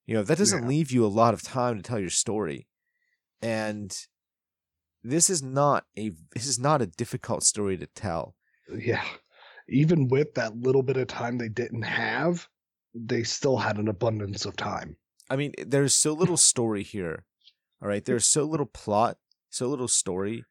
You 0.06 0.16
know 0.16 0.24
that 0.24 0.38
doesn't 0.38 0.62
Yeah. 0.62 0.68
leave 0.68 0.92
you 0.92 1.06
a 1.06 1.08
lot 1.08 1.34
of 1.34 1.42
time 1.42 1.78
to 1.78 1.84
tell 1.84 2.00
your 2.00 2.10
story, 2.10 2.68
and 3.46 3.96
this 5.04 5.30
is 5.30 5.44
not 5.44 5.86
a 5.98 6.12
this 6.34 6.48
is 6.48 6.60
not 6.60 6.82
a 6.82 6.88
difficult 6.88 7.44
story 7.44 7.78
to 7.78 7.86
tell. 7.86 8.36
Yeah. 8.76 9.04
Even 9.70 10.08
with 10.08 10.34
that 10.34 10.58
little 10.58 10.82
bit 10.82 10.98
of 10.98 11.08
time 11.08 11.38
they 11.38 11.50
didn't 11.50 11.84
have, 11.84 12.48
they 12.94 13.24
still 13.24 13.58
had 13.58 13.78
an 13.78 13.88
abundance 13.88 14.46
of 14.46 14.56
time. 14.56 14.98
I 15.30 15.36
mean, 15.36 15.54
there's 15.64 15.94
so 15.94 16.14
little 16.14 16.38
story 16.38 16.84
here. 16.84 17.26
All 17.82 17.88
right, 17.88 18.04
there's 18.04 18.26
so 18.26 18.46
little 18.46 18.66
plot, 18.66 19.18
so 19.50 19.68
little 19.68 19.88
story. 19.88 20.44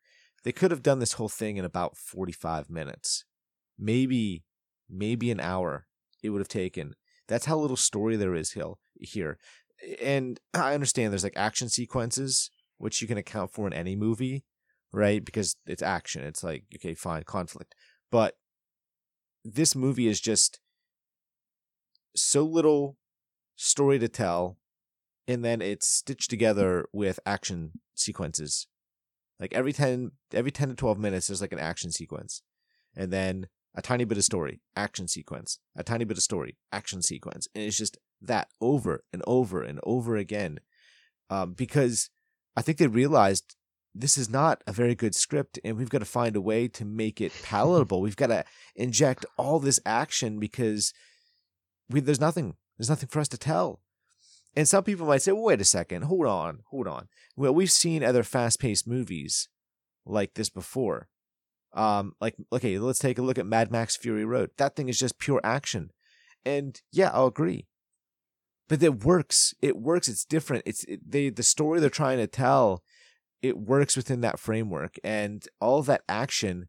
They 0.44 0.52
could 0.52 0.70
have 0.70 0.82
done 0.82 0.98
this 0.98 1.14
whole 1.14 1.28
thing 1.28 1.56
in 1.56 1.64
about 1.64 1.96
45 1.96 2.70
minutes. 2.70 3.24
Maybe 3.76 4.44
maybe 4.88 5.32
an 5.32 5.40
hour 5.40 5.86
it 6.22 6.30
would 6.30 6.40
have 6.40 6.48
taken. 6.48 6.94
That's 7.26 7.46
how 7.46 7.58
little 7.58 7.76
story 7.76 8.16
there 8.16 8.34
is 8.34 8.52
hill 8.52 8.78
here. 9.00 9.38
And 10.00 10.38
I 10.52 10.74
understand 10.74 11.12
there's 11.12 11.24
like 11.24 11.36
action 11.36 11.68
sequences 11.68 12.50
which 12.78 13.00
you 13.00 13.08
can 13.08 13.18
account 13.18 13.52
for 13.52 13.66
in 13.66 13.72
any 13.72 13.96
movie, 13.96 14.44
right? 14.92 15.24
Because 15.24 15.56
it's 15.66 15.82
action. 15.82 16.22
It's 16.22 16.44
like, 16.44 16.64
okay, 16.76 16.94
fine, 16.94 17.24
conflict. 17.24 17.74
But 18.10 18.34
this 19.44 19.74
movie 19.74 20.08
is 20.08 20.20
just 20.20 20.60
so 22.16 22.44
little 22.44 22.96
story 23.56 23.98
to 23.98 24.08
tell 24.08 24.58
and 25.26 25.44
then 25.44 25.62
it's 25.62 25.88
stitched 25.88 26.30
together 26.30 26.86
with 26.92 27.18
action 27.24 27.72
sequences. 27.94 28.66
Like 29.40 29.52
every 29.52 29.72
10 29.72 30.12
every 30.32 30.50
10 30.50 30.68
to 30.68 30.74
12 30.74 30.98
minutes 30.98 31.26
there's 31.26 31.40
like 31.40 31.52
an 31.52 31.58
action 31.58 31.90
sequence. 31.90 32.42
And 32.96 33.12
then 33.12 33.48
a 33.74 33.82
tiny 33.82 34.04
bit 34.04 34.18
of 34.18 34.24
story, 34.24 34.60
action 34.76 35.08
sequence. 35.08 35.58
A 35.76 35.82
tiny 35.82 36.04
bit 36.04 36.16
of 36.16 36.22
story, 36.22 36.56
action 36.72 37.02
sequence. 37.02 37.48
And 37.54 37.64
it's 37.64 37.76
just 37.76 37.98
that 38.22 38.48
over 38.60 39.02
and 39.12 39.22
over 39.26 39.62
and 39.62 39.80
over 39.82 40.16
again. 40.16 40.60
Um, 41.28 41.54
because 41.54 42.10
I 42.56 42.62
think 42.62 42.78
they 42.78 42.86
realized 42.86 43.56
this 43.94 44.18
is 44.18 44.28
not 44.28 44.62
a 44.66 44.72
very 44.72 44.94
good 44.94 45.14
script 45.14 45.58
and 45.64 45.76
we've 45.76 45.90
got 45.90 45.98
to 45.98 46.04
find 46.04 46.34
a 46.34 46.40
way 46.40 46.66
to 46.68 46.84
make 46.84 47.20
it 47.20 47.32
palatable. 47.42 48.00
we've 48.00 48.16
got 48.16 48.28
to 48.28 48.44
inject 48.74 49.24
all 49.36 49.60
this 49.60 49.80
action 49.86 50.38
because 50.38 50.92
we 51.88 52.00
there's 52.00 52.20
nothing 52.20 52.56
there's 52.78 52.90
nothing 52.90 53.08
for 53.08 53.20
us 53.20 53.28
to 53.28 53.38
tell. 53.38 53.80
And 54.56 54.68
some 54.68 54.84
people 54.84 55.06
might 55.06 55.22
say, 55.22 55.32
well, 55.32 55.44
wait 55.44 55.60
a 55.60 55.64
second, 55.64 56.02
hold 56.02 56.26
on, 56.26 56.60
hold 56.70 56.86
on. 56.86 57.08
Well, 57.36 57.54
we've 57.54 57.70
seen 57.70 58.04
other 58.04 58.22
fast 58.22 58.60
paced 58.60 58.86
movies 58.86 59.48
like 60.06 60.34
this 60.34 60.48
before. 60.48 61.08
Um, 61.72 62.14
like, 62.20 62.36
okay, 62.52 62.78
let's 62.78 63.00
take 63.00 63.18
a 63.18 63.22
look 63.22 63.38
at 63.38 63.46
Mad 63.46 63.72
Max 63.72 63.96
Fury 63.96 64.24
Road. 64.24 64.50
That 64.58 64.76
thing 64.76 64.88
is 64.88 64.98
just 64.98 65.18
pure 65.18 65.40
action. 65.42 65.90
And 66.44 66.80
yeah, 66.92 67.10
I'll 67.12 67.26
agree. 67.26 67.66
But 68.68 68.82
it 68.82 69.04
works. 69.04 69.54
It 69.60 69.76
works. 69.76 70.08
It's 70.08 70.24
different. 70.24 70.64
It's 70.66 70.84
it, 70.84 71.00
they 71.06 71.28
the 71.30 71.42
story 71.42 71.80
they're 71.80 71.90
trying 71.90 72.18
to 72.18 72.26
tell. 72.26 72.82
It 73.42 73.58
works 73.58 73.96
within 73.96 74.22
that 74.22 74.38
framework, 74.38 74.96
and 75.04 75.46
all 75.60 75.82
that 75.82 76.02
action 76.08 76.68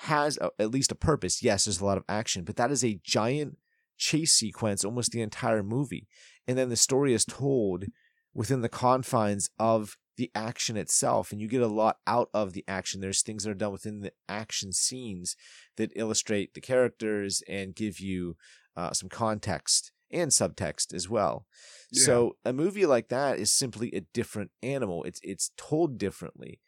has 0.00 0.38
a, 0.38 0.50
at 0.58 0.70
least 0.70 0.92
a 0.92 0.96
purpose. 0.96 1.42
Yes, 1.42 1.64
there's 1.64 1.80
a 1.80 1.84
lot 1.86 1.96
of 1.96 2.04
action, 2.08 2.44
but 2.44 2.56
that 2.56 2.70
is 2.70 2.84
a 2.84 3.00
giant 3.02 3.56
chase 3.96 4.34
sequence 4.34 4.84
almost 4.84 5.12
the 5.12 5.22
entire 5.22 5.62
movie. 5.62 6.06
And 6.46 6.56
then 6.56 6.68
the 6.68 6.76
story 6.76 7.14
is 7.14 7.24
told 7.24 7.86
within 8.34 8.60
the 8.60 8.68
confines 8.68 9.48
of 9.58 9.96
the 10.16 10.30
action 10.34 10.76
itself. 10.76 11.32
And 11.32 11.40
you 11.40 11.48
get 11.48 11.62
a 11.62 11.66
lot 11.66 11.98
out 12.06 12.28
of 12.32 12.52
the 12.52 12.64
action. 12.68 13.00
There's 13.00 13.22
things 13.22 13.44
that 13.44 13.50
are 13.50 13.54
done 13.54 13.72
within 13.72 14.00
the 14.00 14.12
action 14.28 14.72
scenes 14.72 15.36
that 15.76 15.92
illustrate 15.96 16.54
the 16.54 16.60
characters 16.60 17.42
and 17.48 17.74
give 17.74 18.00
you 18.00 18.36
uh, 18.76 18.92
some 18.92 19.08
context 19.08 19.92
and 20.10 20.30
subtext 20.30 20.94
as 20.94 21.08
well. 21.08 21.46
Yeah. 21.90 22.04
So 22.04 22.36
a 22.44 22.52
movie 22.52 22.86
like 22.86 23.08
that 23.08 23.38
is 23.38 23.52
simply 23.52 23.94
a 23.94 24.00
different 24.12 24.50
animal. 24.62 25.04
It's 25.04 25.20
it's 25.22 25.50
told 25.56 25.98
differently. 25.98 26.60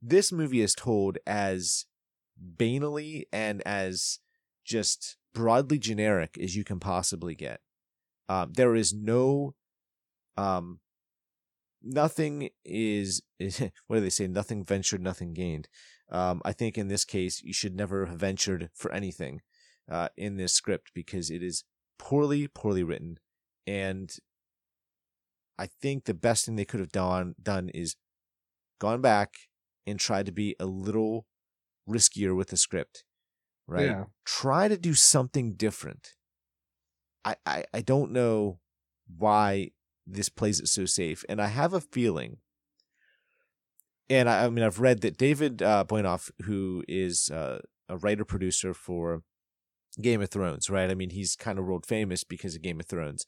This 0.00 0.30
movie 0.30 0.60
is 0.60 0.74
told 0.74 1.18
as 1.26 1.86
banally 2.56 3.24
and 3.32 3.62
as 3.66 4.20
just 4.64 5.16
broadly 5.34 5.78
generic 5.78 6.36
as 6.40 6.54
you 6.56 6.64
can 6.64 6.78
possibly 6.78 7.34
get. 7.34 7.60
Um, 8.28 8.52
there 8.52 8.74
is 8.74 8.92
no, 8.92 9.54
um, 10.36 10.80
nothing 11.82 12.50
is, 12.64 13.22
is 13.38 13.58
what 13.86 13.96
do 13.96 14.00
they 14.00 14.10
say? 14.10 14.26
Nothing 14.26 14.64
ventured, 14.64 15.02
nothing 15.02 15.32
gained. 15.32 15.68
Um, 16.10 16.40
I 16.44 16.52
think 16.52 16.78
in 16.78 16.88
this 16.88 17.04
case, 17.04 17.42
you 17.42 17.52
should 17.52 17.74
never 17.74 18.06
have 18.06 18.18
ventured 18.18 18.70
for 18.74 18.92
anything 18.92 19.40
uh, 19.90 20.08
in 20.16 20.36
this 20.36 20.52
script 20.52 20.90
because 20.94 21.30
it 21.30 21.42
is 21.42 21.64
poorly, 21.98 22.48
poorly 22.48 22.82
written. 22.82 23.18
And 23.66 24.14
I 25.58 25.66
think 25.66 26.04
the 26.04 26.14
best 26.14 26.46
thing 26.46 26.56
they 26.56 26.64
could 26.64 26.80
have 26.80 26.92
done 26.92 27.34
done 27.42 27.68
is 27.70 27.96
gone 28.80 29.00
back 29.00 29.34
and 29.86 29.98
tried 29.98 30.26
to 30.26 30.32
be 30.32 30.54
a 30.60 30.66
little 30.66 31.26
riskier 31.88 32.36
with 32.36 32.48
the 32.48 32.56
script. 32.56 33.04
Right? 33.66 33.86
Yeah. 33.86 34.04
Try 34.24 34.68
to 34.68 34.78
do 34.78 34.94
something 34.94 35.52
different. 35.52 36.14
I, 37.24 37.36
I, 37.44 37.64
I 37.74 37.80
don't 37.82 38.12
know 38.12 38.60
why 39.14 39.72
this 40.06 40.28
plays 40.28 40.60
it 40.60 40.68
so 40.68 40.86
safe. 40.86 41.24
And 41.28 41.40
I 41.42 41.48
have 41.48 41.74
a 41.74 41.80
feeling 41.80 42.38
and 44.10 44.28
I, 44.28 44.44
I 44.44 44.48
mean, 44.48 44.64
I've 44.64 44.80
read 44.80 45.00
that 45.02 45.18
David 45.18 45.62
uh, 45.62 45.84
Benioff, 45.86 46.30
who 46.44 46.84
is 46.88 47.30
uh, 47.30 47.58
a 47.88 47.96
writer 47.98 48.24
producer 48.24 48.72
for 48.72 49.22
Game 50.00 50.22
of 50.22 50.30
Thrones, 50.30 50.70
right? 50.70 50.90
I 50.90 50.94
mean, 50.94 51.10
he's 51.10 51.36
kind 51.36 51.58
of 51.58 51.64
world 51.64 51.86
famous 51.86 52.24
because 52.24 52.54
of 52.54 52.62
Game 52.62 52.80
of 52.80 52.86
Thrones. 52.86 53.24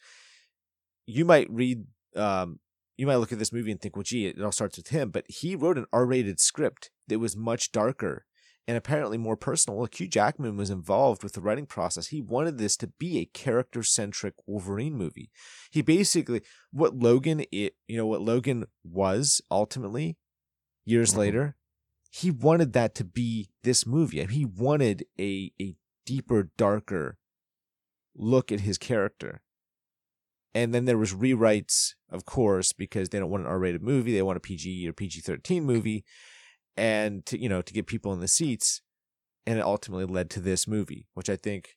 You 1.06 1.24
might 1.24 1.50
read, 1.50 1.84
um, 2.16 2.60
you 2.96 3.06
might 3.06 3.16
look 3.16 3.32
at 3.32 3.38
this 3.38 3.52
movie 3.52 3.70
and 3.70 3.80
think, 3.80 3.96
well, 3.96 4.02
gee, 4.02 4.26
it 4.26 4.40
all 4.40 4.52
starts 4.52 4.76
with 4.76 4.88
him. 4.88 5.10
But 5.10 5.24
he 5.28 5.56
wrote 5.56 5.78
an 5.78 5.86
R-rated 5.92 6.40
script 6.40 6.90
that 7.08 7.18
was 7.18 7.36
much 7.36 7.72
darker 7.72 8.26
and 8.68 8.76
apparently 8.76 9.18
more 9.18 9.36
personal. 9.36 9.78
Well, 9.78 9.88
Hugh 9.90 10.06
Jackman 10.06 10.56
was 10.56 10.70
involved 10.70 11.24
with 11.24 11.32
the 11.32 11.40
writing 11.40 11.66
process. 11.66 12.08
He 12.08 12.20
wanted 12.20 12.58
this 12.58 12.76
to 12.76 12.86
be 12.98 13.18
a 13.18 13.24
character-centric 13.24 14.34
Wolverine 14.46 14.94
movie. 14.94 15.30
He 15.70 15.82
basically, 15.82 16.42
what 16.70 16.94
Logan, 16.94 17.44
it, 17.50 17.74
you 17.88 17.96
know, 17.96 18.06
what 18.06 18.20
Logan 18.20 18.66
was 18.84 19.40
ultimately 19.50 20.18
years 20.84 21.10
mm-hmm. 21.10 21.20
later, 21.20 21.56
he 22.12 22.30
wanted 22.30 22.72
that 22.74 22.94
to 22.96 23.04
be 23.04 23.48
this 23.62 23.86
movie. 23.86 24.24
He 24.26 24.44
wanted 24.44 25.04
a 25.18 25.52
a 25.60 25.76
deeper, 26.04 26.50
darker 26.56 27.18
look 28.16 28.52
at 28.52 28.60
his 28.60 28.78
character. 28.78 29.42
And 30.54 30.74
then 30.74 30.84
there 30.84 30.98
was 30.98 31.14
rewrites, 31.14 31.94
of 32.10 32.24
course, 32.24 32.72
because 32.72 33.08
they 33.08 33.18
don't 33.20 33.30
want 33.30 33.44
an 33.44 33.50
R-rated 33.50 33.82
movie; 33.82 34.12
they 34.12 34.22
want 34.22 34.36
a 34.36 34.40
PG 34.40 34.88
or 34.88 34.92
PG-13 34.92 35.62
movie, 35.62 36.04
and 36.76 37.24
to 37.26 37.40
you 37.40 37.48
know 37.48 37.62
to 37.62 37.72
get 37.72 37.86
people 37.86 38.12
in 38.12 38.20
the 38.20 38.28
seats. 38.28 38.82
And 39.46 39.58
it 39.58 39.64
ultimately 39.64 40.04
led 40.04 40.28
to 40.30 40.40
this 40.40 40.68
movie, 40.68 41.06
which 41.14 41.30
I 41.30 41.36
think 41.36 41.70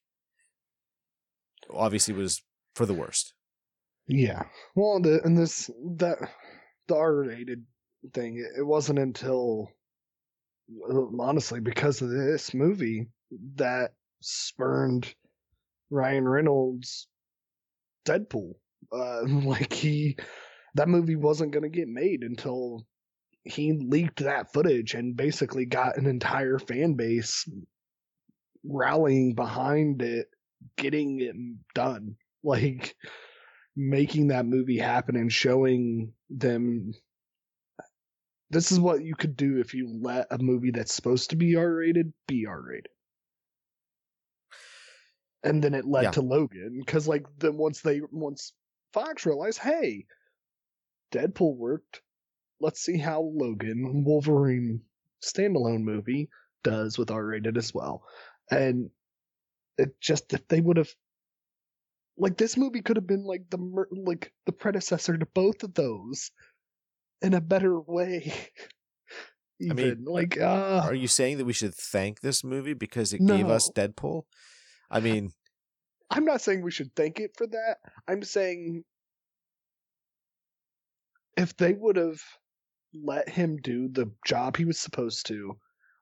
obviously 1.71 2.13
was 2.13 2.43
for 2.75 2.85
the 2.85 2.93
worst. 2.93 3.33
Yeah. 4.07 4.43
Well, 4.75 4.99
the, 4.99 5.21
and 5.23 5.37
this 5.37 5.69
that 5.97 6.17
the 6.87 6.95
R-rated 6.95 7.63
thing. 8.13 8.43
It 8.57 8.63
wasn't 8.63 8.99
until 8.99 9.69
honestly 11.19 11.59
because 11.59 12.01
of 12.01 12.09
this 12.09 12.53
movie 12.53 13.07
that 13.55 13.91
spurned 14.23 15.13
Ryan 15.89 16.27
Reynolds 16.27 17.07
Deadpool. 18.05 18.53
Uh, 18.91 19.21
like 19.27 19.73
he 19.73 20.17
that 20.75 20.89
movie 20.89 21.15
wasn't 21.15 21.51
going 21.51 21.63
to 21.63 21.69
get 21.69 21.87
made 21.87 22.23
until 22.23 22.85
he 23.43 23.73
leaked 23.73 24.21
that 24.21 24.51
footage 24.53 24.93
and 24.93 25.15
basically 25.15 25.65
got 25.65 25.97
an 25.97 26.07
entire 26.07 26.57
fan 26.57 26.93
base 26.93 27.47
rallying 28.65 29.35
behind 29.35 30.01
it, 30.01 30.27
getting 30.77 31.19
it 31.21 31.35
done. 31.75 32.15
Like 32.43 32.95
making 33.75 34.27
that 34.27 34.45
movie 34.45 34.77
happen 34.77 35.15
and 35.15 35.31
showing 35.31 36.13
them 36.29 36.93
this 38.49 38.71
is 38.71 38.79
what 38.79 39.03
you 39.03 39.15
could 39.15 39.35
do 39.35 39.59
if 39.59 39.73
you 39.73 39.89
let 40.01 40.27
a 40.29 40.37
movie 40.37 40.71
that's 40.71 40.93
supposed 40.93 41.31
to 41.31 41.35
be 41.35 41.55
R 41.55 41.73
rated 41.73 42.13
be 42.27 42.45
R 42.45 42.61
rated. 42.61 42.92
And 45.43 45.61
then 45.61 45.73
it 45.73 45.85
led 45.85 46.03
yeah. 46.03 46.11
to 46.11 46.21
Logan 46.21 46.81
because, 46.85 47.07
like, 47.07 47.25
then 47.39 47.57
once 47.57 47.81
they 47.81 48.01
once 48.11 48.53
Fox 48.93 49.25
realized, 49.25 49.59
hey, 49.59 50.05
Deadpool 51.13 51.55
worked. 51.55 52.01
Let's 52.59 52.81
see 52.81 52.97
how 52.97 53.21
Logan 53.21 54.03
Wolverine 54.05 54.81
standalone 55.21 55.81
movie 55.81 56.29
does 56.63 56.97
with 56.97 57.11
R 57.11 57.25
rated 57.25 57.57
as 57.57 57.73
well. 57.73 58.03
And 58.49 58.89
it 59.77 59.99
just 59.99 60.33
if 60.33 60.47
they 60.47 60.61
would 60.61 60.77
have 60.77 60.89
like 62.17 62.37
this 62.37 62.57
movie 62.57 62.81
could 62.81 62.97
have 62.97 63.07
been 63.07 63.23
like 63.23 63.49
the 63.49 63.85
like 63.91 64.31
the 64.45 64.51
predecessor 64.51 65.17
to 65.17 65.25
both 65.25 65.63
of 65.63 65.73
those 65.73 66.31
in 67.21 67.33
a 67.33 67.41
better 67.41 67.79
way. 67.79 68.33
Even 69.59 69.79
I 69.79 69.83
mean, 69.83 70.05
like, 70.05 70.39
uh, 70.39 70.81
are 70.83 70.95
you 70.95 71.07
saying 71.07 71.37
that 71.37 71.45
we 71.45 71.53
should 71.53 71.75
thank 71.75 72.19
this 72.19 72.43
movie 72.43 72.73
because 72.73 73.13
it 73.13 73.21
no. 73.21 73.37
gave 73.37 73.49
us 73.49 73.69
Deadpool? 73.73 74.23
I 74.93 74.99
mean, 74.99 75.31
I'm 76.11 76.23
not 76.23 76.41
saying 76.41 76.61
we 76.61 76.71
should 76.71 76.95
thank 76.95 77.19
it 77.19 77.31
for 77.35 77.47
that. 77.47 77.77
I'm 78.07 78.21
saying 78.21 78.83
if 81.35 81.57
they 81.57 81.73
would 81.73 81.95
have 81.97 82.21
let 82.93 83.27
him 83.27 83.57
do 83.57 83.87
the 83.87 84.11
job 84.25 84.55
he 84.55 84.65
was 84.65 84.79
supposed 84.79 85.25
to, 85.27 85.57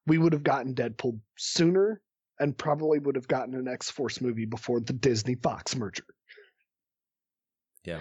we 0.05 0.17
would 0.17 0.33
have 0.33 0.43
gotten 0.43 0.75
Deadpool 0.75 1.19
sooner 1.37 2.01
and 2.39 2.57
probably 2.57 2.99
would 2.99 3.15
have 3.15 3.29
gotten 3.29 3.55
an 3.55 3.69
X 3.69 3.89
Force 3.89 4.19
movie 4.19 4.45
before 4.45 4.81
the 4.81 4.93
Disney 4.93 5.35
Fox 5.35 5.73
merger. 5.73 6.03
Yeah. 7.85 7.99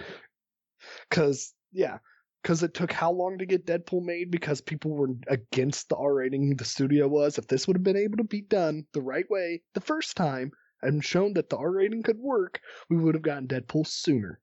Because, 1.08 1.54
yeah, 1.72 1.98
because 2.42 2.64
it 2.64 2.74
took 2.74 2.90
how 2.90 3.12
long 3.12 3.38
to 3.38 3.46
get 3.46 3.64
Deadpool 3.64 4.02
made 4.02 4.32
because 4.32 4.60
people 4.60 4.90
were 4.90 5.10
against 5.28 5.88
the 5.88 5.96
R 5.96 6.14
rating 6.14 6.56
the 6.56 6.64
studio 6.64 7.06
was. 7.06 7.38
If 7.38 7.46
this 7.46 7.68
would 7.68 7.76
have 7.76 7.84
been 7.84 7.96
able 7.96 8.16
to 8.16 8.24
be 8.24 8.40
done 8.40 8.86
the 8.92 9.02
right 9.02 9.30
way 9.30 9.62
the 9.74 9.80
first 9.80 10.16
time 10.16 10.50
and 10.82 11.04
shown 11.04 11.34
that 11.34 11.50
the 11.50 11.56
R 11.56 11.70
rating 11.70 12.02
could 12.02 12.18
work, 12.18 12.60
we 12.88 12.96
would 12.96 13.14
have 13.14 13.22
gotten 13.22 13.48
Deadpool 13.48 13.86
sooner. 13.86 14.40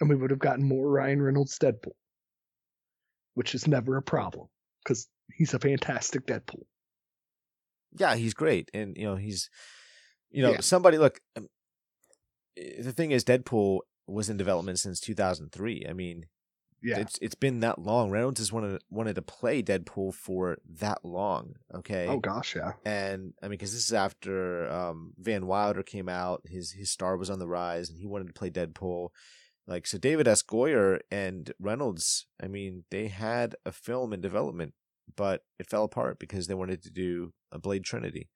And 0.00 0.08
we 0.08 0.16
would 0.16 0.30
have 0.30 0.40
gotten 0.40 0.66
more 0.66 0.88
Ryan 0.88 1.22
Reynolds 1.22 1.58
Deadpool, 1.58 1.94
which 3.34 3.54
is 3.54 3.68
never 3.68 3.96
a 3.96 4.02
problem 4.02 4.48
because 4.82 5.08
he's 5.32 5.54
a 5.54 5.58
fantastic 5.58 6.26
Deadpool. 6.26 6.64
Yeah, 7.96 8.16
he's 8.16 8.34
great. 8.34 8.70
And, 8.74 8.96
you 8.96 9.04
know, 9.04 9.16
he's, 9.16 9.48
you 10.30 10.42
know, 10.42 10.52
yeah. 10.52 10.60
somebody, 10.60 10.98
look, 10.98 11.20
um, 11.36 11.48
the 12.56 12.92
thing 12.92 13.12
is, 13.12 13.24
Deadpool 13.24 13.80
was 14.06 14.28
in 14.28 14.36
development 14.36 14.78
since 14.78 14.98
2003. 15.00 15.86
I 15.88 15.92
mean, 15.92 16.26
yeah. 16.82 16.98
It's 16.98 17.18
it's 17.22 17.34
been 17.34 17.60
that 17.60 17.78
long. 17.78 18.10
Reynolds 18.10 18.40
has 18.40 18.52
wanted 18.52 18.82
wanted 18.90 19.14
to 19.14 19.22
play 19.22 19.62
Deadpool 19.62 20.14
for 20.14 20.58
that 20.80 21.04
long. 21.04 21.54
Okay. 21.74 22.06
Oh 22.08 22.18
gosh, 22.18 22.56
yeah. 22.56 22.72
And 22.84 23.34
I 23.42 23.46
mean, 23.46 23.52
because 23.52 23.72
this 23.72 23.86
is 23.86 23.92
after 23.92 24.70
um, 24.70 25.12
Van 25.18 25.46
Wilder 25.46 25.82
came 25.82 26.08
out, 26.08 26.42
his 26.46 26.72
his 26.72 26.90
star 26.90 27.16
was 27.16 27.30
on 27.30 27.38
the 27.38 27.48
rise, 27.48 27.88
and 27.88 27.98
he 27.98 28.06
wanted 28.06 28.26
to 28.28 28.32
play 28.32 28.50
Deadpool. 28.50 29.08
Like 29.66 29.86
so, 29.86 29.96
David 29.96 30.26
S. 30.26 30.42
Goyer 30.42 31.00
and 31.10 31.52
Reynolds. 31.60 32.26
I 32.42 32.48
mean, 32.48 32.84
they 32.90 33.08
had 33.08 33.54
a 33.64 33.70
film 33.70 34.12
in 34.12 34.20
development, 34.20 34.74
but 35.16 35.44
it 35.58 35.70
fell 35.70 35.84
apart 35.84 36.18
because 36.18 36.48
they 36.48 36.54
wanted 36.54 36.82
to 36.82 36.90
do 36.90 37.32
a 37.52 37.58
Blade 37.58 37.84
Trinity. 37.84 38.28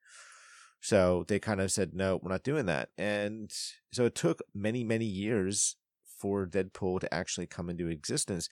So 0.81 1.25
they 1.27 1.41
kind 1.41 1.61
of 1.61 1.73
said, 1.73 1.95
no, 1.95 2.21
we're 2.23 2.31
not 2.31 2.45
doing 2.45 2.67
that. 2.67 2.91
And 2.97 3.51
so 3.93 4.05
it 4.05 4.15
took 4.15 4.41
many, 4.55 4.85
many 4.85 5.05
years 5.05 5.77
for 6.19 6.47
Deadpool 6.47 7.01
to 7.01 7.15
actually 7.15 7.47
come 7.47 7.69
into 7.71 7.89
existence. 7.89 8.49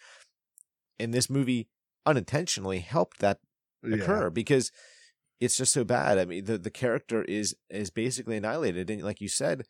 And 0.98 1.12
this 1.12 1.30
movie 1.30 1.68
unintentionally 2.06 2.80
helped 2.80 3.20
that 3.20 3.38
yeah. 3.82 3.96
occur 3.96 4.30
because 4.30 4.70
it's 5.40 5.56
just 5.56 5.72
so 5.72 5.84
bad. 5.84 6.18
I 6.18 6.24
mean, 6.24 6.44
the, 6.44 6.58
the 6.58 6.70
character 6.70 7.22
is 7.24 7.54
is 7.70 7.90
basically 7.90 8.36
annihilated. 8.36 8.90
And 8.90 9.02
like 9.02 9.20
you 9.20 9.28
said, 9.28 9.64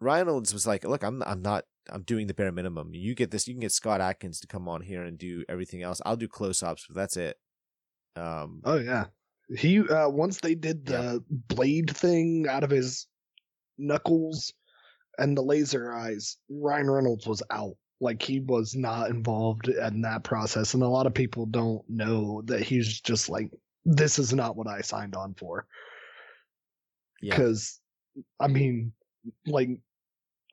Reynolds 0.00 0.52
was 0.52 0.66
like, 0.66 0.84
"Look, 0.84 1.02
I'm 1.02 1.22
I'm 1.24 1.42
not 1.42 1.64
I'm 1.90 2.02
doing 2.02 2.26
the 2.26 2.34
bare 2.34 2.52
minimum. 2.52 2.90
You 2.94 3.14
get 3.14 3.30
this. 3.30 3.46
You 3.46 3.54
can 3.54 3.60
get 3.60 3.72
Scott 3.72 4.00
Adkins 4.00 4.40
to 4.40 4.46
come 4.46 4.68
on 4.68 4.82
here 4.82 5.02
and 5.02 5.18
do 5.18 5.44
everything 5.48 5.82
else. 5.82 6.00
I'll 6.04 6.16
do 6.16 6.28
close 6.28 6.62
ups, 6.62 6.86
but 6.88 6.96
that's 6.96 7.16
it." 7.16 7.36
Um, 8.14 8.60
oh 8.64 8.78
yeah, 8.78 9.06
he 9.56 9.80
uh, 9.80 10.08
once 10.08 10.40
they 10.40 10.54
did 10.54 10.86
the 10.86 11.22
yeah. 11.30 11.36
blade 11.48 11.96
thing 11.96 12.46
out 12.48 12.64
of 12.64 12.70
his 12.70 13.06
knuckles 13.78 14.52
and 15.18 15.36
the 15.36 15.42
laser 15.42 15.92
eyes, 15.92 16.36
Ryan 16.48 16.90
Reynolds 16.90 17.26
was 17.26 17.42
out. 17.50 17.76
Like 18.00 18.20
he 18.20 18.40
was 18.40 18.74
not 18.74 19.10
involved 19.10 19.68
in 19.68 20.02
that 20.02 20.24
process, 20.24 20.74
and 20.74 20.82
a 20.82 20.88
lot 20.88 21.06
of 21.06 21.14
people 21.14 21.46
don't 21.46 21.82
know 21.88 22.42
that 22.46 22.62
he's 22.62 23.00
just 23.00 23.28
like, 23.28 23.50
this 23.84 24.18
is 24.18 24.32
not 24.32 24.56
what 24.56 24.66
I 24.66 24.80
signed 24.80 25.14
on 25.14 25.34
for. 25.34 25.66
Because, 27.20 27.80
yeah. 28.14 28.22
I 28.40 28.48
mean, 28.48 28.92
like 29.46 29.68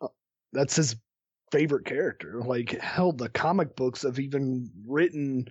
uh, 0.01 0.07
that's 0.53 0.75
his 0.75 0.95
favorite 1.51 1.85
character. 1.85 2.41
Like 2.45 2.79
hell, 2.79 3.11
the 3.11 3.29
comic 3.29 3.75
books 3.75 4.03
have 4.03 4.19
even 4.19 4.69
written 4.87 5.47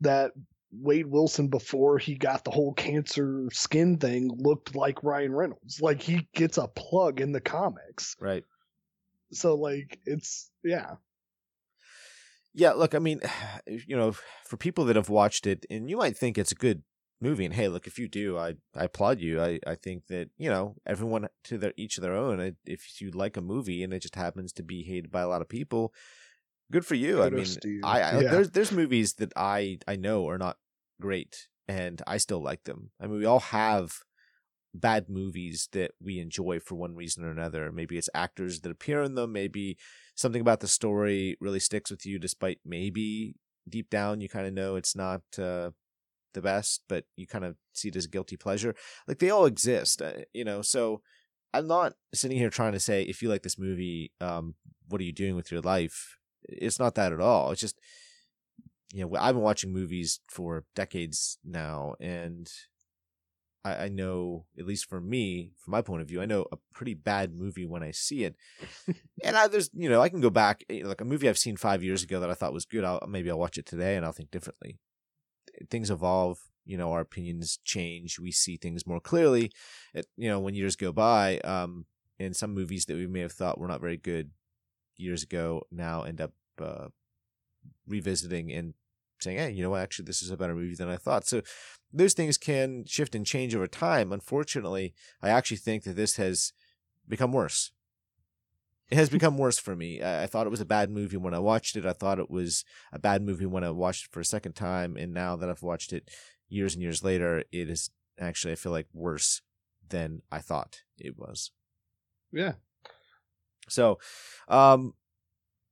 that 0.00 0.30
Wade 0.72 1.06
Wilson 1.06 1.48
before 1.48 1.98
he 1.98 2.14
got 2.14 2.44
the 2.44 2.50
whole 2.50 2.72
cancer 2.74 3.48
skin 3.52 3.98
thing 3.98 4.30
looked 4.36 4.74
like 4.74 5.02
Ryan 5.02 5.34
Reynolds. 5.34 5.80
Like 5.80 6.00
he 6.00 6.28
gets 6.34 6.58
a 6.58 6.68
plug 6.68 7.20
in 7.20 7.32
the 7.32 7.40
comics. 7.40 8.16
Right. 8.20 8.44
So 9.32 9.54
like 9.54 9.98
it's 10.06 10.50
yeah. 10.64 10.96
Yeah, 12.52 12.72
look, 12.72 12.94
I 12.94 12.98
mean, 12.98 13.20
you 13.66 13.96
know, 13.96 14.14
for 14.46 14.56
people 14.56 14.84
that 14.86 14.96
have 14.96 15.08
watched 15.08 15.46
it 15.46 15.66
and 15.70 15.88
you 15.88 15.96
might 15.96 16.16
think 16.16 16.38
it's 16.38 16.52
a 16.52 16.56
good 16.56 16.82
movie 17.20 17.44
and 17.44 17.54
hey, 17.54 17.68
look, 17.68 17.86
if 17.86 17.98
you 17.98 18.08
do, 18.08 18.38
I 18.38 18.54
I 18.74 18.84
applaud 18.84 19.20
you. 19.20 19.40
I 19.40 19.58
I 19.66 19.74
think 19.74 20.06
that, 20.06 20.30
you 20.38 20.50
know, 20.50 20.76
everyone 20.86 21.28
to 21.44 21.58
their 21.58 21.72
each 21.76 21.98
of 21.98 22.02
their 22.02 22.14
own. 22.14 22.56
If 22.64 23.00
you 23.00 23.10
like 23.10 23.36
a 23.36 23.42
movie 23.42 23.82
and 23.82 23.92
it 23.92 24.00
just 24.00 24.16
happens 24.16 24.52
to 24.54 24.62
be 24.62 24.82
hated 24.82 25.10
by 25.10 25.22
a 25.22 25.28
lot 25.28 25.42
of 25.42 25.48
people, 25.48 25.92
good 26.70 26.86
for 26.86 26.94
you. 26.94 27.22
Kudos 27.22 27.58
I 27.62 27.64
mean, 27.64 27.72
you. 27.72 27.80
I, 27.84 28.02
I 28.02 28.22
Yeah. 28.22 28.30
there's 28.30 28.50
there's 28.50 28.72
movies 28.72 29.14
that 29.14 29.32
I 29.36 29.78
I 29.86 29.96
know 29.96 30.28
are 30.28 30.38
not 30.38 30.58
great 31.00 31.48
and 31.68 32.02
I 32.06 32.18
still 32.18 32.42
like 32.42 32.64
them. 32.64 32.90
I 33.00 33.06
mean, 33.06 33.18
we 33.18 33.26
all 33.26 33.40
have 33.40 34.00
bad 34.72 35.08
movies 35.08 35.68
that 35.72 35.92
we 36.00 36.20
enjoy 36.20 36.60
for 36.60 36.76
one 36.76 36.94
reason 36.94 37.24
or 37.24 37.30
another. 37.30 37.72
Maybe 37.72 37.98
it's 37.98 38.08
actors 38.14 38.60
that 38.60 38.70
appear 38.70 39.02
in 39.02 39.14
them, 39.14 39.32
maybe 39.32 39.76
something 40.14 40.40
about 40.40 40.60
the 40.60 40.68
story 40.68 41.36
really 41.40 41.60
sticks 41.60 41.90
with 41.90 42.06
you 42.06 42.18
despite 42.18 42.60
maybe 42.64 43.34
deep 43.68 43.90
down 43.90 44.20
you 44.20 44.28
kind 44.28 44.46
of 44.46 44.52
know 44.52 44.76
it's 44.76 44.96
not 44.96 45.22
uh, 45.38 45.70
the 46.34 46.42
best, 46.42 46.82
but 46.88 47.04
you 47.16 47.26
kind 47.26 47.44
of 47.44 47.56
see 47.72 47.88
it 47.88 47.96
as 47.96 48.04
a 48.04 48.08
guilty 48.08 48.36
pleasure. 48.36 48.74
Like 49.06 49.18
they 49.18 49.30
all 49.30 49.46
exist, 49.46 50.02
uh, 50.02 50.12
you 50.32 50.44
know. 50.44 50.62
So 50.62 51.02
I'm 51.52 51.66
not 51.66 51.94
sitting 52.14 52.38
here 52.38 52.50
trying 52.50 52.72
to 52.72 52.80
say 52.80 53.02
if 53.02 53.22
you 53.22 53.28
like 53.28 53.42
this 53.42 53.58
movie, 53.58 54.12
um, 54.20 54.54
what 54.88 55.00
are 55.00 55.04
you 55.04 55.12
doing 55.12 55.36
with 55.36 55.50
your 55.50 55.60
life? 55.60 56.19
It's 56.48 56.78
not 56.78 56.94
that 56.96 57.12
at 57.12 57.20
all. 57.20 57.50
It's 57.50 57.60
just 57.60 57.78
you 58.92 59.04
know 59.04 59.16
I've 59.18 59.34
been 59.34 59.42
watching 59.42 59.72
movies 59.72 60.20
for 60.28 60.64
decades 60.74 61.38
now, 61.44 61.94
and 62.00 62.50
I, 63.64 63.84
I 63.84 63.88
know 63.88 64.46
at 64.58 64.66
least 64.66 64.88
for 64.88 65.00
me, 65.00 65.52
from 65.58 65.72
my 65.72 65.82
point 65.82 66.02
of 66.02 66.08
view, 66.08 66.20
I 66.20 66.26
know 66.26 66.46
a 66.52 66.58
pretty 66.72 66.94
bad 66.94 67.34
movie 67.34 67.66
when 67.66 67.82
I 67.82 67.90
see 67.90 68.24
it. 68.24 68.36
and 69.24 69.36
I, 69.36 69.48
there's 69.48 69.70
you 69.74 69.88
know 69.88 70.00
I 70.00 70.08
can 70.08 70.20
go 70.20 70.30
back 70.30 70.64
eh, 70.70 70.82
like 70.84 71.00
a 71.00 71.04
movie 71.06 71.28
I've 71.28 71.38
seen 71.38 71.56
five 71.56 71.82
years 71.82 72.02
ago 72.02 72.20
that 72.20 72.30
I 72.30 72.34
thought 72.34 72.52
was 72.52 72.64
good. 72.64 72.84
I'll 72.84 73.04
maybe 73.08 73.30
I'll 73.30 73.38
watch 73.38 73.58
it 73.58 73.66
today 73.66 73.96
and 73.96 74.04
I'll 74.04 74.12
think 74.12 74.30
differently. 74.30 74.78
Things 75.70 75.90
evolve. 75.90 76.38
You 76.64 76.76
know, 76.76 76.92
our 76.92 77.00
opinions 77.00 77.58
change. 77.64 78.18
We 78.18 78.30
see 78.30 78.56
things 78.56 78.86
more 78.86 79.00
clearly. 79.00 79.50
It, 79.94 80.06
you 80.16 80.28
know, 80.28 80.38
when 80.38 80.54
years 80.54 80.76
go 80.76 80.92
by, 80.92 81.38
um, 81.38 81.86
and 82.18 82.36
some 82.36 82.54
movies 82.54 82.84
that 82.84 82.96
we 82.96 83.06
may 83.06 83.20
have 83.20 83.32
thought 83.32 83.58
were 83.58 83.66
not 83.66 83.80
very 83.80 83.96
good 83.96 84.30
years 85.00 85.22
ago 85.22 85.62
now 85.70 86.02
end 86.02 86.20
up 86.20 86.32
uh, 86.60 86.88
revisiting 87.86 88.52
and 88.52 88.74
saying, 89.20 89.38
"Hey, 89.38 89.50
you 89.50 89.62
know 89.62 89.70
what? 89.70 89.82
Actually, 89.82 90.06
this 90.06 90.22
is 90.22 90.30
a 90.30 90.36
better 90.36 90.54
movie 90.54 90.74
than 90.74 90.88
I 90.88 90.96
thought." 90.96 91.26
So 91.26 91.42
those 91.92 92.14
things 92.14 92.38
can 92.38 92.84
shift 92.86 93.14
and 93.14 93.26
change 93.26 93.54
over 93.54 93.66
time. 93.66 94.12
Unfortunately, 94.12 94.94
I 95.22 95.30
actually 95.30 95.58
think 95.58 95.84
that 95.84 95.96
this 95.96 96.16
has 96.16 96.52
become 97.08 97.32
worse. 97.32 97.72
It 98.90 98.96
has 98.96 99.08
become 99.08 99.38
worse 99.38 99.58
for 99.58 99.76
me. 99.76 100.02
I, 100.02 100.24
I 100.24 100.26
thought 100.26 100.46
it 100.46 100.50
was 100.50 100.60
a 100.60 100.66
bad 100.66 100.90
movie 100.90 101.16
when 101.16 101.34
I 101.34 101.38
watched 101.38 101.76
it. 101.76 101.86
I 101.86 101.92
thought 101.92 102.18
it 102.18 102.30
was 102.30 102.64
a 102.92 102.98
bad 102.98 103.22
movie 103.22 103.46
when 103.46 103.64
I 103.64 103.70
watched 103.70 104.06
it 104.06 104.12
for 104.12 104.20
a 104.20 104.24
second 104.24 104.54
time, 104.54 104.96
and 104.96 105.12
now 105.12 105.36
that 105.36 105.48
I've 105.48 105.62
watched 105.62 105.92
it 105.92 106.10
years 106.48 106.74
and 106.74 106.82
years 106.82 107.04
later, 107.04 107.44
it 107.52 107.70
is 107.70 107.90
actually 108.18 108.52
I 108.52 108.56
feel 108.56 108.72
like 108.72 108.88
worse 108.92 109.42
than 109.88 110.22
I 110.30 110.38
thought 110.38 110.82
it 110.98 111.18
was. 111.18 111.50
Yeah. 112.32 112.54
So, 113.70 113.98
um, 114.48 114.94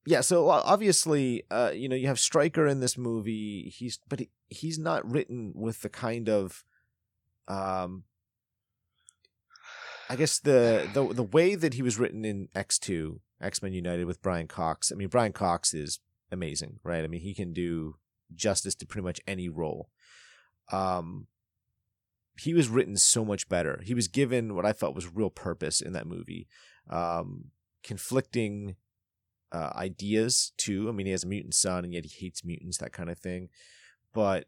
yeah. 0.07 0.23
So 0.23 0.49
obviously, 0.49 1.43
uh, 1.51 1.73
you 1.75 1.89
know, 1.89 1.97
you 1.97 2.07
have 2.07 2.19
Stryker 2.19 2.67
in 2.67 2.81
this 2.81 2.97
movie. 2.97 3.73
He's 3.77 3.99
but 4.09 4.21
he, 4.21 4.31
he's 4.49 4.79
not 4.79 5.11
written 5.11 5.53
with 5.55 5.83
the 5.83 5.89
kind 5.89 6.29
of, 6.29 6.65
um, 7.47 8.05
I 10.09 10.17
guess 10.17 10.39
the 10.39 10.89
the 10.95 11.13
the 11.13 11.23
way 11.23 11.55
that 11.55 11.75
he 11.75 11.83
was 11.83 11.99
written 11.99 12.25
in 12.25 12.49
X 12.55 12.79
two 12.79 13.21
X 13.41 13.63
Men 13.63 13.73
United 13.75 14.07
with 14.07 14.23
Brian 14.23 14.49
Cox. 14.49 14.91
I 14.91 14.95
mean, 14.95 15.09
Brian 15.09 15.33
Cox 15.33 15.75
is 15.75 16.01
amazing, 16.33 16.79
right? 16.83 17.05
I 17.05 17.07
mean, 17.07 17.21
he 17.21 17.35
can 17.35 17.53
do 17.53 17.97
justice 18.35 18.75
to 18.77 18.87
pretty 18.87 19.05
much 19.05 19.21
any 19.27 19.49
role. 19.49 19.91
Um, 20.73 21.27
he 22.39 22.55
was 22.55 22.69
written 22.69 22.97
so 22.97 23.25
much 23.25 23.49
better. 23.49 23.81
He 23.85 23.95
was 23.95 24.09
given 24.09 24.55
what 24.55 24.67
I 24.67 24.73
felt 24.73 24.95
was 24.95 25.15
real 25.15 25.31
purpose 25.31 25.81
in 25.81 25.93
that 25.95 26.07
movie. 26.07 26.47
Um, 26.89 27.47
conflicting 27.83 28.77
uh, 29.53 29.73
ideas 29.75 30.53
too. 30.57 30.89
I 30.89 30.93
mean, 30.93 31.07
he 31.07 31.13
has 31.13 31.25
a 31.25 31.29
mutant 31.29 31.55
son, 31.55 31.85
and 31.85 31.93
yet 31.93 32.05
he 32.05 32.27
hates 32.27 32.45
mutants, 32.45 32.79
that 32.79 32.93
kind 32.93 33.11
of 33.11 33.19
thing. 33.19 33.49
But 34.13 34.47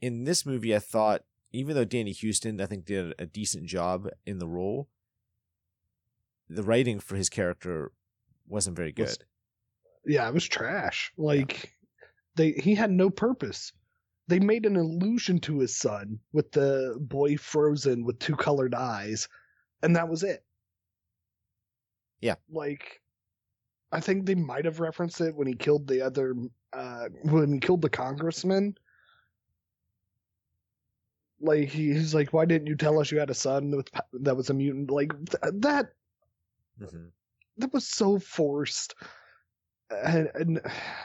in 0.00 0.24
this 0.24 0.46
movie, 0.46 0.74
I 0.74 0.78
thought, 0.78 1.22
even 1.52 1.74
though 1.74 1.84
Danny 1.84 2.14
Huston, 2.14 2.60
I 2.60 2.66
think, 2.66 2.84
did 2.84 3.14
a 3.18 3.26
decent 3.26 3.66
job 3.66 4.08
in 4.24 4.38
the 4.38 4.48
role, 4.48 4.88
the 6.48 6.62
writing 6.62 7.00
for 7.00 7.16
his 7.16 7.28
character 7.28 7.92
wasn't 8.46 8.76
very 8.76 8.92
good. 8.92 9.16
Yeah, 10.04 10.26
it 10.28 10.34
was 10.34 10.46
trash. 10.48 11.12
Like 11.16 11.72
they 12.36 12.52
he 12.52 12.74
had 12.74 12.90
no 12.90 13.10
purpose. 13.10 13.72
They 14.28 14.38
made 14.38 14.64
an 14.64 14.76
allusion 14.76 15.40
to 15.40 15.58
his 15.58 15.76
son 15.76 16.20
with 16.32 16.52
the 16.52 16.96
boy 17.00 17.36
frozen 17.36 18.04
with 18.04 18.18
two 18.18 18.36
colored 18.36 18.74
eyes, 18.74 19.28
and 19.82 19.96
that 19.96 20.08
was 20.08 20.22
it. 20.22 20.44
Yeah. 22.20 22.36
Like 22.50 23.00
I 23.92 24.00
think 24.00 24.26
they 24.26 24.34
might 24.34 24.64
have 24.64 24.80
referenced 24.80 25.20
it 25.20 25.34
when 25.34 25.46
he 25.46 25.54
killed 25.54 25.86
the 25.86 26.02
other 26.02 26.34
uh 26.72 27.08
when 27.22 27.52
he 27.52 27.58
killed 27.60 27.82
the 27.82 27.90
congressman. 27.90 28.76
Like 31.40 31.68
he's 31.70 32.14
like, 32.14 32.32
why 32.32 32.44
didn't 32.44 32.66
you 32.68 32.76
tell 32.76 32.98
us 33.00 33.10
you 33.10 33.18
had 33.18 33.30
a 33.30 33.34
son 33.34 33.70
with 33.70 33.88
that 34.12 34.36
was 34.36 34.50
a 34.50 34.54
mutant? 34.54 34.90
Like 34.90 35.12
th- 35.26 35.54
that 35.60 35.92
hmm 36.78 37.08
that 37.56 37.72
was 37.74 37.86
so 37.86 38.18
forced 38.18 38.94
and, 39.90 40.30
and 40.34 40.60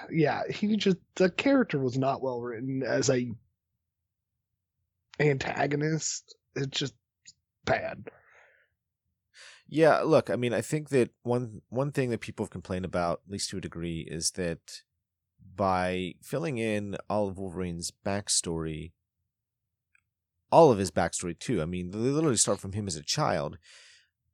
yeah 0.10 0.43
he 0.49 0.78
just 0.78 0.97
the 1.15 1.30
character 1.30 1.80
was 1.80 1.97
not 1.97 2.21
well 2.21 2.41
written 2.41 2.84
as 2.84 3.10
a 3.10 3.32
antagonist 5.19 6.36
it's 6.55 6.80
just 6.80 6.93
bad 7.66 8.09
Yeah, 9.76 10.03
look, 10.03 10.30
I 10.30 10.38
mean, 10.38 10.53
I 10.53 10.61
think 10.61 10.88
that 10.91 11.09
one 11.23 11.61
one 11.67 11.91
thing 11.91 12.09
that 12.11 12.21
people 12.21 12.45
have 12.45 12.49
complained 12.49 12.86
about, 12.86 13.19
at 13.26 13.32
least 13.34 13.49
to 13.49 13.57
a 13.57 13.61
degree, 13.61 14.07
is 14.09 14.32
that 14.32 14.84
by 15.53 16.13
filling 16.23 16.57
in 16.57 16.95
all 17.09 17.28
of 17.28 17.38
Wolverine's 17.38 17.91
backstory, 17.91 18.93
all 20.49 20.71
of 20.71 20.78
his 20.78 20.91
backstory 20.91 21.38
too. 21.38 21.61
I 21.61 21.65
mean, 21.65 21.91
they 21.91 21.97
literally 21.97 22.38
start 22.38 22.61
from 22.61 22.71
him 22.71 22.88
as 22.88 22.95
a 22.95 23.03
child. 23.03 23.57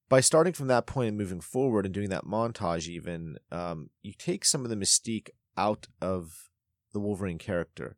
By 0.10 0.20
starting 0.20 0.54
from 0.54 0.68
that 0.68 0.86
point 0.86 1.08
and 1.08 1.18
moving 1.18 1.42
forward 1.42 1.88
and 1.88 1.94
doing 1.94 2.10
that 2.10 2.26
montage, 2.26 2.88
even 2.88 3.38
um, 3.52 3.90
you 4.04 4.14
take 4.16 4.46
some 4.46 4.64
of 4.64 4.70
the 4.70 4.76
mystique 4.76 5.30
out 5.58 5.88
of 6.00 6.52
the 6.94 7.00
Wolverine 7.00 7.40
character. 7.40 7.98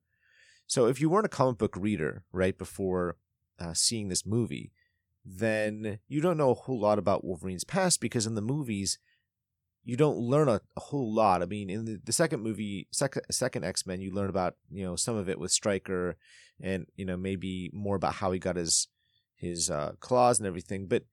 So 0.66 0.86
if 0.86 1.02
you 1.02 1.10
weren't 1.10 1.26
a 1.26 1.30
comic 1.30 1.58
book 1.58 1.76
reader 1.76 2.24
right 2.32 2.58
before 2.58 3.18
uh, 3.60 3.74
seeing 3.74 4.08
this 4.08 4.26
movie, 4.26 4.72
then 5.26 6.00
you 6.08 6.22
don't 6.22 6.38
know 6.38 6.52
a 6.52 6.56
whole 6.56 6.80
lot 6.80 7.00
about 7.00 7.24
Wolverine's 7.24 7.64
past 7.64 8.02
because 8.02 8.26
in 8.26 8.36
the 8.36 8.42
movies, 8.42 9.00
you 9.86 9.98
don't 9.98 10.18
learn 10.18 10.48
a, 10.48 10.62
a 10.76 10.80
whole 10.80 11.14
lot. 11.14 11.42
I 11.42 11.46
mean, 11.46 11.70
in 11.70 11.86
the, 11.86 12.00
the 12.04 12.12
second 12.12 12.42
movie, 12.42 12.88
second 12.92 13.24
second 13.32 13.66
X 13.66 13.86
Men, 13.86 14.02
you 14.02 14.14
learn 14.14 14.30
about 14.30 14.56
you 14.72 14.84
know 14.84 14.96
some 14.96 15.16
of 15.16 15.30
it 15.30 15.40
with 15.40 15.52
Stryker, 15.52 16.18
and 16.62 16.88
you 16.96 17.06
know 17.06 17.18
maybe 17.18 17.70
more 17.74 17.96
about 17.96 18.16
how 18.16 18.32
he 18.32 18.40
got 18.40 18.56
his 18.56 18.88
his 19.36 19.70
uh, 19.70 19.94
claws 20.00 20.40
and 20.40 20.48
everything. 20.48 20.88
But 20.88 21.04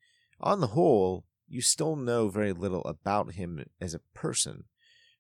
on 0.41 0.61
the 0.61 0.69
whole, 0.69 1.25
you 1.49 1.61
still 1.61 1.97
know 1.97 2.29
very 2.29 2.53
little 2.53 2.83
about 2.83 3.33
him 3.33 3.65
as 3.81 3.95
a 3.95 4.01
person, 4.15 4.65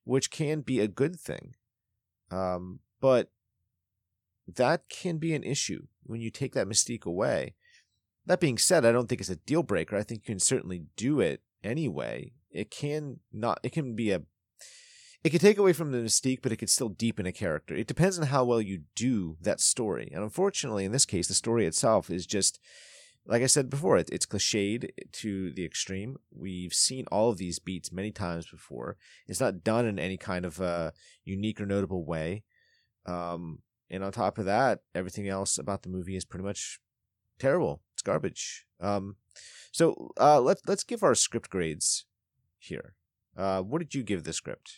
which 0.04 0.30
can 0.30 0.60
be 0.60 0.80
a 0.80 0.88
good 0.88 1.18
thing. 1.18 1.54
Um, 2.30 2.80
but 3.00 3.30
that 4.46 4.88
can 4.88 5.18
be 5.18 5.34
an 5.34 5.42
issue 5.42 5.86
when 6.04 6.20
you 6.20 6.30
take 6.30 6.54
that 6.54 6.68
mystique 6.68 7.04
away. 7.04 7.54
That 8.30 8.38
being 8.38 8.58
said, 8.58 8.86
I 8.86 8.92
don't 8.92 9.08
think 9.08 9.20
it's 9.20 9.28
a 9.28 9.34
deal 9.34 9.64
breaker. 9.64 9.96
I 9.96 10.04
think 10.04 10.20
you 10.20 10.34
can 10.34 10.38
certainly 10.38 10.84
do 10.94 11.18
it 11.18 11.42
anyway. 11.64 12.30
It 12.52 12.70
can 12.70 13.18
not. 13.32 13.58
It 13.64 13.72
can 13.72 13.96
be 13.96 14.12
a. 14.12 14.22
It 15.24 15.30
could 15.30 15.40
take 15.40 15.58
away 15.58 15.72
from 15.72 15.90
the 15.90 15.98
mystique, 15.98 16.38
but 16.40 16.52
it 16.52 16.58
could 16.58 16.70
still 16.70 16.90
deepen 16.90 17.26
a 17.26 17.32
character. 17.32 17.74
It 17.74 17.88
depends 17.88 18.20
on 18.20 18.28
how 18.28 18.44
well 18.44 18.60
you 18.60 18.82
do 18.94 19.36
that 19.40 19.58
story. 19.58 20.12
And 20.14 20.22
unfortunately, 20.22 20.84
in 20.84 20.92
this 20.92 21.06
case, 21.06 21.26
the 21.26 21.34
story 21.34 21.66
itself 21.66 22.08
is 22.08 22.24
just, 22.24 22.60
like 23.26 23.42
I 23.42 23.46
said 23.46 23.68
before, 23.68 23.98
it, 23.98 24.08
it's 24.12 24.26
cliched 24.26 24.88
to 25.10 25.52
the 25.52 25.64
extreme. 25.64 26.16
We've 26.32 26.72
seen 26.72 27.06
all 27.10 27.30
of 27.30 27.38
these 27.38 27.58
beats 27.58 27.90
many 27.90 28.12
times 28.12 28.48
before. 28.48 28.96
It's 29.26 29.40
not 29.40 29.64
done 29.64 29.86
in 29.86 29.98
any 29.98 30.16
kind 30.16 30.44
of 30.44 30.92
unique 31.24 31.60
or 31.60 31.66
notable 31.66 32.04
way. 32.04 32.44
Um, 33.06 33.62
and 33.90 34.04
on 34.04 34.12
top 34.12 34.38
of 34.38 34.44
that, 34.44 34.82
everything 34.94 35.26
else 35.26 35.58
about 35.58 35.82
the 35.82 35.88
movie 35.88 36.14
is 36.14 36.24
pretty 36.24 36.44
much 36.44 36.78
terrible. 37.40 37.82
It's 38.00 38.06
garbage. 38.06 38.64
Um, 38.80 39.16
so 39.72 40.12
uh, 40.18 40.40
let's 40.40 40.62
let's 40.66 40.84
give 40.84 41.02
our 41.02 41.14
script 41.14 41.50
grades 41.50 42.06
here. 42.58 42.94
Uh, 43.36 43.60
what 43.60 43.80
did 43.80 43.94
you 43.94 44.02
give 44.02 44.24
the 44.24 44.32
script? 44.32 44.72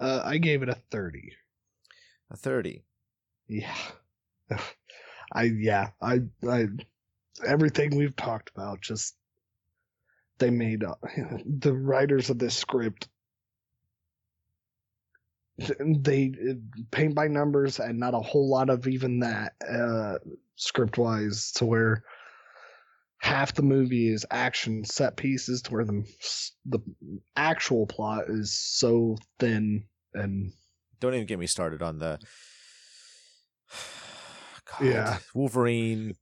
Uh, 0.00 0.20
I 0.24 0.38
gave 0.38 0.64
it 0.64 0.68
a 0.68 0.74
thirty. 0.90 1.34
A 2.28 2.36
thirty. 2.36 2.82
Yeah. 3.46 3.76
I 5.32 5.44
yeah 5.44 5.90
I 6.02 6.22
I 6.44 6.66
everything 7.46 7.96
we've 7.96 8.16
talked 8.16 8.50
about 8.50 8.80
just 8.80 9.14
they 10.38 10.50
made 10.50 10.82
uh, 10.82 10.96
the 11.46 11.72
writers 11.72 12.30
of 12.30 12.40
this 12.40 12.56
script 12.56 13.08
they 15.78 16.32
paint 16.90 17.14
by 17.14 17.28
numbers 17.28 17.78
and 17.78 18.00
not 18.00 18.14
a 18.14 18.18
whole 18.18 18.48
lot 18.48 18.70
of 18.70 18.88
even 18.88 19.20
that 19.20 19.52
uh, 19.70 20.18
script 20.56 20.98
wise 20.98 21.52
to 21.52 21.64
where 21.64 22.02
half 23.20 23.54
the 23.54 23.62
movie 23.62 24.08
is 24.08 24.24
action 24.30 24.84
set 24.84 25.16
pieces 25.16 25.62
to 25.62 25.72
where 25.72 25.84
the 25.84 26.04
the 26.66 26.78
actual 27.36 27.86
plot 27.86 28.24
is 28.28 28.58
so 28.58 29.16
thin 29.38 29.84
and 30.14 30.52
Don't 31.00 31.14
even 31.14 31.26
get 31.26 31.38
me 31.38 31.46
started 31.46 31.82
on 31.82 31.98
the. 31.98 32.18
God, 34.64 34.86
Yeah. 34.86 35.18
Wolverine, 35.34 36.14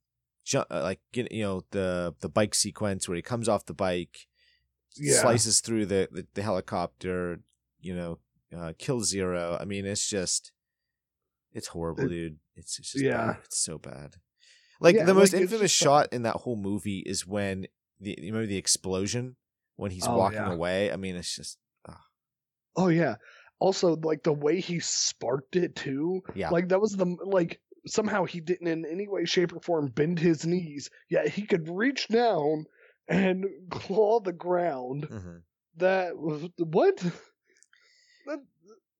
ju- 0.45 0.65
uh, 0.69 0.81
like 0.83 0.99
you 1.13 1.27
know 1.41 1.61
the 1.71 2.15
the 2.19 2.29
bike 2.29 2.55
sequence 2.55 3.07
where 3.07 3.15
he 3.15 3.21
comes 3.21 3.47
off 3.49 3.65
the 3.65 3.73
bike, 3.73 4.27
yeah 4.97 5.21
slices 5.21 5.61
through 5.61 5.85
the, 5.85 6.07
the, 6.11 6.27
the 6.33 6.41
helicopter, 6.41 7.39
you 7.79 7.95
know, 7.95 8.19
uh, 8.55 8.73
kills 8.77 9.09
Zero. 9.09 9.57
I 9.59 9.65
mean, 9.65 9.85
it's 9.85 10.07
just, 10.09 10.51
it's 11.53 11.67
horrible, 11.67 12.05
It- 12.05 12.09
dude. 12.09 12.37
It's, 12.55 12.77
it's 12.79 12.91
just 12.91 13.03
yeah. 13.05 13.27
bad. 13.27 13.37
It's 13.45 13.59
so 13.63 13.77
bad. 13.77 14.15
Like 14.79 14.95
Yeah, 14.95 15.05
the 15.05 15.13
most 15.13 15.33
like, 15.33 15.41
infamous 15.41 15.71
shot 15.71 16.13
in 16.13 16.23
that 16.23 16.35
whole 16.37 16.55
movie 16.55 16.99
is 16.99 17.25
when 17.27 17.67
the 17.99 18.11
you 18.17 18.27
remember 18.31 18.47
the 18.47 18.57
explosion? 18.57 19.35
When 19.75 19.91
he's 19.91 20.07
Oh, 20.07 20.17
walking 20.17 20.37
yeah. 20.39 20.51
away. 20.53 20.91
I 20.91 20.95
mean, 20.97 21.15
it's 21.15 21.35
just 21.35 21.57
oh 22.75 22.87
yeah. 22.87 23.15
Also 23.59 23.95
like 23.97 24.23
the 24.23 24.31
way 24.33 24.59
he 24.61 24.79
sparked 24.79 25.55
it 25.57 25.75
too 25.75 26.21
yeah, 26.33 26.49
like 26.49 26.69
that 26.69 26.79
was 26.79 26.95
the 26.95 27.05
like 27.23 27.59
somehow 27.85 28.23
he 28.25 28.39
didn't 28.39 28.67
in 28.67 28.85
any 28.85 29.07
way 29.07 29.25
shape 29.25 29.53
or 29.53 29.59
form 29.61 29.87
bend 29.87 30.19
his 30.19 30.45
knees 30.45 30.89
yet 31.09 31.27
he 31.27 31.43
could 31.45 31.67
reach 31.69 32.07
down 32.07 32.65
and 33.07 33.45
claw 33.69 34.19
the 34.21 34.31
ground. 34.33 35.07
Mhm. 35.09 35.41
that 35.77 36.17
was 36.17 36.47
what? 36.57 36.97
That 38.27 38.39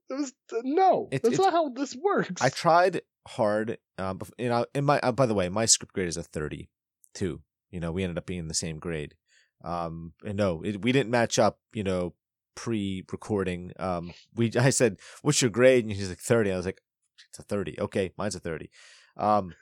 it 0.10 0.14
was 0.14 0.34
no 0.64 1.08
It- 1.12 1.22
that's 1.24 1.36
it's- 1.36 1.40
not 1.40 1.54
how 1.54 1.70
this 1.70 1.96
works. 1.96 2.42
I 2.42 2.50
tried 2.50 3.02
hard. 3.28 3.78
Um, 3.98 4.20
you 4.38 4.50
know, 4.50 4.66
in 4.74 4.86
my 4.86 5.00
uh, 5.02 5.12
by 5.12 5.26
the 5.26 5.34
way, 5.34 5.50
my 5.50 5.66
script 5.66 5.94
grade 5.94 6.08
is 6.08 6.18
a 6.18 6.24
thirty 6.24 6.70
two. 7.14 7.42
You 7.72 7.80
know, 7.80 7.92
we 7.92 8.04
ended 8.04 8.18
up 8.18 8.26
being 8.26 8.40
in 8.40 8.48
the 8.48 8.54
same 8.54 8.80
grade. 8.80 9.16
Um, 9.64 10.14
and 10.26 10.38
no, 10.38 10.62
it, 10.64 10.82
we 10.82 10.92
didn't 10.92 11.12
match 11.12 11.38
up. 11.38 11.60
You 11.74 11.84
know, 11.84 12.14
pre-recording. 12.56 13.74
Um, 13.80 14.14
we 14.36 14.52
I 14.60 14.70
said, 14.70 15.00
"What's 15.22 15.42
your 15.42 15.52
grade?" 15.52 15.86
And 15.86 15.94
he's 15.94 16.10
like 16.10 16.20
thirty. 16.20 16.52
I 16.52 16.58
was 16.58 16.66
like, 16.66 16.82
"It's 17.30 17.40
a 17.40 17.44
thirty. 17.44 17.80
Okay, 17.80 18.12
mine's 18.18 18.36
a 18.36 18.40
30. 18.40 18.70
Um, 19.18 19.54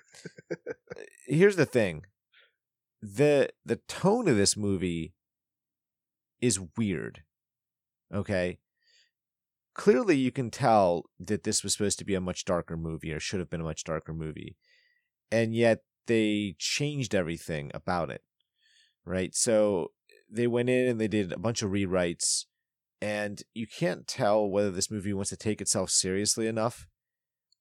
here's 1.28 1.56
the 1.56 1.66
thing: 1.66 2.06
the 3.02 3.50
the 3.66 3.78
tone 3.88 4.28
of 4.28 4.36
this 4.38 4.58
movie 4.58 5.14
is 6.42 6.60
weird. 6.78 7.24
Okay. 8.14 8.60
Clearly, 9.78 10.18
you 10.18 10.32
can 10.32 10.50
tell 10.52 11.06
that 11.20 11.44
this 11.44 11.64
was 11.64 11.74
supposed 11.74 12.00
to 12.00 12.06
be 12.06 12.16
a 12.16 12.20
much 12.20 12.44
darker 12.46 12.76
movie, 12.76 13.14
or 13.14 13.20
should 13.20 13.40
have 13.40 13.50
been 13.50 13.62
a 13.62 13.64
much 13.64 13.84
darker 13.84 14.12
movie, 14.12 14.58
and 15.32 15.56
yet 15.56 15.84
they 16.08 16.56
changed 16.58 17.14
everything 17.14 17.72
about 17.74 18.10
it. 18.10 18.24
Right. 19.06 19.34
So 19.36 19.92
they 20.30 20.48
went 20.48 20.70
in 20.70 20.88
and 20.88 21.00
they 21.00 21.08
did 21.08 21.32
a 21.32 21.40
bunch 21.40 21.62
of 21.62 21.72
rewrites, 21.72 22.46
and 23.00 23.42
you 23.54 23.68
can't 23.68 24.08
tell 24.08 24.50
whether 24.50 24.72
this 24.72 24.92
movie 24.92 25.14
wants 25.14 25.30
to 25.30 25.38
take 25.38 25.62
itself 25.62 25.92
seriously 25.92 26.48
enough, 26.48 26.88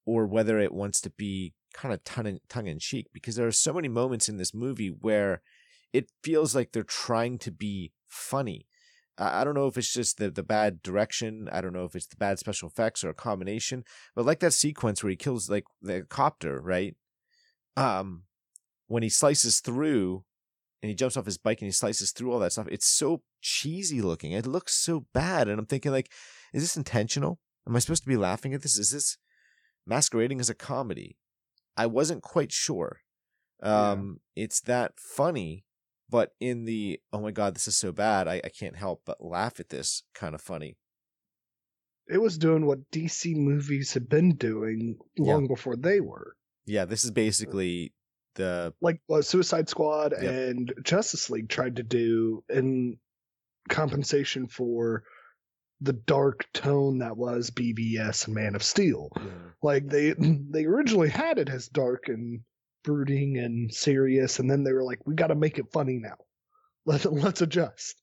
or 0.05 0.25
whether 0.25 0.59
it 0.59 0.73
wants 0.73 0.99
to 1.01 1.11
be 1.11 1.53
kind 1.73 1.93
of 1.93 2.03
tongue 2.03 2.67
in 2.67 2.79
cheek. 2.79 3.07
Because 3.13 3.35
there 3.35 3.47
are 3.47 3.51
so 3.51 3.73
many 3.73 3.87
moments 3.87 4.27
in 4.27 4.37
this 4.37 4.53
movie 4.53 4.89
where 4.89 5.41
it 5.93 6.09
feels 6.23 6.55
like 6.55 6.71
they're 6.71 6.83
trying 6.83 7.37
to 7.37 7.51
be 7.51 7.93
funny. 8.07 8.66
I 9.17 9.43
don't 9.43 9.55
know 9.55 9.67
if 9.67 9.77
it's 9.77 9.91
just 9.91 10.17
the 10.17 10.29
the 10.29 10.43
bad 10.43 10.81
direction. 10.81 11.49
I 11.51 11.61
don't 11.61 11.73
know 11.73 11.85
if 11.85 11.95
it's 11.95 12.07
the 12.07 12.15
bad 12.15 12.39
special 12.39 12.69
effects 12.69 13.03
or 13.03 13.09
a 13.09 13.15
combination. 13.15 13.83
But 14.15 14.25
like 14.25 14.39
that 14.39 14.53
sequence 14.53 15.03
where 15.03 15.09
he 15.09 15.15
kills 15.15 15.49
like 15.49 15.65
the 15.81 16.03
copter, 16.03 16.61
right? 16.61 16.95
Um, 17.75 18.23
when 18.87 19.03
he 19.03 19.09
slices 19.09 19.59
through 19.59 20.23
and 20.81 20.89
he 20.89 20.95
jumps 20.95 21.17
off 21.17 21.25
his 21.25 21.37
bike 21.37 21.61
and 21.61 21.67
he 21.67 21.71
slices 21.71 22.11
through 22.11 22.31
all 22.31 22.39
that 22.39 22.51
stuff, 22.51 22.67
it's 22.69 22.87
so 22.87 23.21
cheesy 23.41 24.01
looking. 24.01 24.31
It 24.31 24.47
looks 24.47 24.75
so 24.75 25.05
bad, 25.13 25.47
and 25.47 25.59
I'm 25.59 25.65
thinking 25.65 25.91
like, 25.91 26.11
is 26.53 26.63
this 26.63 26.77
intentional? 26.77 27.39
Am 27.67 27.75
I 27.75 27.79
supposed 27.79 28.03
to 28.03 28.09
be 28.09 28.17
laughing 28.17 28.53
at 28.53 28.61
this? 28.61 28.77
Is 28.77 28.91
this 28.91 29.17
masquerading 29.85 30.39
as 30.39 30.49
a 30.49 30.55
comedy? 30.55 31.17
I 31.75 31.85
wasn't 31.85 32.23
quite 32.23 32.51
sure. 32.51 33.01
Yeah. 33.61 33.91
Um, 33.91 34.19
it's 34.35 34.61
that 34.61 34.93
funny, 34.97 35.65
but 36.09 36.31
in 36.39 36.65
the 36.65 36.99
oh 37.13 37.21
my 37.21 37.31
god, 37.31 37.55
this 37.55 37.67
is 37.67 37.77
so 37.77 37.91
bad, 37.91 38.27
I, 38.27 38.41
I 38.43 38.49
can't 38.49 38.75
help 38.75 39.01
but 39.05 39.23
laugh 39.23 39.59
at 39.59 39.69
this 39.69 40.03
kind 40.13 40.33
of 40.35 40.41
funny. 40.41 40.77
it 42.07 42.19
was 42.21 42.37
doing 42.37 42.65
what 42.65 42.89
dc 42.91 43.35
movies 43.35 43.93
had 43.93 44.07
been 44.07 44.35
doing 44.35 44.97
long 45.17 45.45
before 45.47 45.75
they 45.75 45.99
were 45.99 46.35
Yeah, 46.65 46.85
this 46.85 47.03
is 47.03 47.11
basically 47.11 47.93
the 48.35 48.73
like 48.81 49.01
what 49.07 49.25
Suicide 49.25 49.67
Squad 49.67 50.13
Yep. 50.21 50.31
and 50.49 50.73
Justice 50.83 51.29
League 51.29 51.49
tried 51.49 51.75
to 51.77 51.83
do 51.83 52.43
in 52.49 52.97
compensation 53.69 54.47
for 54.47 55.03
the 55.81 55.93
dark 55.93 56.45
tone 56.53 56.99
that 56.99 57.17
was 57.17 57.51
BVS 57.51 58.25
and 58.27 58.35
Man 58.35 58.55
of 58.55 58.63
Steel. 58.63 59.09
Like 59.61 59.87
they 59.87 60.13
they 60.17 60.65
originally 60.65 61.09
had 61.09 61.39
it 61.39 61.49
as 61.49 61.67
dark 61.67 62.07
and 62.09 62.41
brooding 62.87 63.37
and 63.37 63.73
serious, 63.73 64.39
and 64.39 64.49
then 64.49 64.63
they 64.63 64.71
were 64.71 64.83
like, 64.83 65.05
"We 65.05 65.13
got 65.13 65.27
to 65.27 65.35
make 65.35 65.59
it 65.59 65.73
funny 65.73 65.99
now. 65.99 66.15
Let's 66.85 67.05
let's 67.05 67.41
adjust." 67.41 68.01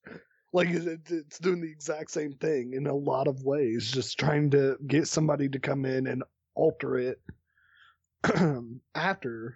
Like 0.52 0.68
it, 0.68 1.00
it's 1.10 1.38
doing 1.38 1.62
the 1.62 1.70
exact 1.70 2.10
same 2.10 2.34
thing 2.34 2.74
in 2.74 2.86
a 2.86 2.94
lot 2.94 3.26
of 3.26 3.42
ways, 3.42 3.90
just 3.90 4.18
trying 4.18 4.50
to 4.50 4.76
get 4.86 5.08
somebody 5.08 5.48
to 5.48 5.58
come 5.58 5.86
in 5.86 6.06
and 6.06 6.22
alter 6.54 6.98
it 6.98 7.18
after 8.94 9.54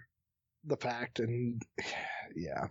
the 0.65 0.77
fact, 0.77 1.19
and 1.19 1.61
yeah, 2.35 2.67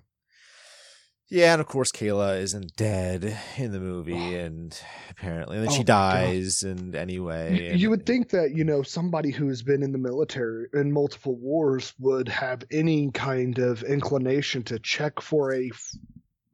Yeah, 1.31 1.53
and 1.53 1.61
of 1.61 1.67
course 1.67 1.93
Kayla 1.93 2.41
isn't 2.41 2.75
dead 2.77 3.39
in 3.59 3.73
the 3.73 3.81
movie, 3.81 4.35
and 4.37 4.75
apparently, 5.11 5.59
and 5.59 5.67
then 5.67 5.73
Oh 5.73 5.75
she 5.75 5.81
my 5.81 5.85
God. 5.85 6.13
dies, 6.15 6.63
and 6.63 6.95
anyway, 6.95 7.59
You, 7.61 7.71
and- 7.71 7.81
you 7.81 7.91
would 7.91 8.07
think 8.07 8.31
that 8.31 8.53
you 8.57 8.65
know 8.65 8.83
somebody 8.83 9.31
who 9.31 9.49
has 9.49 9.63
been 9.63 9.83
in 9.83 9.93
the 9.93 9.99
military 9.99 10.69
in 10.73 10.91
multiple 10.91 11.37
wars 11.37 11.93
would 11.99 12.29
have 12.29 12.65
any 12.71 13.11
kind 13.11 13.59
of 13.59 13.83
inclination 13.83 14.63
to 14.65 14.79
check 14.79 15.21
for 15.21 15.53
a 15.55 15.71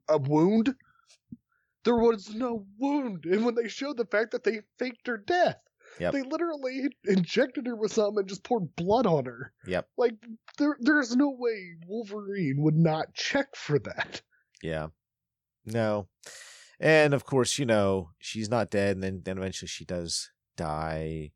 a 0.08 0.18
wound. 0.18 0.74
There 1.84 1.96
was 1.96 2.34
no 2.34 2.66
wound, 2.78 3.26
and 3.26 3.44
when 3.44 3.54
they 3.54 3.68
showed 3.68 3.96
the 3.96 4.06
fact 4.06 4.32
that 4.32 4.42
they 4.42 4.62
faked 4.78 5.06
her 5.06 5.18
death, 5.18 5.58
Yep. 6.00 6.12
they 6.14 6.22
literally 6.22 6.88
injected 7.04 7.66
her 7.68 7.76
with 7.76 7.92
something 7.92 8.18
and 8.20 8.28
just 8.28 8.42
poured 8.42 8.74
blood 8.74 9.06
on 9.06 9.26
her. 9.26 9.52
Yep. 9.66 9.88
Like 9.96 10.14
there, 10.58 10.76
there's 10.80 11.14
no 11.14 11.30
way 11.30 11.74
Wolverine 11.86 12.56
would 12.62 12.74
not 12.76 13.14
check 13.14 13.54
for 13.54 13.78
that. 13.78 14.22
Yeah. 14.64 14.88
No. 15.66 16.08
And 16.80 17.12
of 17.14 17.24
course, 17.24 17.58
you 17.58 17.66
know, 17.66 18.10
she's 18.18 18.48
not 18.48 18.70
dead, 18.70 18.96
and 18.96 19.02
then 19.02 19.20
then 19.24 19.38
eventually 19.38 19.68
she 19.68 19.84
does 19.84 20.30
die. 20.56 21.32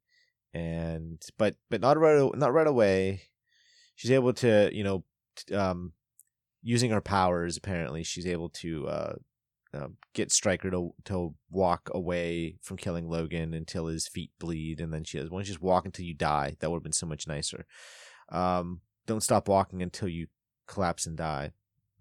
And 0.54 1.22
but 1.36 1.56
but 1.70 1.82
not 1.82 1.98
right 1.98 2.30
not 2.34 2.54
right 2.54 2.66
away. 2.66 3.22
She's 3.96 4.10
able 4.10 4.32
to, 4.34 4.70
you 4.72 4.82
know, 4.82 5.04
um 5.54 5.92
using 6.62 6.90
her 6.90 7.00
powers 7.00 7.56
apparently 7.56 8.02
she's 8.02 8.26
able 8.26 8.48
to 8.50 8.88
uh 8.88 9.14
um, 9.74 9.96
get 10.14 10.32
Stryker 10.32 10.70
to 10.70 10.94
to 11.04 11.34
walk 11.50 11.90
away 11.92 12.56
from 12.62 12.78
killing 12.78 13.06
Logan 13.08 13.52
until 13.54 13.86
his 13.86 14.08
feet 14.08 14.30
bleed, 14.40 14.80
and 14.80 14.92
then 14.92 15.04
she 15.04 15.18
says, 15.18 15.28
"Why 15.30 15.36
don't 15.36 15.46
you 15.46 15.52
just 15.52 15.62
walk 15.62 15.84
until 15.84 16.06
you 16.06 16.14
die?" 16.14 16.56
That 16.60 16.70
would 16.70 16.78
have 16.78 16.82
been 16.82 16.92
so 16.92 17.06
much 17.06 17.26
nicer. 17.28 17.66
Um, 18.30 18.80
don't 19.06 19.22
stop 19.22 19.46
walking 19.48 19.82
until 19.82 20.08
you 20.08 20.28
collapse 20.66 21.06
and 21.06 21.18
die. 21.18 21.52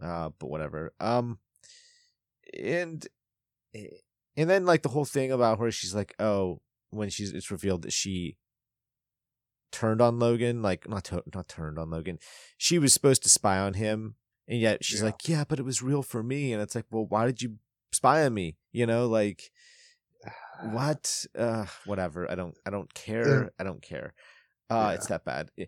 Uh, 0.02 0.30
but 0.40 0.48
whatever. 0.48 0.94
Um, 1.00 1.40
and 2.58 3.06
and 3.74 4.50
then 4.50 4.66
like 4.66 4.84
the 4.84 4.90
whole 4.90 5.06
thing 5.06 5.32
about 5.32 5.60
where 5.60 5.72
she's 5.72 5.96
like, 5.96 6.14
oh, 6.20 6.62
when 6.90 7.10
she's 7.10 7.32
it's 7.32 7.52
revealed 7.52 7.82
that 7.84 7.94
she 7.94 8.38
turned 9.72 10.02
on 10.02 10.20
Logan, 10.20 10.62
like 10.62 10.88
not 10.88 11.04
to, 11.06 11.24
not 11.34 11.48
turned 11.48 11.78
on 11.78 11.90
Logan, 11.90 12.20
she 12.58 12.80
was 12.80 12.94
supposed 12.94 13.24
to 13.24 13.30
spy 13.30 13.58
on 13.60 13.74
him, 13.74 14.16
and 14.48 14.60
yet 14.60 14.84
she's 14.86 15.00
Yeah. 15.00 15.06
like, 15.08 15.28
yeah, 15.28 15.44
but 15.48 15.60
it 15.60 15.66
was 15.66 15.82
real 15.82 16.04
for 16.04 16.24
me, 16.24 16.54
and 16.54 16.62
it's 16.62 16.76
like, 16.76 16.86
well, 16.90 17.06
why 17.06 17.26
did 17.26 17.42
you 17.42 17.56
spy 17.92 18.26
on 18.26 18.34
me? 18.34 18.56
You 18.72 18.86
know, 18.86 19.08
like 19.08 19.52
what? 20.72 21.26
Uh, 21.38 21.66
whatever. 21.86 22.30
I 22.32 22.36
don't. 22.36 22.56
I 22.66 22.70
don't 22.70 22.94
care. 22.94 23.52
I 23.60 23.64
don't 23.64 23.82
care. 23.82 24.14
Uh, 24.70 24.88
Yeah. 24.90 24.92
it's 24.96 25.08
that 25.08 25.26
bad. 25.26 25.50
I- 25.60 25.68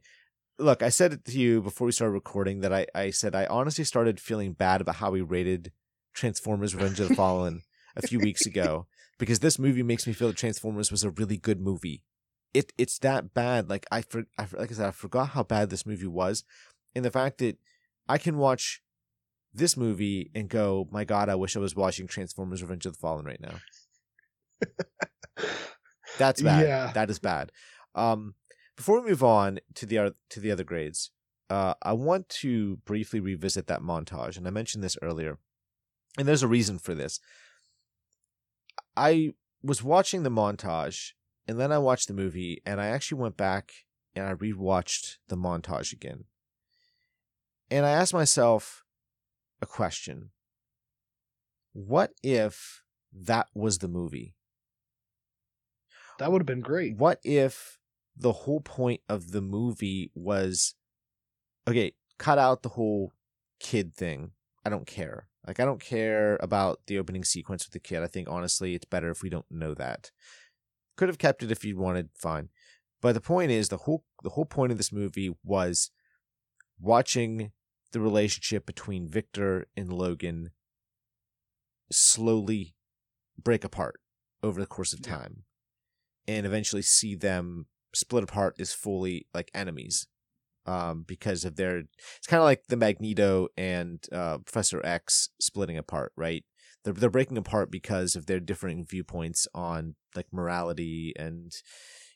Look, 0.60 0.84
I 0.84 0.90
said 0.90 1.14
it 1.14 1.26
to 1.26 1.40
you 1.40 1.62
before 1.62 1.86
we 1.86 1.92
started 1.92 2.12
recording 2.12 2.60
that 2.62 2.74
I, 2.74 2.86
I 2.94 3.10
said 3.12 3.34
I 3.34 3.46
honestly 3.46 3.86
started 3.86 4.20
feeling 4.20 4.54
bad 4.54 4.82
about 4.82 4.96
how 4.96 5.12
we 5.12 5.22
rated 5.22 5.72
Transformers: 6.14 6.76
Revenge 6.76 7.00
of 7.00 7.10
the 7.10 7.16
Fallen 7.16 7.62
a 7.96 8.06
few 8.06 8.20
weeks 8.20 8.46
ago 8.46 8.86
because 9.18 9.40
this 9.40 9.58
movie 9.58 9.84
makes 9.84 10.06
me 10.06 10.14
feel 10.14 10.28
that 10.28 10.38
Transformers 10.38 10.92
was 10.92 11.04
a 11.04 11.12
really 11.12 11.38
good 11.38 11.62
movie. 11.62 12.04
It 12.54 12.74
it's 12.78 13.00
that 13.00 13.34
bad. 13.34 13.70
Like 13.70 13.86
I, 13.92 14.02
for, 14.02 14.26
I 14.38 14.48
like 14.58 14.72
I 14.72 14.76
said, 14.76 14.88
I 14.88 14.92
forgot 14.92 15.30
how 15.30 15.44
bad 15.44 15.70
this 15.70 15.86
movie 15.86 16.08
was, 16.08 16.44
and 16.94 17.06
the 17.06 17.12
fact 17.12 17.38
that 17.38 17.58
I 18.08 18.18
can 18.18 18.38
watch 18.38 18.82
this 19.54 19.78
movie 19.78 20.30
and 20.36 20.50
go, 20.50 20.88
my 20.92 21.06
God, 21.06 21.30
I 21.30 21.36
wish 21.36 21.56
I 21.56 21.60
was 21.60 21.76
watching 21.76 22.08
Transformers: 22.08 22.62
Revenge 22.62 22.86
of 22.86 22.94
the 22.94 23.00
Fallen 23.00 23.26
right 23.26 23.42
now. 23.42 23.60
That's 26.18 26.42
bad. 26.42 26.68
Yeah. 26.68 26.92
That 26.94 27.10
is 27.10 27.20
bad. 27.20 27.52
Um, 27.96 28.34
before 28.80 29.02
we 29.02 29.10
move 29.10 29.26
on 29.26 29.60
to 29.74 29.86
the 29.86 29.98
other 29.98 30.16
to 30.30 30.40
the 30.40 30.52
other 30.52 30.64
grades, 30.64 31.12
uh, 31.50 31.74
I 31.82 31.92
want 31.92 32.30
to 32.30 32.78
briefly 32.86 33.20
revisit 33.20 33.68
that 33.68 33.82
montage, 33.82 34.38
and 34.38 34.48
I 34.48 34.52
mentioned 34.52 34.82
this 34.82 34.98
earlier, 35.02 35.38
and 36.18 36.26
there's 36.26 36.44
a 36.44 36.48
reason 36.48 36.80
for 36.80 36.96
this. 36.96 37.20
I 38.96 39.34
was 39.62 39.84
watching 39.84 40.24
the 40.24 40.32
montage, 40.32 41.12
and 41.46 41.60
then 41.60 41.74
I 41.74 41.78
watched 41.78 42.08
the 42.08 42.14
movie, 42.14 42.62
and 42.66 42.80
I 42.80 42.86
actually 42.86 43.20
went 43.20 43.36
back 43.36 43.74
and 44.16 44.26
I 44.26 44.34
rewatched 44.34 45.18
the 45.28 45.36
montage 45.36 45.92
again, 45.92 46.24
and 47.70 47.86
I 47.86 47.90
asked 47.90 48.14
myself 48.14 48.86
a 49.62 49.66
question: 49.66 50.30
What 51.74 52.12
if 52.24 52.82
that 53.12 53.48
was 53.54 53.80
the 53.80 53.90
movie? 53.90 54.36
That 56.18 56.32
would 56.32 56.40
have 56.42 56.48
been 56.48 56.62
great. 56.62 56.96
What 56.96 57.20
if 57.26 57.79
the 58.20 58.34
whole 58.34 58.60
point 58.60 59.02
of 59.08 59.32
the 59.32 59.42
movie 59.42 60.12
was 60.14 60.76
okay, 61.68 61.94
cut 62.18 62.38
out 62.38 62.62
the 62.62 62.70
whole 62.70 63.14
kid 63.60 63.96
thing. 63.96 64.32
I 64.66 64.70
don't 64.70 64.86
care. 64.86 65.28
Like 65.48 65.60
I 65.60 65.66
don't 65.66 65.82
care 65.82 66.38
about 66.42 66.82
the 66.88 67.00
opening 67.00 67.24
sequence 67.24 67.66
with 67.66 67.74
the 67.74 67.80
kid. 67.80 68.04
I 68.04 68.08
think 68.08 68.28
honestly 68.30 68.76
it's 68.76 68.86
better 68.86 69.10
if 69.10 69.24
we 69.24 69.30
don't 69.30 69.46
know 69.50 69.74
that. 69.74 70.12
Could 70.98 71.08
have 71.08 71.18
kept 71.18 71.44
it 71.44 71.52
if 71.52 71.64
you 71.64 71.78
wanted, 71.78 72.10
fine. 72.14 72.50
But 73.02 73.14
the 73.14 73.22
point 73.22 73.52
is 73.52 73.70
the 73.70 73.78
whole 73.78 74.04
the 74.22 74.32
whole 74.32 74.46
point 74.46 74.74
of 74.74 74.78
this 74.78 74.92
movie 74.92 75.32
was 75.44 75.90
watching 76.80 77.52
the 77.94 78.02
relationship 78.02 78.66
between 78.66 79.10
Victor 79.10 79.68
and 79.78 79.92
Logan 79.92 80.52
slowly 81.92 82.76
break 83.42 83.64
apart 83.64 84.00
over 84.44 84.60
the 84.60 84.68
course 84.68 84.94
of 84.94 85.02
time 85.02 85.44
and 86.28 86.46
eventually 86.46 86.82
see 86.82 87.16
them 87.16 87.66
split 87.94 88.24
apart 88.24 88.56
is 88.58 88.74
fully 88.74 89.28
like 89.34 89.52
enemies 89.54 90.08
um 90.66 91.04
because 91.08 91.46
of 91.46 91.56
their 91.56 91.80
it's 92.18 92.28
kind 92.28 92.40
of 92.40 92.46
like 92.46 92.64
the 92.68 92.78
magneto 92.78 93.48
and 93.58 94.06
uh 94.12 94.38
professor 94.40 94.86
x 94.86 95.30
splitting 95.40 95.78
apart 95.78 96.12
right 96.16 96.44
they're, 96.84 96.94
they're 96.94 97.10
breaking 97.10 97.38
apart 97.38 97.72
because 97.72 98.16
of 98.16 98.26
their 98.26 98.40
differing 98.40 98.86
viewpoints 98.86 99.48
on 99.54 99.96
like 100.16 100.28
morality 100.32 101.14
and 101.18 101.52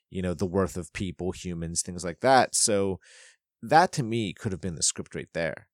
you 0.10 0.22
know 0.22 0.34
the 0.34 0.46
worth 0.46 0.78
of 0.78 0.94
people 0.94 1.32
humans 1.32 1.82
things 1.82 2.04
like 2.04 2.20
that 2.20 2.54
so 2.56 3.00
that 3.62 3.92
to 3.92 4.04
me 4.04 4.34
could 4.34 4.52
have 4.52 4.62
been 4.62 4.76
the 4.76 4.84
script 4.84 5.16
right 5.16 5.30
there 5.34 5.68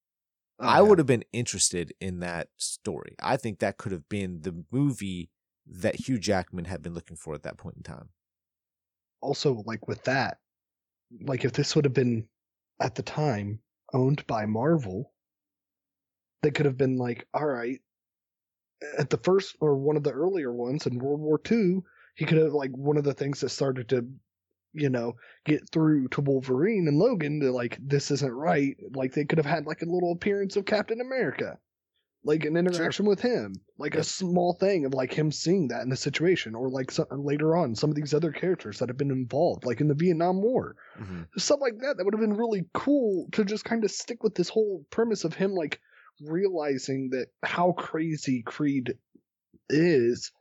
Oh, 0.60 0.68
I 0.68 0.82
yeah. 0.82 0.82
would 0.82 0.97
have 0.97 1.08
been 1.08 1.24
interested 1.32 1.93
in 2.02 2.20
that 2.20 2.50
story. 2.58 3.16
I 3.22 3.38
think 3.38 3.60
that 3.60 3.78
could 3.78 3.93
have 3.93 4.10
been 4.10 4.41
the 4.41 4.66
movie 4.72 5.30
that 5.66 6.08
Hugh 6.08 6.20
Jackman 6.20 6.66
had 6.66 6.82
been 6.82 6.93
looking 6.93 7.16
for 7.16 7.34
at 7.34 7.43
that 7.43 7.58
point 7.58 7.78
in 7.78 7.84
time. 7.84 8.10
Also 9.22 9.63
like 9.65 9.88
with 9.88 10.03
that, 10.03 10.38
like 11.22 11.45
if 11.45 11.53
this 11.53 11.76
would 11.76 11.86
have 11.86 11.93
been 11.93 12.28
at 12.80 12.95
the 12.95 13.03
time 13.03 13.59
owned 13.93 14.26
by 14.28 14.45
Marvel, 14.45 15.11
they 16.41 16.51
could 16.51 16.65
have 16.65 16.78
been 16.78 16.97
like, 16.97 17.28
all 17.34 17.45
right, 17.45 17.82
at 18.97 19.09
the 19.09 19.17
first 19.17 19.55
or 19.59 19.76
one 19.76 19.97
of 19.97 20.03
the 20.03 20.11
earlier 20.11 20.53
ones 20.53 20.86
in 20.86 20.99
World 20.99 21.20
War 21.20 21.39
II, 21.49 21.80
he 22.15 22.26
could 22.26 22.38
have 22.38 22.53
like 22.53 22.72
one 22.72 22.97
of 22.97 23.03
the 23.03 23.13
things 23.13 23.41
that 23.41 23.49
started 23.49 23.89
to, 23.89 24.07
you 24.74 24.89
know, 24.89 25.15
get 25.45 25.70
through 25.70 26.07
to 26.09 26.22
Wolverine 26.22 26.88
and 26.88 26.97
Logan 26.97 27.39
to 27.41 27.51
like 27.51 27.78
this 27.82 28.11
isn't 28.11 28.32
right. 28.32 28.78
Like 28.93 29.13
they 29.13 29.26
could 29.26 29.38
have 29.38 29.45
had 29.45 29.65
like 29.65 29.82
a 29.82 29.86
little 29.89 30.11
appearance 30.11 30.55
of 30.55 30.65
Captain 30.65 31.01
America. 31.01 31.57
Like 32.24 32.43
an 32.45 32.57
interaction 32.57 33.05
with 33.05 33.22
him, 33.22 33.53
like 33.78 33.95
a 33.95 34.03
small 34.03 34.53
thing 34.53 34.86
of 34.86 34.93
like 34.93 35.13
him 35.13 35.32
seeing 35.32 35.70
that 35.70 35.84
in 35.84 35.89
the 35.89 35.95
situation, 35.95 36.53
or 36.53 36.70
like 36.70 36.91
some, 36.91 37.07
later 37.11 37.55
on, 37.55 37.76
some 37.76 37.89
of 37.89 37.95
these 37.95 38.13
other 38.13 38.32
characters 38.34 38.80
that 38.80 38.89
have 38.89 38.97
been 38.97 39.09
involved, 39.11 39.65
like 39.65 39.80
in 39.80 39.88
the 39.88 39.93
Vietnam 39.95 40.41
War, 40.41 40.76
stuff 41.38 41.59
like 41.61 41.78
that 41.80 41.95
that 41.97 42.03
would 42.03 42.13
have 42.13 42.20
been 42.22 42.36
really 42.36 42.65
cool 42.74 43.28
to 43.32 43.45
just 43.45 43.63
kind 43.63 43.86
of 43.86 43.91
stick 43.91 44.22
with 44.22 44.36
this 44.36 44.49
whole 44.49 44.86
premise 44.89 45.24
of 45.24 45.34
him 45.34 45.51
like 45.53 45.80
realizing 46.22 47.09
that 47.11 47.28
how 47.43 47.72
crazy 47.72 48.43
creed 48.43 48.97
is 49.70 50.32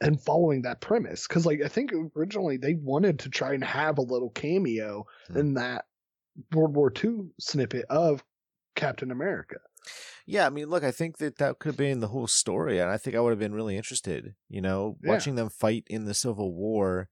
and 0.00 0.20
following 0.20 0.62
that 0.62 0.80
premise. 0.80 1.26
Because 1.26 1.44
like 1.46 1.60
i 1.64 1.68
think 1.68 1.92
originally 2.16 2.56
they 2.58 2.74
wanted 2.74 3.18
to 3.20 3.28
try 3.30 3.54
and 3.54 3.64
have 3.64 3.98
a 3.98 4.02
little 4.02 4.30
cameo 4.30 5.06
Hmm. 5.28 5.36
in 5.38 5.54
that 5.54 5.86
world 6.52 6.74
war 6.76 6.92
ii 7.02 7.10
snippet 7.40 7.86
of 7.90 8.22
captain 8.76 9.10
america 9.12 9.56
Yeah, 10.26 10.46
I 10.46 10.50
mean, 10.50 10.66
look, 10.68 10.84
I 10.84 10.90
think 10.90 11.18
that 11.18 11.38
that 11.38 11.58
could 11.58 11.70
have 11.70 11.76
been 11.76 12.00
the 12.00 12.08
whole 12.08 12.26
story, 12.26 12.78
and 12.78 12.90
I 12.90 12.96
think 12.96 13.16
I 13.16 13.20
would 13.20 13.30
have 13.30 13.38
been 13.38 13.54
really 13.54 13.76
interested. 13.76 14.34
You 14.48 14.60
know, 14.60 14.96
Yeah. 15.02 15.10
watching 15.10 15.34
them 15.34 15.48
fight 15.50 15.84
in 15.88 16.04
the 16.04 16.14
Civil 16.14 16.54
War, 16.54 17.08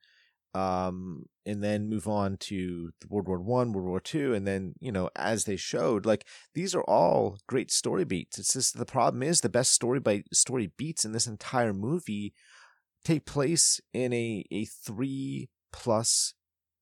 um, 0.55 1.27
and 1.47 1.62
then 1.62 1.89
move 1.89 2.09
on 2.09 2.37
to 2.39 2.93
World 3.09 3.29
War 3.29 3.41
One, 3.41 3.73
World 3.73 3.89
War 3.89 4.01
Two, 4.01 4.35
and 4.35 4.47
then 4.47 4.75
you 4.81 4.93
know, 4.93 5.11
as 5.16 5.45
they 5.45 5.57
showed, 5.57 6.07
like 6.07 6.27
these 6.55 6.75
are 6.75 6.85
all 6.85 7.39
great 7.49 7.70
story 7.73 8.05
beats. 8.05 8.39
It's 8.39 8.53
just 8.55 8.79
the 8.79 8.87
problem 8.87 9.23
is 9.23 9.41
the 9.41 9.49
best 9.49 9.73
story 9.73 10.01
by 10.01 10.25
story 10.33 10.73
beats 10.77 11.05
in 11.05 11.12
this 11.12 11.27
entire 11.27 11.73
movie 11.75 12.35
take 13.05 13.27
place 13.27 13.81
in 13.93 14.12
a 14.12 14.45
a 14.51 14.64
three 14.66 15.51
plus 15.73 16.35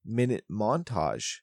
minute 0.05 0.45
montage. 0.51 1.39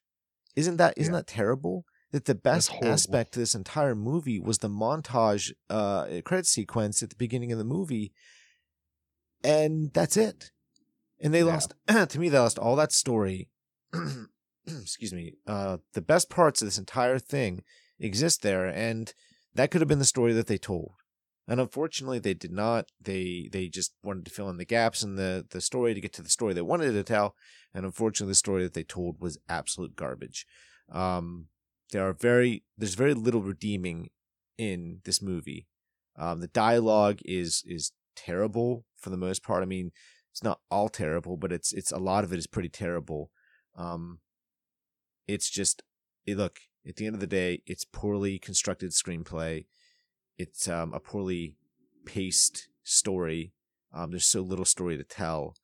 Isn't 0.56 0.78
that 0.78 0.94
isn't 0.98 1.14
Yeah. 1.14 1.20
that 1.20 1.28
terrible? 1.28 1.86
That 2.12 2.26
the 2.26 2.36
best 2.36 2.72
aspect 2.82 3.34
to 3.34 3.40
this 3.40 3.54
entire 3.54 3.94
movie 3.94 4.40
was 4.40 4.60
the 4.60 4.70
montage 4.70 5.52
uh 5.70 6.22
credit 6.24 6.46
sequence 6.46 7.04
at 7.04 7.10
the 7.10 7.16
beginning 7.18 7.52
of 7.52 7.58
the 7.58 7.66
movie, 7.66 8.14
and 9.44 9.92
that's 9.94 10.18
it. 10.18 10.52
And 11.20 11.34
they 11.34 11.40
Yeah. 11.40 11.46
lost 11.54 11.74
to 12.10 12.20
me. 12.20 12.30
They 12.30 12.40
lost 12.40 12.60
all 12.60 12.76
that 12.78 12.92
story. 12.92 13.50
Excuse 14.68 15.14
me. 15.14 15.34
Uh, 15.46 15.78
the 15.94 16.02
best 16.02 16.30
parts 16.30 16.62
of 16.62 16.68
this 16.68 16.78
entire 16.78 17.20
thing 17.20 17.64
exist 18.00 18.42
there, 18.42 18.66
and 18.68 19.14
that 19.54 19.72
could 19.72 19.82
have 19.82 19.88
been 19.88 20.00
the 20.00 20.06
story 20.06 20.34
that 20.34 20.48
they 20.48 20.58
told. 20.58 20.92
And 21.48 21.62
unfortunately, 21.62 22.20
they 22.20 22.34
did 22.34 22.52
not. 22.52 22.90
They 23.02 23.50
they 23.52 23.70
just 23.70 23.94
wanted 24.04 24.26
to 24.26 24.32
fill 24.32 24.50
in 24.50 24.58
the 24.58 24.66
gaps 24.66 25.04
in 25.04 25.16
the 25.16 25.46
the 25.50 25.62
story 25.62 25.94
to 25.94 26.02
get 26.02 26.14
to 26.14 26.22
the 26.22 26.30
story 26.30 26.54
they 26.54 26.62
wanted 26.62 26.92
to 26.92 27.04
tell. 27.04 27.36
And 27.74 27.86
unfortunately, 27.86 28.32
the 28.32 28.36
story 28.36 28.64
that 28.64 28.74
they 28.74 28.84
told 28.84 29.22
was 29.22 29.38
absolute 29.48 29.96
garbage. 29.96 30.46
Um, 30.92 31.48
there 31.92 32.08
are 32.08 32.14
very 32.14 32.64
there's 32.78 32.96
very 32.96 33.14
little 33.14 33.42
redeeming 33.42 34.10
in 34.58 35.02
this 35.06 35.22
movie. 35.22 35.68
Um, 36.18 36.40
the 36.40 36.48
dialogue 36.48 37.20
is 37.26 37.64
is 37.66 37.92
terrible 38.16 38.86
for 38.96 39.10
the 39.10 39.18
most 39.18 39.44
part. 39.44 39.64
I 39.64 39.68
mean, 39.68 39.92
it's 40.32 40.44
not 40.44 40.60
all 40.70 40.90
terrible, 40.90 41.38
but 41.38 41.52
it's 41.52 41.74
it's 41.74 41.92
a 41.92 41.98
lot 42.00 42.24
of 42.24 42.34
it 42.34 42.40
is 42.40 42.48
pretty 42.48 42.70
terrible. 42.70 43.32
Um, 43.76 44.20
it's 45.28 45.50
just 45.50 45.84
eh, 46.28 46.34
look 46.36 46.60
at 46.88 46.96
the 46.96 47.06
end 47.06 47.16
of 47.16 47.20
the 47.20 47.28
day, 47.28 47.62
it's 47.66 47.84
poorly 47.84 48.40
constructed 48.40 48.92
screenplay. 48.92 49.66
It's 50.38 50.68
um, 50.68 50.94
a 50.94 51.00
poorly 51.00 51.56
paced 52.06 52.70
story. 52.84 53.54
Um, 53.94 54.12
there's 54.12 54.26
so 54.26 54.42
little 54.42 54.66
story 54.66 54.96
to 54.98 55.04
tell, 55.04 55.56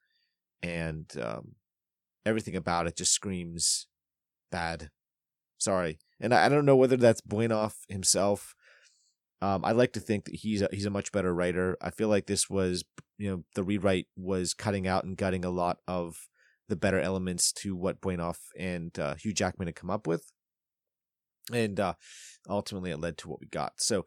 and 0.61 1.11
um, 1.21 1.55
everything 2.25 2.55
about 2.55 2.87
it 2.87 2.97
just 2.97 3.13
screams 3.13 3.87
bad. 4.51 4.89
Sorry, 5.57 5.99
and 6.23 6.33
I, 6.33 6.49
don't 6.49 6.65
know 6.65 6.77
whether 6.77 6.97
that's 6.97 7.21
Benioff 7.21 7.73
himself. 7.89 8.55
Um, 9.41 9.65
I 9.65 9.73
like 9.73 9.91
to 9.93 9.99
think 9.99 10.25
that 10.25 10.35
he's 10.35 10.61
a, 10.61 10.69
he's 10.71 10.85
a 10.85 10.89
much 10.89 11.11
better 11.11 11.33
writer. 11.33 11.77
I 11.81 11.89
feel 11.89 12.07
like 12.07 12.27
this 12.27 12.49
was, 12.49 12.85
you 13.17 13.29
know, 13.29 13.43
the 13.55 13.63
rewrite 13.63 14.07
was 14.15 14.53
cutting 14.53 14.87
out 14.87 15.03
and 15.03 15.17
gutting 15.17 15.43
a 15.43 15.49
lot 15.49 15.79
of 15.85 16.15
the 16.69 16.77
better 16.77 16.99
elements 16.99 17.51
to 17.51 17.75
what 17.75 17.99
Benioff 17.99 18.37
and 18.57 18.97
uh, 18.97 19.15
Hugh 19.15 19.33
Jackman 19.33 19.67
had 19.67 19.75
come 19.75 19.89
up 19.89 20.07
with, 20.07 20.31
and 21.51 21.77
uh, 21.77 21.95
ultimately 22.49 22.91
it 22.91 23.01
led 23.01 23.17
to 23.17 23.27
what 23.27 23.41
we 23.41 23.47
got. 23.47 23.73
So 23.77 24.05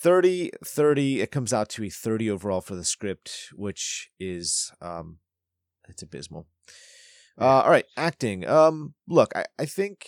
30 0.00 0.52
30 0.64 1.20
it 1.20 1.32
comes 1.32 1.52
out 1.52 1.68
to 1.70 1.84
a 1.84 1.90
30 1.90 2.30
overall 2.30 2.60
for 2.60 2.76
the 2.76 2.84
script 2.84 3.48
which 3.54 4.10
is 4.20 4.70
um 4.80 5.18
it's 5.88 6.02
abysmal 6.02 6.46
uh 7.40 7.62
all 7.62 7.70
right 7.70 7.86
acting 7.96 8.46
um 8.46 8.94
look 9.08 9.32
i 9.34 9.44
i 9.58 9.64
think 9.64 10.06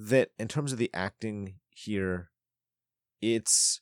that 0.00 0.30
in 0.38 0.48
terms 0.48 0.72
of 0.72 0.78
the 0.78 0.90
acting 0.94 1.54
here 1.70 2.30
it's 3.20 3.80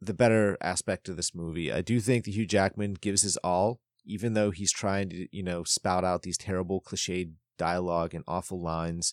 the 0.00 0.14
better 0.14 0.56
aspect 0.60 1.08
of 1.08 1.16
this 1.16 1.34
movie 1.34 1.72
i 1.72 1.80
do 1.80 2.00
think 2.00 2.24
that 2.24 2.32
hugh 2.32 2.46
jackman 2.46 2.94
gives 2.94 3.22
his 3.22 3.36
all 3.38 3.80
even 4.04 4.32
though 4.32 4.50
he's 4.50 4.72
trying 4.72 5.10
to 5.10 5.28
you 5.30 5.42
know 5.42 5.62
spout 5.62 6.04
out 6.04 6.22
these 6.22 6.38
terrible 6.38 6.80
cliched 6.80 7.32
dialogue 7.58 8.14
and 8.14 8.24
awful 8.26 8.62
lines 8.62 9.12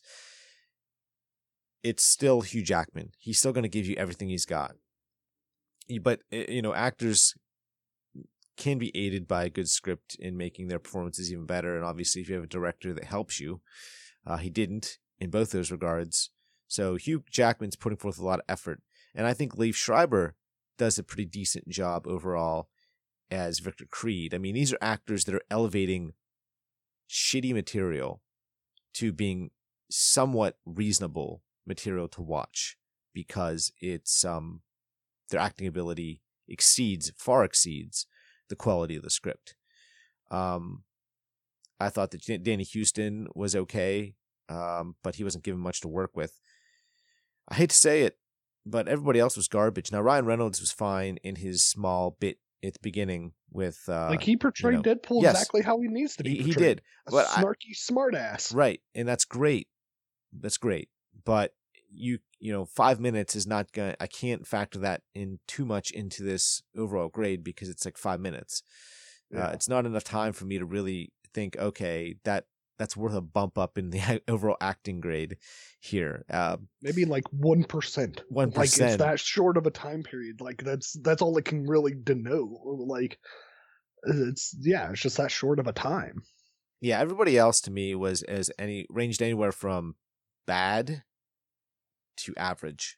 it's 1.86 2.03
still 2.03 2.41
Hugh 2.41 2.63
Jackman. 2.63 3.11
He's 3.19 3.38
still 3.38 3.53
going 3.53 3.63
to 3.63 3.69
give 3.69 3.86
you 3.86 3.95
everything 3.95 4.30
he's 4.30 4.47
got. 4.47 4.76
But 6.01 6.21
eh, 6.32 6.45
you 6.49 6.63
know, 6.63 6.73
actors 6.73 7.36
can 8.57 8.80
be 8.80 8.91
aided 8.97 9.28
by 9.28 9.43
a 9.43 9.49
good 9.49 9.69
script 9.69 10.15
in 10.19 10.36
making 10.36 10.67
their 10.67 10.80
performances 10.80 11.32
even 11.32 11.45
better. 11.45 11.76
And 11.76 11.86
obviously, 11.86 12.23
if 12.23 12.30
you 12.30 12.36
have 12.36 12.43
a 12.43 12.47
director 12.47 12.91
that 12.91 13.03
helps 13.03 13.39
you, 13.39 13.61
uh, 14.26 14.38
he 14.38 14.49
didn't 14.49 14.97
in 15.20 15.30
both 15.30 15.51
those 15.51 15.72
regards. 15.72 16.30
So 16.68 16.95
Hugh 16.95 17.24
Jackman's 17.30 17.76
putting 17.76 17.97
forth 17.97 18.20
a 18.20 18.26
lot 18.26 18.39
of 18.39 18.45
effort, 18.49 18.82
and 19.13 19.28
I 19.28 19.34
think 19.34 19.55
Liev 19.55 19.76
Schreiber 19.76 20.36
does 20.78 20.97
a 20.97 21.03
pretty 21.03 21.26
decent 21.26 21.70
job 21.70 22.07
overall 22.07 22.70
as 23.32 23.59
Victor 23.59 23.86
Creed. 23.89 24.34
I 24.34 24.38
mean, 24.38 24.55
these 24.55 24.74
are 24.74 24.78
actors 24.82 25.26
that 25.26 25.36
are 25.36 25.41
elevating 25.49 26.13
shitty 27.09 27.53
material 27.53 28.22
to 28.95 29.11
being 29.11 29.51
somewhat 29.89 30.57
reasonable 30.66 31.43
material 31.66 32.07
to 32.07 32.22
watch 32.22 32.78
because 33.13 33.72
it's 33.80 34.26
um 34.26 34.61
their 35.30 35.39
acting 35.39 35.68
ability 35.68 36.22
exceeds 36.47 37.11
far 37.18 37.43
exceeds 37.43 38.07
the 38.49 38.55
quality 38.55 38.95
of 38.95 39.03
the 39.03 39.09
script. 39.09 39.55
Um 40.32 40.84
I 41.80 41.89
thought 41.89 42.11
that 42.11 42.43
Danny 42.43 42.66
Huston 42.66 43.28
was 43.36 43.55
okay, 43.55 44.16
um, 44.50 44.96
but 45.04 45.16
he 45.16 45.24
wasn't 45.24 45.43
given 45.43 45.60
much 45.60 45.82
to 45.82 45.88
work 45.88 46.16
with. 46.16 46.39
I 47.50 47.56
hate 47.56 47.70
to 47.70 47.76
say 47.76 48.04
it, 48.04 48.18
but 48.66 48.88
everybody 48.88 49.20
else 49.20 49.38
was 49.38 49.48
garbage. 49.48 49.91
Now 49.91 50.02
Ryan 50.02 50.26
Reynolds 50.26 50.60
was 50.60 50.72
fine 50.72 51.18
in 51.24 51.36
his 51.36 51.64
small 51.64 52.18
bit 52.20 52.38
at 52.64 52.74
the 52.74 52.80
beginning 52.82 53.34
with 53.52 53.80
uh, 53.88 54.10
like 54.10 54.24
he 54.24 54.36
portrayed 54.36 54.78
you 54.78 54.82
know, 54.82 54.96
Deadpool 54.96 55.22
yes. 55.22 55.36
exactly 55.36 55.62
how 55.62 55.80
he 55.80 55.88
needs 55.88 56.16
to 56.18 56.24
be. 56.24 56.38
he, 56.38 56.43
he 56.43 56.52
did, 56.54 56.82
a 57.08 57.12
but 57.12 57.28
snarky 57.28 57.76
smartass. 57.76 58.54
right, 58.54 58.82
and 58.93 59.08
that's 59.08 59.26
great. 59.26 59.68
That's 60.34 60.58
great, 60.58 60.89
but 61.24 61.54
you 61.89 62.20
you 62.39 62.52
know 62.52 62.66
five 62.66 63.00
minutes 63.00 63.36
is 63.36 63.48
not 63.48 63.72
gonna. 63.72 63.96
I 64.00 64.08
can't 64.08 64.46
factor 64.48 64.80
that 64.80 65.02
in 65.14 65.39
too 65.48 65.66
much 65.66 65.91
into 65.91 66.24
this 66.24 66.62
overall 66.76 67.10
grade 67.10 67.43
because 67.43 67.70
it's 67.70 67.86
like 67.86 67.98
five 67.98 68.20
minutes. 68.20 68.64
Yeah. 69.32 69.48
Uh, 69.48 69.52
it's 69.52 69.70
not 69.70 69.86
enough 69.86 70.04
time 70.04 70.34
for 70.34 70.46
me 70.46 70.58
to 70.60 70.66
really 70.66 71.12
think. 71.34 71.58
Okay, 71.58 72.16
that 72.26 72.46
that's 72.78 72.97
worth 72.97 73.13
a 73.13 73.21
bump 73.21 73.57
up 73.57 73.78
in 73.78 73.89
the 73.89 74.21
overall 74.28 74.57
acting 74.61 74.99
grade 74.99 75.38
here. 75.80 76.26
Uh, 76.30 76.57
Maybe 76.82 77.05
like 77.05 77.23
one 77.32 77.63
percent. 77.63 78.23
One 78.30 78.51
Like 78.51 78.65
it's 78.65 78.97
that 78.97 79.19
short 79.19 79.57
of 79.57 79.65
a 79.65 79.71
time 79.71 80.03
period. 80.03 80.41
Like 80.41 80.63
that's 80.63 80.93
that's 81.01 81.21
all 81.21 81.38
it 81.38 81.45
can 81.45 81.65
really 81.65 81.93
denote. 82.01 82.49
Like 82.63 83.19
it's 84.03 84.55
yeah, 84.59 84.91
it's 84.91 85.01
just 85.01 85.17
that 85.17 85.32
short 85.32 85.59
of 85.59 85.67
a 85.67 85.73
time. 85.73 86.23
yeah, 86.82 86.99
everybody 86.99 87.38
else 87.38 87.59
to 87.61 87.71
me 87.71 87.95
was 87.95 88.21
as 88.23 88.51
any 88.59 88.86
ranged 88.89 89.21
anywhere 89.21 89.51
from 89.51 89.95
bad 90.45 91.03
to 92.17 92.34
average 92.38 92.97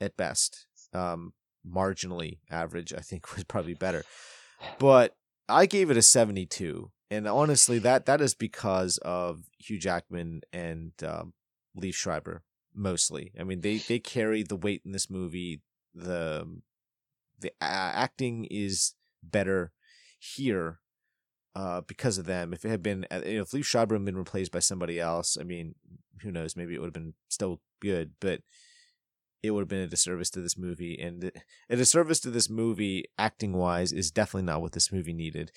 at 0.00 0.16
best. 0.16 0.66
Um, 0.92 1.34
marginally 1.68 2.38
average, 2.50 2.92
I 2.92 3.00
think, 3.00 3.32
was 3.34 3.44
probably 3.44 3.74
better. 3.74 4.04
But 4.78 5.14
I 5.48 5.66
gave 5.66 5.90
it 5.90 5.96
a 5.96 6.02
72. 6.02 6.90
And 7.10 7.26
honestly, 7.26 7.78
that 7.80 8.06
that 8.06 8.20
is 8.20 8.34
because 8.34 8.98
of 8.98 9.44
Hugh 9.58 9.78
Jackman 9.78 10.42
and 10.52 10.92
um, 11.04 11.32
Liev 11.76 11.94
Schreiber 11.94 12.42
mostly. 12.74 13.32
I 13.38 13.42
mean, 13.44 13.62
they 13.62 13.78
they 13.78 13.98
carry 13.98 14.42
the 14.42 14.56
weight 14.56 14.82
in 14.84 14.92
this 14.92 15.10
movie. 15.10 15.60
The 15.94 16.46
the 17.40 17.48
a- 17.60 17.64
acting 17.64 18.46
is 18.50 18.94
better 19.22 19.72
here 20.18 20.78
uh, 21.56 21.80
because 21.82 22.18
of 22.18 22.26
them. 22.26 22.52
If 22.52 22.64
it 22.64 22.70
had 22.70 22.82
been, 22.82 23.06
uh, 23.10 23.22
you 23.26 23.36
know, 23.36 23.42
if 23.42 23.50
Liev 23.50 23.64
Schreiber 23.64 23.96
had 23.96 24.04
been 24.04 24.16
replaced 24.16 24.52
by 24.52 24.60
somebody 24.60 25.00
else, 25.00 25.36
I 25.40 25.44
mean, 25.44 25.74
who 26.22 26.30
knows? 26.30 26.56
Maybe 26.56 26.74
it 26.74 26.80
would 26.80 26.88
have 26.88 26.94
been 26.94 27.14
still 27.28 27.60
good, 27.80 28.12
but 28.20 28.42
it 29.42 29.52
would 29.52 29.62
have 29.62 29.68
been 29.68 29.80
a 29.80 29.86
disservice 29.86 30.30
to 30.30 30.40
this 30.40 30.58
movie. 30.58 30.98
And 31.00 31.32
a 31.70 31.76
disservice 31.76 32.20
to 32.20 32.30
this 32.30 32.50
movie, 32.50 33.06
acting 33.18 33.54
wise, 33.54 33.92
is 33.92 34.10
definitely 34.10 34.46
not 34.46 34.60
what 34.60 34.72
this 34.72 34.92
movie 34.92 35.14
needed. 35.14 35.50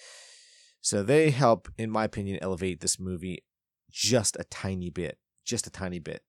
So 0.84 1.02
they 1.02 1.30
help, 1.30 1.70
in 1.78 1.90
my 1.90 2.04
opinion, 2.04 2.40
elevate 2.42 2.82
this 2.82 3.00
movie 3.00 3.46
just 3.90 4.36
a 4.38 4.44
tiny 4.44 4.90
bit, 4.90 5.18
just 5.46 5.66
a 5.66 5.72
tiny 5.72 6.00
bit. 6.00 6.24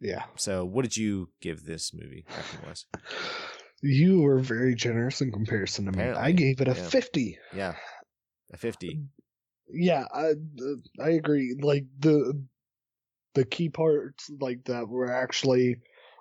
Yeah. 0.00 0.24
So, 0.36 0.64
what 0.64 0.82
did 0.82 0.96
you 0.96 1.28
give 1.42 1.64
this 1.64 1.92
movie 1.94 2.24
acting 2.28 2.60
wise? 2.66 2.86
You 3.82 4.22
were 4.22 4.38
very 4.38 4.74
generous 4.74 5.20
in 5.20 5.30
comparison 5.30 5.84
to 5.84 5.92
me. 5.92 6.02
I 6.02 6.32
gave 6.32 6.62
it 6.62 6.66
a 6.66 6.74
yeah. 6.74 6.88
50. 6.88 7.38
Yeah, 7.54 7.74
a 8.50 8.56
fifty. 8.56 9.02
Yeah, 9.70 10.06
I 10.12 10.30
uh, 10.30 11.04
I 11.04 11.10
agree. 11.10 11.54
Like 11.60 11.84
the 11.98 12.42
the 13.34 13.44
key 13.44 13.68
parts 13.68 14.30
like 14.40 14.64
that 14.64 14.88
were 14.88 15.12
actually 15.12 15.76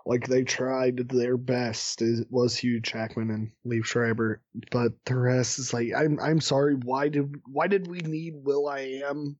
like 0.06 0.28
they 0.28 0.44
tried 0.44 1.10
their 1.10 1.36
best 1.36 2.02
is 2.02 2.24
was 2.30 2.56
Hugh 2.56 2.80
Jackman 2.80 3.32
and 3.32 3.52
Liev 3.66 3.86
Schreiber, 3.86 4.42
but 4.72 4.92
the 5.06 5.18
rest 5.18 5.58
is 5.58 5.74
like 5.74 5.90
I'm 5.98 6.20
I'm 6.20 6.42
sorry, 6.42 6.76
why 6.76 7.10
did 7.10 7.36
why 7.48 7.68
did 7.68 7.88
we 7.88 8.00
need 8.00 8.36
will.i.am 8.36 9.38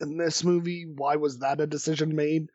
in 0.00 0.16
this 0.18 0.44
movie? 0.44 0.84
Why 0.84 1.16
was 1.16 1.38
that 1.38 1.60
a 1.60 1.66
decision 1.66 2.14
made? 2.14 2.50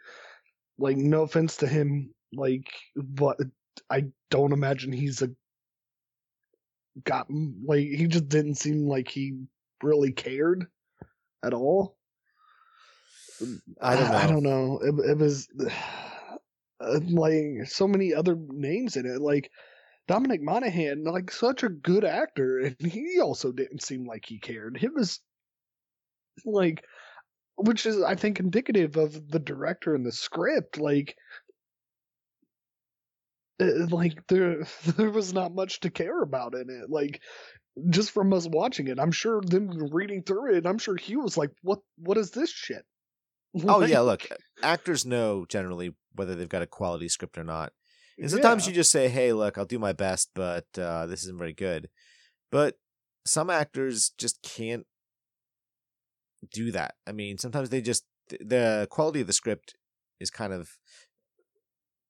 Like 0.78 0.98
no 0.98 1.24
offense 1.24 1.58
to 1.58 1.68
him, 1.68 2.14
like 2.32 2.68
but 2.96 3.38
I 3.90 4.06
don't 4.30 4.54
imagine 4.54 4.92
he's 4.92 5.24
a 5.24 5.32
got 7.06 7.28
like 7.66 7.88
he 7.88 8.08
just 8.08 8.30
didn't 8.30 8.56
seem 8.56 8.88
like 8.88 9.08
he 9.08 9.46
really 9.82 10.12
cared 10.12 10.68
at 11.44 11.54
all. 11.54 11.96
I 13.82 13.96
don't 13.96 14.12
know. 14.12 14.18
I 14.18 14.28
don't 14.28 14.44
know. 14.44 14.80
It, 14.84 15.12
it 15.12 15.18
was 15.18 15.48
uh, 16.82 17.00
like 17.10 17.68
so 17.68 17.88
many 17.88 18.14
other 18.14 18.36
names 18.36 18.96
in 18.96 19.06
it. 19.06 19.22
Like 19.22 19.52
Dominic 20.08 20.42
Monaghan, 20.42 21.04
like 21.04 21.32
such 21.32 21.64
a 21.64 21.70
good 21.70 22.04
actor, 22.06 22.60
and 22.60 22.76
he 22.92 23.20
also 23.20 23.52
didn't 23.52 23.84
seem 23.84 24.06
like 24.06 24.26
he 24.26 24.40
cared. 24.40 24.78
He 24.78 24.88
was 24.88 25.20
like, 26.46 26.84
which 27.58 27.86
is 27.86 28.02
I 28.02 28.16
think 28.16 28.40
indicative 28.40 28.98
of 28.98 29.30
the 29.30 29.40
director 29.40 29.96
and 29.96 30.06
the 30.06 30.12
script. 30.12 30.78
Like, 30.80 31.16
uh, 33.62 33.88
like 33.90 34.26
there 34.28 34.64
there 34.98 35.12
was 35.12 35.34
not 35.34 35.54
much 35.54 35.82
to 35.82 35.90
care 35.90 36.22
about 36.22 36.56
in 36.56 36.70
it. 36.70 36.90
Like 36.90 37.22
just 37.90 38.12
from 38.12 38.34
us 38.34 38.48
watching 38.48 38.88
it, 38.88 39.00
I'm 39.00 39.12
sure 39.12 39.42
them 39.42 39.70
reading 39.92 40.24
through 40.24 40.56
it, 40.56 40.66
I'm 40.66 40.80
sure 40.80 40.96
he 40.96 41.16
was 41.18 41.38
like, 41.38 41.52
"What? 41.62 41.80
What 41.98 42.18
is 42.18 42.32
this 42.32 42.52
shit?" 42.52 42.86
Oh 43.66 43.84
yeah, 43.84 44.02
look, 44.02 44.28
actors 44.64 45.06
know 45.06 45.46
generally 45.48 45.96
whether 46.16 46.36
they've 46.36 46.50
got 46.50 46.62
a 46.62 46.68
quality 46.68 47.10
script 47.10 47.38
or 47.38 47.44
not. 47.44 47.74
And 48.18 48.30
sometimes 48.30 48.66
yeah. 48.66 48.72
you 48.72 48.76
just 48.76 48.92
say, 48.92 49.08
"Hey, 49.08 49.34
look, 49.34 49.58
I'll 49.58 49.66
do 49.66 49.80
my 49.80 49.94
best, 49.94 50.32
but 50.36 50.66
uh, 50.78 51.06
this 51.06 51.24
isn't 51.24 51.38
very 51.38 51.54
good." 51.54 51.90
But 52.52 52.76
some 53.26 53.50
actors 53.50 54.12
just 54.18 54.42
can't 54.42 54.86
do 56.52 56.72
that. 56.72 56.96
I 57.08 57.12
mean, 57.12 57.38
sometimes 57.38 57.70
they 57.70 57.82
just 57.82 58.04
the 58.30 58.88
quality 58.90 59.22
of 59.22 59.28
the 59.28 59.34
script 59.34 59.76
is 60.20 60.30
kind 60.30 60.54
of 60.54 60.78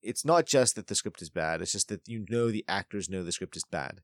it's 0.01 0.25
not 0.25 0.45
just 0.45 0.75
that 0.75 0.87
the 0.87 0.95
script 0.95 1.21
is 1.21 1.29
bad, 1.29 1.61
it's 1.61 1.71
just 1.71 1.89
that 1.89 2.01
you 2.07 2.25
know 2.29 2.51
the 2.51 2.65
actors 2.67 3.09
know 3.09 3.23
the 3.23 3.31
script 3.31 3.55
is 3.55 3.65
bad. 3.69 4.01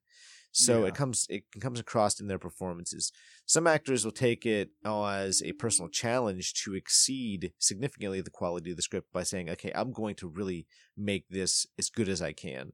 So 0.57 0.85
Yeah. 0.85 0.87
it 0.87 0.95
comes 0.95 1.27
it 1.29 1.43
comes 1.59 1.81
across 1.81 2.19
in 2.21 2.27
their 2.27 2.39
performances. 2.39 3.11
Some 3.45 3.67
actors 3.67 4.05
will 4.05 4.13
take 4.13 4.45
it 4.45 4.71
as 4.85 5.41
a 5.43 5.51
personal 5.53 5.89
challenge 5.89 6.53
to 6.63 6.73
exceed 6.75 7.53
significantly 7.59 8.21
the 8.21 8.29
quality 8.31 8.71
of 8.71 8.77
the 8.77 8.83
script 8.83 9.11
by 9.11 9.23
saying, 9.23 9.49
"Okay, 9.49 9.71
I'm 9.75 9.91
going 9.91 10.15
to 10.15 10.29
really 10.29 10.65
make 10.95 11.27
this 11.29 11.67
as 11.77 11.89
good 11.89 12.07
as 12.07 12.21
I 12.21 12.31
can." 12.31 12.71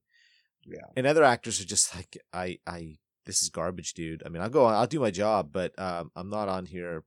Yeah. 0.66 0.88
And 0.96 1.08
other 1.08 1.24
actors 1.24 1.62
are 1.62 1.66
just 1.66 1.96
like, 1.96 2.18
"I, 2.34 2.60
I, 2.68 2.98
this 3.26 3.42
is 3.42 3.50
garbage, 3.50 3.94
dude. 3.94 4.24
I 4.26 4.30
mean, 4.30 4.42
I'll 4.42 4.50
go 4.50 4.66
on, 4.66 4.76
I'll 4.76 4.88
do 4.88 5.00
my 5.00 5.12
job, 5.12 5.52
but 5.52 5.78
um, 5.80 6.12
I'm 6.16 6.30
not 6.30 6.50
on 6.50 6.66
here, 6.66 7.04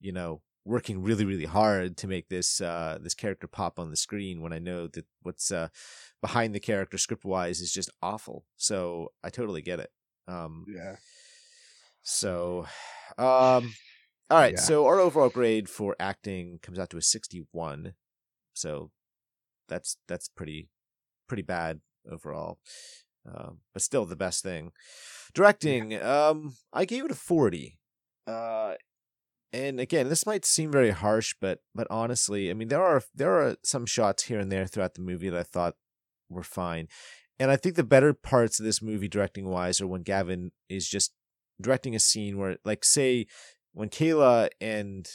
you 0.00 0.12
know, 0.12 0.42
working 0.64 1.02
really, 1.02 1.24
really 1.24 1.44
hard 1.46 1.96
to 1.98 2.06
make 2.06 2.28
this 2.28 2.60
uh 2.60 2.98
this 3.00 3.14
character 3.14 3.46
pop 3.46 3.78
on 3.78 3.90
the 3.90 3.96
screen 3.96 4.40
when 4.40 4.52
I 4.52 4.58
know 4.58 4.86
that 4.88 5.06
what's 5.22 5.50
uh 5.50 5.68
behind 6.20 6.54
the 6.54 6.60
character 6.60 6.98
script 6.98 7.24
wise 7.24 7.60
is 7.60 7.72
just 7.72 7.90
awful. 8.02 8.44
So 8.56 9.12
I 9.24 9.30
totally 9.30 9.62
get 9.62 9.80
it. 9.80 9.90
Um, 10.28 10.64
Yeah. 10.68 10.96
so, 12.02 12.66
um, 13.18 13.74
all 14.30 14.38
right. 14.38 14.54
Yeah. 14.54 14.60
So 14.60 14.86
our 14.86 14.98
overall 14.98 15.28
grade 15.28 15.68
for 15.68 15.96
acting 15.98 16.58
comes 16.62 16.78
out 16.78 16.90
to 16.90 16.96
a 16.96 17.02
sixty-one. 17.02 17.94
So 18.54 18.90
that's 19.68 19.96
that's 20.08 20.28
pretty 20.28 20.68
pretty 21.28 21.42
bad 21.42 21.80
overall, 22.10 22.58
um, 23.26 23.58
but 23.72 23.82
still 23.82 24.04
the 24.04 24.16
best 24.16 24.42
thing. 24.42 24.72
Directing, 25.34 26.00
um, 26.02 26.54
I 26.72 26.84
gave 26.84 27.04
it 27.04 27.10
a 27.10 27.14
forty. 27.14 27.78
Uh, 28.26 28.74
and 29.52 29.80
again, 29.80 30.08
this 30.08 30.26
might 30.26 30.44
seem 30.44 30.70
very 30.70 30.90
harsh, 30.90 31.34
but 31.40 31.60
but 31.74 31.86
honestly, 31.90 32.50
I 32.50 32.54
mean 32.54 32.68
there 32.68 32.82
are 32.82 33.02
there 33.14 33.40
are 33.42 33.56
some 33.64 33.86
shots 33.86 34.24
here 34.24 34.38
and 34.38 34.50
there 34.50 34.66
throughout 34.66 34.94
the 34.94 35.02
movie 35.02 35.28
that 35.28 35.38
I 35.38 35.42
thought 35.42 35.76
were 36.28 36.42
fine. 36.42 36.88
And 37.38 37.50
I 37.50 37.56
think 37.56 37.76
the 37.76 37.82
better 37.82 38.14
parts 38.14 38.60
of 38.60 38.64
this 38.64 38.80
movie, 38.80 39.08
directing 39.08 39.48
wise, 39.48 39.80
are 39.80 39.86
when 39.86 40.02
Gavin 40.02 40.52
is 40.68 40.88
just 40.88 41.12
directing 41.60 41.94
a 41.94 41.98
scene 41.98 42.38
where, 42.38 42.58
like, 42.64 42.84
say, 42.84 43.26
when 43.72 43.88
Kayla 43.88 44.50
and 44.60 45.08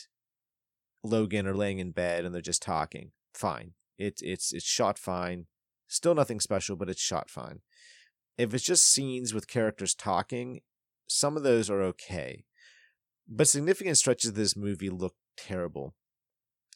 Logan 1.03 1.47
are 1.47 1.55
laying 1.55 1.79
in 1.79 1.91
bed 1.91 2.25
and 2.25 2.33
they're 2.33 2.41
just 2.41 2.61
talking. 2.61 3.11
Fine, 3.33 3.73
it's 3.97 4.21
it's 4.21 4.51
it's 4.51 4.65
shot 4.65 4.97
fine. 4.97 5.45
Still 5.87 6.15
nothing 6.15 6.39
special, 6.39 6.75
but 6.75 6.89
it's 6.89 7.01
shot 7.01 7.29
fine. 7.29 7.61
If 8.37 8.53
it's 8.53 8.63
just 8.63 8.91
scenes 8.91 9.33
with 9.33 9.47
characters 9.47 9.95
talking, 9.95 10.61
some 11.07 11.37
of 11.37 11.43
those 11.43 11.69
are 11.69 11.81
okay. 11.83 12.45
But 13.27 13.47
significant 13.47 13.97
stretches 13.97 14.29
of 14.29 14.35
this 14.35 14.55
movie 14.55 14.89
look 14.89 15.15
terrible. 15.35 15.93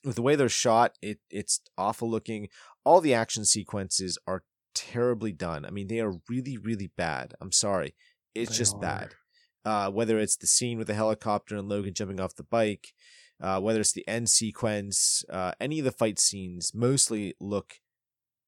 With 0.03 0.15
the 0.15 0.21
way 0.21 0.35
they're 0.35 0.49
shot, 0.49 0.97
it 1.01 1.19
it's 1.29 1.61
awful 1.77 2.09
looking. 2.09 2.49
All 2.83 3.01
the 3.01 3.13
action 3.13 3.45
sequences 3.45 4.17
are 4.27 4.43
terribly 4.73 5.31
done. 5.31 5.65
I 5.65 5.69
mean, 5.69 5.87
they 5.87 5.99
are 5.99 6.19
really, 6.29 6.57
really 6.57 6.91
bad. 6.97 7.33
I'm 7.39 7.51
sorry. 7.51 7.95
It's 8.33 8.51
They 8.51 8.57
just 8.57 8.75
are. 8.75 8.79
bad. 8.79 9.15
Uh, 9.63 9.91
whether 9.91 10.17
it's 10.17 10.37
the 10.37 10.47
scene 10.47 10.77
with 10.77 10.87
the 10.87 10.95
helicopter 10.95 11.55
and 11.55 11.69
Logan 11.69 11.93
jumping 11.93 12.19
off 12.19 12.35
the 12.35 12.43
bike, 12.43 12.93
uh, 13.39 13.59
whether 13.59 13.79
it's 13.79 13.93
the 13.93 14.07
end 14.07 14.29
sequence, 14.29 15.23
uh, 15.29 15.51
any 15.59 15.79
of 15.79 15.85
the 15.85 15.91
fight 15.91 16.17
scenes 16.17 16.73
mostly 16.73 17.35
look 17.39 17.75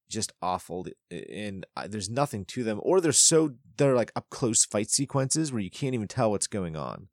just 0.09 0.31
awful 0.41 0.85
and 1.09 1.65
uh, 1.75 1.87
there's 1.87 2.09
nothing 2.09 2.45
to 2.45 2.63
them 2.63 2.79
or 2.83 3.01
they're 3.01 3.11
so 3.11 3.55
they're 3.77 3.95
like 3.95 4.11
up 4.15 4.29
close 4.29 4.63
fight 4.63 4.89
sequences 4.89 5.51
where 5.51 5.61
you 5.61 5.71
can't 5.71 5.95
even 5.95 6.07
tell 6.07 6.29
what's 6.29 6.45
going 6.45 6.75
on 6.75 7.07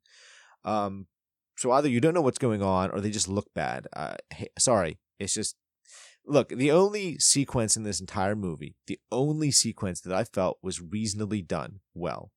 um 0.65 1.07
so 1.57 1.71
either 1.71 1.89
you 1.89 2.01
don't 2.01 2.13
know 2.13 2.21
what's 2.21 2.37
going 2.37 2.61
on 2.61 2.89
or 2.91 2.99
they 2.99 3.09
just 3.09 3.27
look 3.27 3.53
bad 3.53 3.87
uh 3.93 4.15
hey, 4.31 4.47
sorry 4.57 4.99
it's 5.19 5.33
just 5.33 5.55
look 6.25 6.49
the 6.49 6.71
only 6.71 7.17
sequence 7.17 7.75
in 7.75 7.83
this 7.83 7.99
entire 7.99 8.35
movie 8.35 8.75
the 8.87 8.99
only 9.11 9.51
sequence 9.51 10.01
that 10.01 10.13
i 10.13 10.23
felt 10.23 10.57
was 10.61 10.81
reasonably 10.81 11.41
done 11.41 11.79
well 11.93 12.31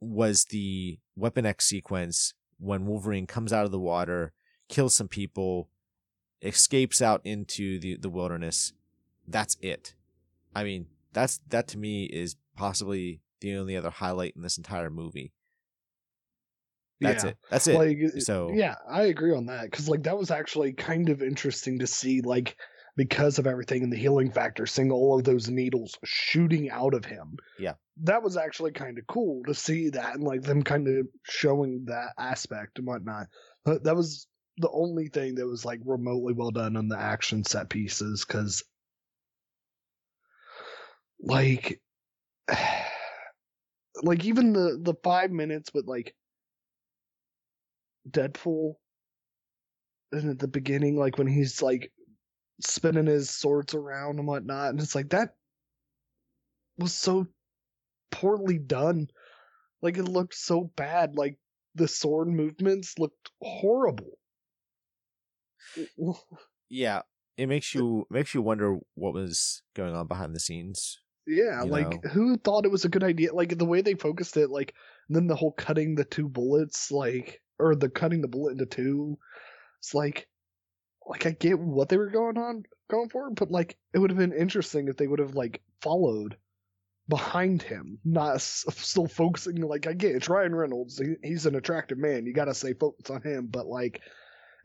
was 0.00 0.44
the 0.50 0.98
weapon 1.16 1.46
x 1.46 1.66
sequence 1.66 2.34
when 2.58 2.86
wolverine 2.86 3.26
comes 3.26 3.52
out 3.52 3.64
of 3.64 3.70
the 3.70 3.78
water 3.78 4.32
kills 4.68 4.94
some 4.94 5.08
people 5.08 5.70
escapes 6.42 7.02
out 7.02 7.20
into 7.24 7.80
the 7.80 7.96
the 7.96 8.10
wilderness 8.10 8.72
that's 9.28 9.56
it. 9.60 9.94
I 10.54 10.64
mean, 10.64 10.86
that's 11.12 11.40
that 11.48 11.68
to 11.68 11.78
me 11.78 12.04
is 12.04 12.36
possibly 12.56 13.20
the 13.40 13.54
only 13.56 13.76
other 13.76 13.90
highlight 13.90 14.34
in 14.34 14.42
this 14.42 14.56
entire 14.56 14.90
movie. 14.90 15.32
That's 17.00 17.24
Yeah. 17.24 17.30
it. 17.30 17.36
That's 17.50 17.66
it. 17.68 17.74
Like, 17.76 17.98
So- 18.22 18.50
yeah, 18.52 18.74
I 18.88 19.04
agree 19.04 19.32
on 19.32 19.46
that 19.46 19.64
because 19.70 19.88
like 19.88 20.02
that 20.04 20.18
was 20.18 20.30
actually 20.30 20.72
kind 20.72 21.08
of 21.08 21.22
interesting 21.22 21.78
to 21.80 21.86
see, 21.86 22.20
like 22.22 22.56
because 22.96 23.38
of 23.38 23.46
everything 23.46 23.82
in 23.84 23.90
the 23.90 23.96
healing 23.96 24.32
factor, 24.32 24.66
seeing 24.66 24.90
all 24.90 25.16
of 25.16 25.24
those 25.24 25.48
needles 25.48 25.96
shooting 26.04 26.68
out 26.70 26.94
of 26.94 27.04
him. 27.04 27.36
Yeah. 27.58 27.74
that 28.02 28.22
was 28.22 28.36
actually 28.36 28.70
kind 28.70 28.96
of 28.96 29.04
cool 29.08 29.42
to 29.44 29.52
see 29.54 29.88
that 29.90 30.14
and 30.14 30.22
like 30.22 30.42
them 30.42 30.62
kind 30.62 30.86
of 30.86 31.08
showing 31.24 31.84
that 31.86 32.12
aspect 32.16 32.78
and 32.78 32.86
whatnot. 32.86 33.26
But 33.64 33.82
that 33.84 33.96
was 33.96 34.28
the 34.58 34.70
only 34.70 35.08
thing 35.08 35.34
that 35.36 35.46
was 35.46 35.64
like 35.64 35.80
remotely 35.84 36.32
well 36.32 36.52
done 36.52 36.76
on 36.76 36.88
the 36.88 36.96
action 36.98 37.42
set 37.44 37.68
pieces 37.68 38.24
because 38.24 38.62
like 41.20 41.80
like 44.02 44.24
even 44.24 44.52
the 44.52 44.78
the 44.80 44.94
five 45.02 45.30
minutes 45.30 45.70
with 45.74 45.86
like 45.86 46.14
Deadpool 48.10 48.74
and 50.12 50.30
at 50.30 50.38
the 50.38 50.48
beginning, 50.48 50.96
like 50.96 51.18
when 51.18 51.26
he's 51.26 51.62
like 51.62 51.92
spinning 52.60 53.06
his 53.06 53.30
swords 53.30 53.74
around 53.74 54.18
and 54.18 54.26
whatnot, 54.26 54.70
and 54.70 54.80
it's 54.80 54.94
like 54.94 55.10
that 55.10 55.34
was 56.78 56.92
so 56.94 57.26
poorly 58.10 58.58
done. 58.58 59.08
Like 59.82 59.96
it 59.98 60.04
looked 60.04 60.34
so 60.34 60.70
bad. 60.76 61.16
Like 61.16 61.36
the 61.74 61.88
sword 61.88 62.28
movements 62.28 62.98
looked 62.98 63.30
horrible. 63.40 64.18
yeah, 66.68 67.02
it 67.36 67.46
makes 67.48 67.74
you 67.74 68.06
makes 68.10 68.34
you 68.34 68.42
wonder 68.42 68.78
what 68.94 69.14
was 69.14 69.62
going 69.74 69.94
on 69.94 70.06
behind 70.06 70.34
the 70.34 70.40
scenes. 70.40 71.00
Yeah, 71.26 71.62
You 71.62 71.70
like 71.70 72.02
know. 72.02 72.10
who 72.10 72.38
thought 72.38 72.64
it 72.64 72.70
was 72.70 72.84
a 72.86 72.88
good 72.88 73.04
idea? 73.04 73.34
Like 73.34 73.56
the 73.58 73.66
way 73.66 73.82
they 73.82 73.94
focused 73.94 74.36
it, 74.36 74.48
like 74.50 74.74
then 75.10 75.26
the 75.26 75.36
whole 75.36 75.52
cutting 75.52 75.94
the 75.94 76.04
two 76.04 76.28
bullets, 76.28 76.90
like 76.90 77.42
or 77.58 77.74
the 77.74 77.88
cutting 77.88 78.20
the 78.20 78.28
bullet 78.28 78.52
into 78.52 78.66
two. 78.66 79.18
It's 79.80 79.94
like, 79.94 80.28
like 81.06 81.26
I 81.26 81.30
get 81.32 81.58
what 81.58 81.88
they 81.88 81.96
were 81.96 82.10
going 82.10 82.36
on 82.38 82.64
going 82.90 83.08
for, 83.08 83.30
but 83.30 83.50
like 83.50 83.76
it 83.94 83.98
would 83.98 84.10
have 84.10 84.18
been 84.18 84.32
interesting 84.32 84.88
if 84.88 84.96
they 84.96 85.06
would 85.06 85.18
have 85.20 85.34
like 85.34 85.60
followed 85.82 86.36
behind 87.08 87.62
him, 87.62 87.98
not 88.04 88.34
s- 88.34 88.64
still 88.70 89.06
focusing. 89.06 89.56
Like 89.56 89.86
I 89.86 89.92
get 89.94 90.14
it's 90.16 90.28
Ryan 90.28 90.54
Reynolds, 90.54 90.98
he, 90.98 91.14
he's 91.22 91.46
an 91.46 91.54
attractive 91.54 91.98
man, 91.98 92.26
you 92.26 92.34
got 92.34 92.46
to 92.46 92.54
say 92.54 92.74
focus 92.74 93.10
on 93.10 93.22
him, 93.22 93.46
but 93.46 93.66
like 93.66 94.00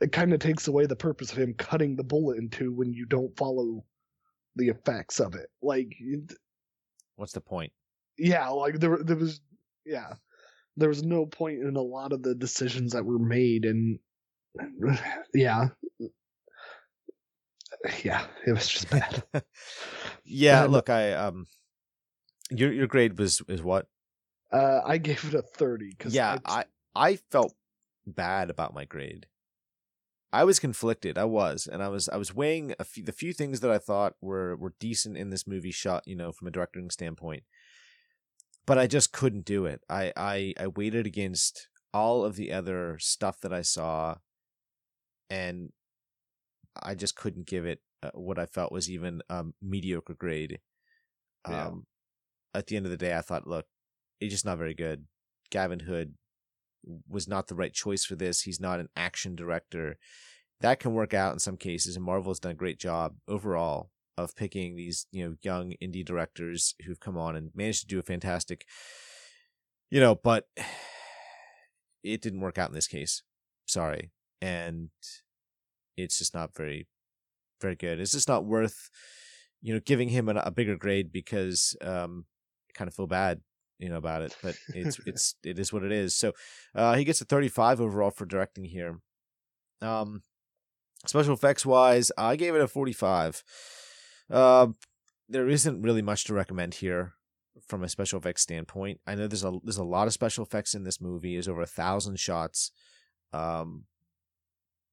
it 0.02 0.12
kind 0.12 0.34
of 0.34 0.40
takes 0.40 0.68
away 0.68 0.86
the 0.86 0.96
purpose 0.96 1.32
of 1.32 1.38
him 1.38 1.54
cutting 1.58 1.96
the 1.96 2.04
bullet 2.04 2.38
in 2.38 2.50
two 2.50 2.74
when 2.74 2.92
you 2.94 3.06
don't 3.06 3.36
follow 3.38 3.86
the 4.56 4.68
effects 4.68 5.20
of 5.20 5.36
it. 5.36 5.48
Like 5.62 5.96
it- 6.00 6.34
What's 7.16 7.34
the 7.34 7.42
point? 7.42 7.72
yeah, 8.18 8.50
like 8.50 8.80
there 8.80 8.98
there 9.04 9.16
was 9.16 9.40
yeah. 9.86 10.14
There 10.78 10.90
was 10.90 11.04
no 11.04 11.26
point 11.26 11.62
in 11.62 11.76
a 11.76 11.82
lot 11.82 12.14
of 12.14 12.24
the 12.24 12.36
decisions 12.36 12.94
that 12.94 13.06
were 13.06 13.20
made 13.20 13.66
and 13.66 14.00
yeah. 15.34 15.70
Yeah, 18.04 18.26
it 18.46 18.54
was 18.54 18.68
just 18.68 18.90
bad. 18.90 19.24
Yeah, 20.26 20.64
look, 20.64 20.90
I 20.90 21.12
um, 21.14 21.48
your 22.50 22.72
your 22.72 22.88
grade 22.88 23.20
was 23.20 23.42
is 23.48 23.62
what? 23.62 23.88
Uh 24.52 24.82
I 24.86 24.98
gave 24.98 25.24
it 25.26 25.34
a 25.34 25.42
30 25.42 25.96
cuz 25.96 26.14
Yeah, 26.16 26.38
I 26.46 26.66
I 26.96 27.18
felt 27.18 27.54
bad 28.08 28.50
about 28.50 28.74
my 28.74 28.86
grade. 28.86 29.28
I 30.32 30.46
was 30.46 30.60
conflicted. 30.60 31.18
I 31.18 31.26
was, 31.26 31.68
and 31.68 31.84
I 31.84 31.90
was 31.90 32.10
I 32.10 32.18
was 32.18 32.34
weighing 32.34 32.74
a 32.80 32.84
few, 32.84 33.04
the 33.04 33.12
few 33.12 33.34
things 33.34 33.60
that 33.60 33.70
I 33.70 33.78
thought 33.78 34.16
were 34.22 34.56
were 34.56 34.74
decent 34.80 35.18
in 35.18 35.30
this 35.30 35.46
movie 35.46 35.72
shot, 35.72 36.08
you 36.08 36.16
know, 36.16 36.32
from 36.32 36.48
a 36.48 36.52
directing 36.52 36.90
standpoint. 36.90 37.44
But 38.66 38.78
I 38.78 38.88
just 38.88 39.12
couldn't 39.12 39.46
do 39.46 39.66
it. 39.66 39.82
I 39.90 40.14
I 40.16 40.54
I 40.60 40.68
it 40.78 41.06
against 41.06 41.68
all 41.94 42.24
of 42.26 42.36
the 42.36 42.52
other 42.52 42.98
stuff 43.00 43.40
that 43.42 43.54
I 43.54 43.62
saw, 43.62 44.16
and 45.30 45.72
I 46.82 46.96
just 46.96 47.16
couldn't 47.16 47.46
give 47.46 47.66
it 47.66 47.80
uh, 48.02 48.12
what 48.14 48.40
I 48.40 48.46
felt 48.46 48.72
was 48.72 48.90
even 48.90 49.22
a 49.30 49.46
mediocre 49.62 50.16
grade. 50.16 50.60
Yeah. 51.48 51.68
Um, 51.68 51.86
at 52.56 52.68
the 52.68 52.78
end 52.78 52.86
of 52.86 52.92
the 52.92 52.98
day, 52.98 53.16
I 53.16 53.22
thought, 53.22 53.48
look, 53.48 53.66
it's 54.20 54.32
just 54.32 54.46
not 54.46 54.58
very 54.58 54.74
good. 54.74 55.06
Gavin 55.50 55.82
Hood 55.82 56.14
was 57.08 57.28
not 57.28 57.48
the 57.48 57.56
right 57.56 57.74
choice 57.74 58.06
for 58.06 58.16
this. 58.16 58.42
He's 58.42 58.60
not 58.60 58.80
an 58.80 58.90
action 58.96 59.36
director. 59.36 59.98
That 60.62 60.80
can 60.80 60.94
work 60.94 61.14
out 61.14 61.34
in 61.34 61.40
some 61.40 61.58
cases, 61.58 61.96
and 61.96 62.06
Marvel's 62.06 62.40
done 62.40 62.54
a 62.54 62.56
great 62.56 62.80
job 62.80 63.16
overall 63.28 63.92
of 64.18 64.36
picking 64.36 64.76
these, 64.76 65.08
you 65.12 65.28
know, 65.28 65.36
young 65.42 65.74
indie 65.82 66.06
directors 66.06 66.76
who've 66.86 67.00
come 67.00 67.18
on 67.18 67.36
and 67.36 67.52
managed 67.56 67.82
to 67.82 67.88
do 67.88 68.00
a 68.00 68.04
fantastic, 68.04 68.66
you 69.90 70.00
know, 70.00 70.16
but 70.16 70.48
it 72.04 72.22
didn't 72.22 72.42
work 72.42 72.58
out 72.58 72.70
in 72.70 72.76
this 72.76 72.88
case. 72.88 73.24
Sorry. 73.66 74.12
And 74.42 74.90
it's 75.98 76.18
just 76.18 76.34
not 76.34 76.56
very, 76.56 76.88
very 77.62 77.76
good. 77.76 78.00
It's 78.00 78.12
just 78.12 78.28
not 78.28 78.46
worth, 78.46 78.90
you 79.62 79.74
know, 79.74 79.80
giving 79.80 80.10
him 80.10 80.30
a, 80.30 80.36
a 80.36 80.52
bigger 80.52 80.76
grade 80.76 81.12
because 81.12 81.76
um, 81.82 82.26
I 82.70 82.78
kind 82.78 82.88
of 82.88 82.94
feel 82.94 83.08
bad, 83.08 83.42
you 83.80 83.90
know, 83.90 83.98
about 83.98 84.22
it. 84.22 84.36
But 84.44 84.58
it's 84.70 85.00
it's 85.06 85.36
it 85.44 85.58
is 85.58 85.72
what 85.72 85.84
it 85.84 85.92
is. 85.92 86.16
So 86.16 86.34
uh, 86.76 86.96
he 86.96 87.06
gets 87.06 87.22
a 87.22 87.26
35 87.26 87.80
overall 87.80 88.12
for 88.12 88.26
directing 88.26 88.66
here. 88.66 89.00
Um, 89.82 90.24
special 91.06 91.34
effects 91.34 91.66
wise, 91.66 92.12
I 92.18 92.36
gave 92.36 92.56
it 92.56 92.62
a 92.62 92.68
45. 92.68 93.44
Uh, 94.30 94.68
there 95.30 95.50
isn't 95.50 95.82
really 95.82 96.02
much 96.02 96.24
to 96.26 96.34
recommend 96.34 96.76
here 96.76 97.14
from 97.68 97.84
a 97.84 97.90
special 97.90 98.20
effects 98.20 98.42
standpoint. 98.42 99.00
I 99.06 99.16
know 99.16 99.28
there's 99.28 99.44
a 99.44 99.58
there's 99.64 99.78
a 99.78 99.84
lot 99.84 100.08
of 100.08 100.14
special 100.14 100.44
effects 100.44 100.74
in 100.74 100.84
this 100.84 101.02
movie. 101.02 101.34
There's 101.34 101.48
over 101.48 101.62
a 101.62 101.68
thousand 101.68 102.20
shots. 102.20 102.72
Um, 103.32 103.86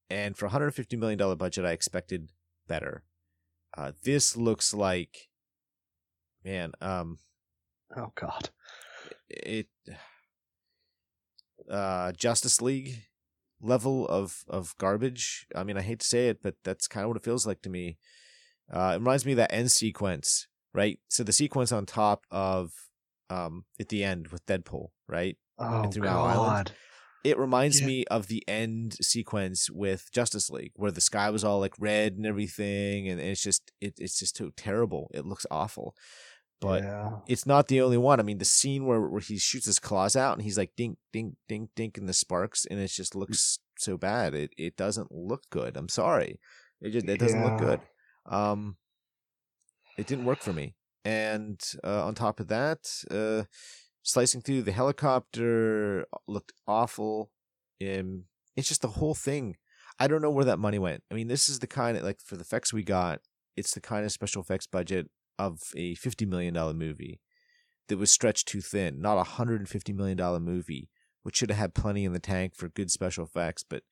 and 0.08 0.36
for 0.36 0.46
a 0.46 0.50
hundred 0.50 0.72
fifty 0.72 0.96
million 0.96 1.18
dollar 1.18 1.36
budget, 1.36 1.64
I 1.64 1.72
expected 1.72 2.30
better. 2.68 3.02
Uh, 3.76 3.92
this 4.02 4.36
looks 4.36 4.74
like, 4.74 5.28
man, 6.44 6.72
um, 6.80 7.18
oh 7.96 8.12
god. 8.14 8.50
it, 9.28 9.68
uh, 11.70 12.12
Justice 12.12 12.60
League 12.60 13.06
level 13.60 14.06
of 14.08 14.44
of 14.48 14.74
garbage. 14.78 15.46
I 15.54 15.64
mean, 15.64 15.76
I 15.76 15.82
hate 15.82 16.00
to 16.00 16.06
say 16.06 16.28
it, 16.28 16.42
but 16.42 16.56
that's 16.64 16.88
kind 16.88 17.04
of 17.04 17.08
what 17.08 17.16
it 17.16 17.24
feels 17.24 17.46
like 17.46 17.62
to 17.62 17.70
me. 17.70 17.98
Uh, 18.72 18.92
it 18.94 18.98
reminds 18.98 19.26
me 19.26 19.32
of 19.32 19.36
that 19.38 19.52
end 19.52 19.70
sequence, 19.72 20.46
right? 20.74 20.98
So 21.08 21.22
the 21.24 21.32
sequence 21.32 21.72
on 21.72 21.86
top 21.86 22.24
of 22.30 22.72
um 23.28 23.64
at 23.78 23.88
the 23.88 24.02
end 24.04 24.28
with 24.28 24.44
Deadpool, 24.46 24.88
right? 25.08 25.36
Oh 25.58 25.90
Mile 25.96 26.06
Island. 26.22 26.36
god. 26.36 26.72
It 27.22 27.36
reminds 27.38 27.80
Yeah. 27.80 27.86
me 27.86 28.04
of 28.10 28.28
the 28.28 28.42
end 28.48 28.94
sequence 29.02 29.68
with 29.70 30.08
Justice 30.12 30.48
League, 30.48 30.72
where 30.76 30.90
the 30.90 31.02
sky 31.02 31.28
was 31.30 31.44
all 31.44 31.60
like 31.60 31.74
red 31.78 32.14
and 32.14 32.24
everything, 32.26 33.08
and 33.08 33.20
it's 33.20 33.42
just 33.42 33.70
it, 33.80 33.94
it's 33.98 34.18
just 34.18 34.36
so 34.36 34.50
terrible. 34.56 35.10
It 35.12 35.26
looks 35.26 35.44
awful, 35.50 35.94
but 36.62 36.82
yeah. 36.82 37.18
it's 37.28 37.44
not 37.46 37.68
the 37.68 37.82
only 37.82 37.98
one. 37.98 38.20
I 38.20 38.22
mean, 38.22 38.38
the 38.38 38.44
scene 38.46 38.86
where 38.86 39.00
where 39.02 39.20
he 39.20 39.36
shoots 39.36 39.66
his 39.66 39.78
claws 39.78 40.16
out 40.16 40.32
and 40.34 40.42
he's 40.42 40.56
like 40.56 40.72
dink 40.76 40.96
dink 41.12 41.34
dink 41.46 41.70
dink 41.76 41.98
in 41.98 42.06
the 42.06 42.14
sparks, 42.14 42.64
and 42.64 42.80
it 42.80 42.88
just 42.88 43.14
looks 43.14 43.58
so 43.78 43.98
bad. 43.98 44.34
It 44.34 44.52
it 44.56 44.76
doesn't 44.76 45.12
look 45.12 45.42
good. 45.50 45.76
I'm 45.76 45.90
sorry, 45.90 46.40
it 46.80 46.90
just 46.90 47.06
it 47.06 47.18
doesn't 47.20 47.44
look 47.44 47.58
good. 47.58 47.80
Um, 48.26 48.76
it 49.98 50.06
didn't 50.06 50.24
work 50.24 50.40
for 50.40 50.52
me. 50.52 50.74
And 51.04 51.60
uh, 51.82 52.04
on 52.04 52.14
top 52.14 52.40
of 52.40 52.48
that, 52.48 52.90
uh, 53.10 53.44
slicing 54.02 54.40
through 54.42 54.62
the 54.62 54.72
helicopter 54.72 56.06
looked 56.28 56.52
awful. 56.66 57.30
Um, 57.82 58.24
it's 58.56 58.68
just 58.68 58.82
the 58.82 58.88
whole 58.88 59.14
thing. 59.14 59.56
I 59.98 60.08
don't 60.08 60.22
know 60.22 60.30
where 60.30 60.44
that 60.44 60.58
money 60.58 60.78
went. 60.78 61.02
I 61.10 61.14
mean, 61.14 61.28
this 61.28 61.48
is 61.48 61.58
the 61.58 61.66
kind 61.66 61.96
of 61.96 62.02
like 62.02 62.20
for 62.20 62.36
the 62.36 62.42
effects 62.42 62.72
we 62.72 62.82
got, 62.82 63.20
it's 63.56 63.72
the 63.72 63.80
kind 63.80 64.04
of 64.04 64.12
special 64.12 64.42
effects 64.42 64.66
budget 64.66 65.08
of 65.38 65.60
a 65.76 65.94
fifty 65.94 66.26
million 66.26 66.54
dollar 66.54 66.74
movie 66.74 67.20
that 67.88 67.98
was 67.98 68.10
stretched 68.10 68.48
too 68.48 68.60
thin. 68.60 69.00
Not 69.00 69.18
a 69.18 69.24
hundred 69.24 69.60
and 69.60 69.68
fifty 69.68 69.92
million 69.92 70.16
dollar 70.16 70.40
movie, 70.40 70.88
which 71.22 71.36
should 71.36 71.50
have 71.50 71.58
had 71.58 71.74
plenty 71.74 72.04
in 72.04 72.12
the 72.12 72.18
tank 72.18 72.54
for 72.54 72.68
good 72.68 72.90
special 72.90 73.24
effects, 73.24 73.62
but 73.62 73.82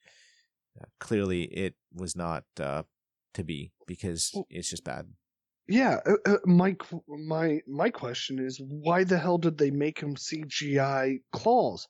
uh, 0.81 0.87
clearly 1.01 1.45
it 1.45 1.74
was 1.93 2.16
not 2.16 2.45
uh, 2.61 2.83
to 3.35 3.45
be 3.45 3.72
because 3.87 4.33
it's 4.51 4.70
just 4.70 4.85
bad. 4.85 5.07
Yeah, 5.68 5.99
uh, 6.07 6.16
uh, 6.24 6.39
my 6.47 6.76
my 7.07 7.61
my 7.66 7.91
question 7.91 8.39
is 8.39 8.61
why 8.61 9.05
the 9.05 9.18
hell 9.18 9.37
did 9.37 9.59
they 9.59 9.70
make 9.70 10.01
him 10.01 10.16
CGI 10.16 11.18
claws? 11.31 11.87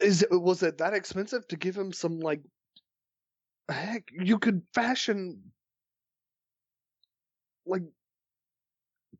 Is 0.00 0.22
it 0.22 0.30
was 0.30 0.62
it 0.64 0.78
that 0.78 0.94
expensive 0.94 1.46
to 1.48 1.56
give 1.56 1.76
him 1.76 1.92
some 1.92 2.18
like 2.18 2.40
heck 3.68 4.04
you 4.10 4.38
could 4.38 4.62
fashion 4.74 5.52
like 7.64 7.82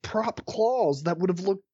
prop 0.02 0.44
claws 0.46 1.04
that 1.04 1.18
would 1.18 1.30
have 1.30 1.40
looked 1.40 1.64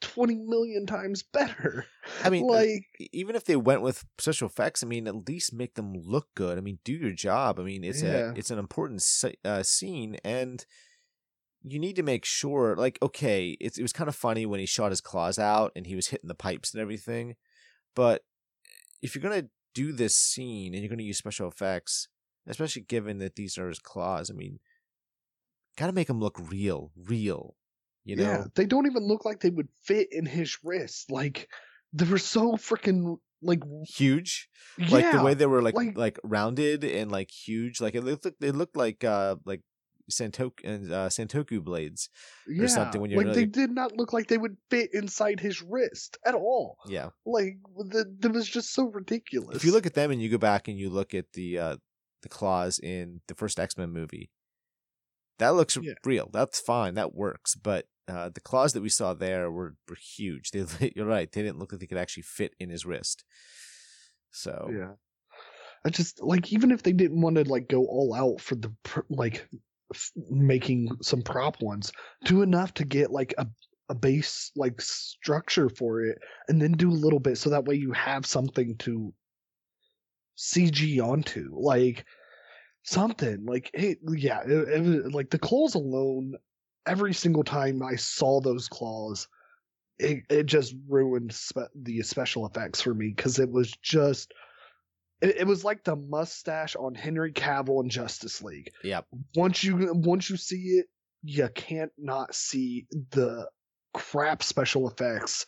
20 0.00 0.36
million 0.36 0.86
times 0.86 1.22
better. 1.22 1.86
I 2.24 2.30
mean, 2.30 2.46
like 2.48 2.86
even 3.12 3.36
if 3.36 3.44
they 3.44 3.56
went 3.56 3.82
with 3.82 4.04
special 4.18 4.48
effects, 4.48 4.82
I 4.82 4.86
mean, 4.86 5.06
at 5.06 5.28
least 5.28 5.52
make 5.52 5.74
them 5.74 5.92
look 5.94 6.28
good. 6.34 6.58
I 6.58 6.60
mean, 6.60 6.78
do 6.84 6.92
your 6.92 7.12
job. 7.12 7.58
I 7.60 7.62
mean, 7.62 7.84
it's 7.84 8.02
Yeah. 8.02 8.30
a 8.30 8.32
it's 8.36 8.50
an 8.50 8.58
important 8.58 9.02
uh, 9.44 9.62
scene, 9.62 10.16
and 10.24 10.64
you 11.62 11.78
need 11.78 11.96
to 11.96 12.02
make 12.02 12.24
sure. 12.24 12.74
Like, 12.76 12.98
okay, 13.02 13.56
it's, 13.60 13.78
it 13.78 13.82
was 13.82 13.92
kind 13.92 14.08
of 14.08 14.16
funny 14.16 14.46
when 14.46 14.60
he 14.60 14.66
shot 14.66 14.92
his 14.92 15.00
claws 15.00 15.38
out 15.38 15.72
and 15.76 15.86
he 15.86 15.94
was 15.96 16.08
hitting 16.08 16.28
the 16.28 16.34
pipes 16.34 16.72
and 16.72 16.80
everything, 16.80 17.36
but 17.94 18.22
if 19.02 19.14
you're 19.14 19.22
gonna 19.22 19.48
do 19.74 19.92
this 19.92 20.16
scene 20.16 20.74
and 20.74 20.82
you're 20.82 20.90
gonna 20.90 21.02
use 21.02 21.18
special 21.18 21.48
effects, 21.48 22.08
especially 22.46 22.82
given 22.82 23.18
that 23.18 23.36
these 23.36 23.56
are 23.58 23.68
his 23.68 23.78
claws, 23.78 24.30
I 24.30 24.34
mean, 24.34 24.58
gotta 25.76 25.92
make 25.92 26.08
them 26.08 26.20
look 26.20 26.38
real, 26.50 26.90
real. 26.96 27.56
You 28.10 28.16
know, 28.16 28.22
yeah, 28.24 28.44
they 28.56 28.66
don't 28.66 28.86
even 28.90 29.04
look 29.06 29.24
like 29.24 29.38
they 29.38 29.50
would 29.50 29.68
fit 29.84 30.08
in 30.10 30.26
his 30.26 30.58
wrist. 30.64 31.12
Like 31.12 31.48
they 31.92 32.04
were 32.06 32.18
so 32.18 32.54
freaking 32.56 33.18
like 33.40 33.62
huge. 33.86 34.48
yeah, 34.76 34.86
like 34.90 35.12
the 35.12 35.22
way 35.22 35.34
they 35.34 35.46
were 35.46 35.62
like, 35.62 35.74
like- 35.76 35.96
like 35.96 36.18
rounded 36.24 36.82
and 36.82 37.10
like 37.12 37.30
huge 37.30 37.80
like 37.80 37.94
it 37.94 38.02
looked 38.02 38.26
they 38.40 38.50
looked 38.50 38.76
like 38.76 39.04
uh 39.04 39.36
like 39.46 39.62
santoku 40.10 40.58
and 40.64 40.92
uh 40.92 41.08
santoku 41.08 41.62
blades 41.62 42.10
yeah, 42.48 42.66
something 42.66 43.00
when 43.00 43.10
you're 43.10 43.18
like 43.22 43.28
really- 43.28 43.44
they 43.46 43.46
did 43.46 43.70
not 43.70 43.96
look 43.96 44.12
like 44.12 44.26
they 44.26 44.38
would 44.38 44.56
fit 44.70 44.90
inside 44.92 45.38
his 45.38 45.62
wrist 45.62 46.18
at 46.26 46.34
all. 46.34 46.78
yeah 46.88 47.10
Like 47.24 47.58
the, 47.94 48.04
that 48.20 48.32
was 48.32 48.48
just 48.48 48.74
so 48.74 48.88
ridiculous. 48.90 49.54
if 49.56 49.64
you 49.64 49.70
look 49.72 49.86
at 49.86 49.94
them 49.94 50.10
and 50.10 50.20
you 50.20 50.28
go 50.28 50.38
back 50.38 50.66
and 50.68 50.76
you 50.76 50.90
look 50.90 51.14
at 51.14 51.26
the 51.34 51.58
uh 51.58 51.76
the 52.22 52.28
claws 52.28 52.80
in 52.80 53.20
the 53.28 53.36
first 53.36 53.60
x-men 53.60 53.90
movie 53.92 54.30
that 55.40 55.50
looks 55.56 55.76
Yeah. 55.76 55.94
real. 56.04 56.30
That's 56.32 56.60
fine. 56.60 56.94
That 56.94 57.14
works. 57.14 57.54
But 57.56 57.86
uh 58.08 58.30
the 58.30 58.40
claws 58.40 58.72
that 58.72 58.82
we 58.82 58.88
saw 58.88 59.12
there 59.14 59.50
were 59.50 59.74
were 59.88 59.96
huge. 60.16 60.52
They 60.52 60.64
you're 60.96 61.06
right. 61.06 61.30
They 61.30 61.42
didn't 61.42 61.58
look 61.58 61.72
like 61.72 61.80
they 61.80 61.86
could 61.86 61.98
actually 61.98 62.22
fit 62.22 62.54
in 62.58 62.70
his 62.70 62.86
wrist. 62.86 63.24
So 64.30 64.70
yeah, 64.72 64.92
I 65.84 65.90
just 65.90 66.22
like 66.22 66.52
even 66.52 66.70
if 66.70 66.82
they 66.82 66.92
didn't 66.92 67.20
want 67.20 67.36
to 67.36 67.44
like 67.44 67.68
go 67.68 67.84
all 67.86 68.14
out 68.14 68.40
for 68.40 68.54
the 68.54 68.72
like 69.08 69.48
f- 69.92 70.12
making 70.30 70.88
some 71.02 71.22
prop 71.22 71.60
ones, 71.60 71.92
do 72.24 72.42
enough 72.42 72.72
to 72.74 72.84
get 72.84 73.10
like 73.10 73.34
a 73.38 73.46
a 73.88 73.94
base 73.94 74.52
like 74.54 74.80
structure 74.80 75.68
for 75.68 76.02
it, 76.02 76.18
and 76.48 76.62
then 76.62 76.72
do 76.72 76.90
a 76.90 77.02
little 77.04 77.18
bit 77.18 77.38
so 77.38 77.50
that 77.50 77.64
way 77.64 77.74
you 77.74 77.90
have 77.92 78.24
something 78.24 78.76
to 78.78 79.12
CG 80.38 81.00
onto, 81.02 81.50
like 81.52 82.04
something 82.82 83.44
like 83.46 83.70
it. 83.74 83.98
Yeah, 84.08 84.40
it, 84.42 84.68
it 84.68 84.82
was 84.82 85.12
like 85.12 85.30
the 85.30 85.38
claws 85.38 85.74
alone. 85.74 86.34
Every 86.86 87.12
single 87.12 87.44
time 87.44 87.82
I 87.82 87.96
saw 87.96 88.40
those 88.40 88.68
claws, 88.68 89.28
it 89.98 90.24
it 90.30 90.46
just 90.46 90.74
ruined 90.88 91.32
spe- 91.32 91.72
the 91.74 92.02
special 92.02 92.46
effects 92.46 92.80
for 92.80 92.94
me 92.94 93.12
because 93.14 93.38
it 93.38 93.50
was 93.50 93.70
just. 93.82 94.32
It, 95.20 95.36
it 95.40 95.46
was 95.46 95.64
like 95.64 95.84
the 95.84 95.96
mustache 95.96 96.76
on 96.76 96.94
Henry 96.94 97.32
Cavill 97.32 97.82
in 97.82 97.90
Justice 97.90 98.42
League. 98.42 98.70
Yep. 98.82 99.06
Once 99.34 99.62
you 99.62 99.92
once 99.92 100.30
you 100.30 100.36
see 100.36 100.78
it, 100.78 100.86
you 101.22 101.48
can't 101.54 101.92
not 101.98 102.34
see 102.34 102.86
the 103.10 103.46
crap 103.92 104.42
special 104.42 104.88
effects, 104.88 105.44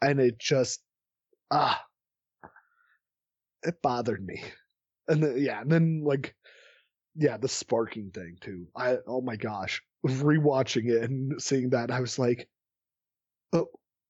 and 0.00 0.20
it 0.20 0.38
just 0.38 0.80
ah, 1.50 1.82
it 3.62 3.82
bothered 3.82 4.24
me. 4.24 4.42
And 5.08 5.22
then, 5.22 5.34
yeah, 5.38 5.60
and 5.62 5.70
then 5.70 6.02
like 6.04 6.36
yeah, 7.14 7.36
the 7.36 7.48
sparking 7.48 8.10
thing 8.10 8.36
too. 8.40 8.68
I 8.76 8.98
oh 9.06 9.20
my 9.20 9.36
gosh, 9.36 9.82
rewatching 10.06 10.88
it 10.90 11.02
and 11.10 11.40
seeing 11.40 11.70
that, 11.70 11.90
I 11.90 12.00
was 12.00 12.18
like, 12.18 12.48
oh, 13.52 13.66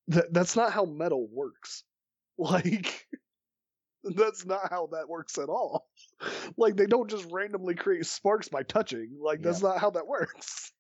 that 0.09 0.33
that's 0.33 0.57
not 0.57 0.73
how 0.73 0.85
metal 0.85 1.29
works. 1.31 1.85
Like, 2.41 3.05
that's 4.05 4.47
not 4.47 4.71
how 4.71 4.91
that 4.93 5.09
works 5.09 5.39
at 5.39 5.49
all. 5.49 5.89
Like, 6.57 6.77
they 6.77 6.87
don't 6.87 7.11
just 7.11 7.27
randomly 7.33 7.75
create 7.75 8.07
sparks 8.07 8.49
by 8.49 8.63
touching. 8.63 9.19
Like, 9.21 9.43
that's 9.43 9.61
not 9.61 9.79
how 9.79 9.91
that 9.91 10.07
works. 10.07 10.73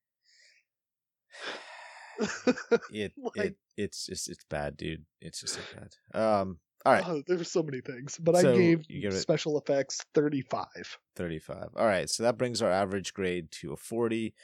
it 2.93 3.13
Like- 3.37 3.47
it 3.47 3.57
it's 3.77 4.07
just 4.07 4.29
it's 4.29 4.45
bad 4.45 4.77
dude 4.77 5.05
it's 5.21 5.41
just 5.41 5.55
so 5.55 5.61
bad 5.75 6.21
um 6.21 6.59
all 6.89 6.95
right 6.95 7.05
Oh, 7.09 7.23
there 7.27 7.37
were 7.37 7.45
so 7.45 7.63
many 7.63 7.81
things, 7.81 8.19
but 8.19 8.37
So, 8.37 8.53
I 8.53 8.57
gave 8.57 8.85
you 8.89 9.01
give 9.03 9.13
it- 9.15 9.21
special 9.21 9.59
effects 9.59 10.01
thirty-five. 10.15 10.99
35. 11.17 11.69
All 11.77 11.87
right, 11.87 12.09
so 12.09 12.23
that 12.23 12.39
brings 12.39 12.63
our 12.63 12.71
average 12.71 13.13
grade 13.13 13.51
to 13.61 13.73
a 13.73 13.77
40. 13.77 14.35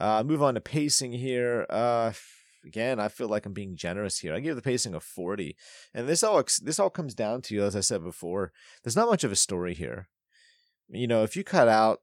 Uh, 0.00 0.22
move 0.24 0.42
on 0.42 0.54
to 0.54 0.60
pacing 0.60 1.12
here. 1.12 1.64
Uh, 1.70 2.12
again, 2.64 2.98
I 3.00 3.08
feel 3.08 3.28
like 3.28 3.46
I'm 3.46 3.52
being 3.52 3.76
generous 3.76 4.18
here. 4.18 4.34
I 4.34 4.40
give 4.40 4.56
the 4.56 4.62
pacing 4.62 4.94
a 4.94 5.00
40, 5.00 5.56
and 5.94 6.08
this 6.08 6.22
all 6.22 6.42
this 6.62 6.78
all 6.78 6.90
comes 6.90 7.14
down 7.14 7.42
to, 7.42 7.62
as 7.62 7.74
I 7.76 7.80
said 7.80 8.02
before, 8.04 8.52
there's 8.82 8.96
not 8.96 9.08
much 9.08 9.24
of 9.24 9.32
a 9.32 9.36
story 9.36 9.74
here. 9.74 10.08
You 10.88 11.06
know, 11.06 11.22
if 11.22 11.36
you 11.36 11.44
cut 11.44 11.68
out, 11.68 12.00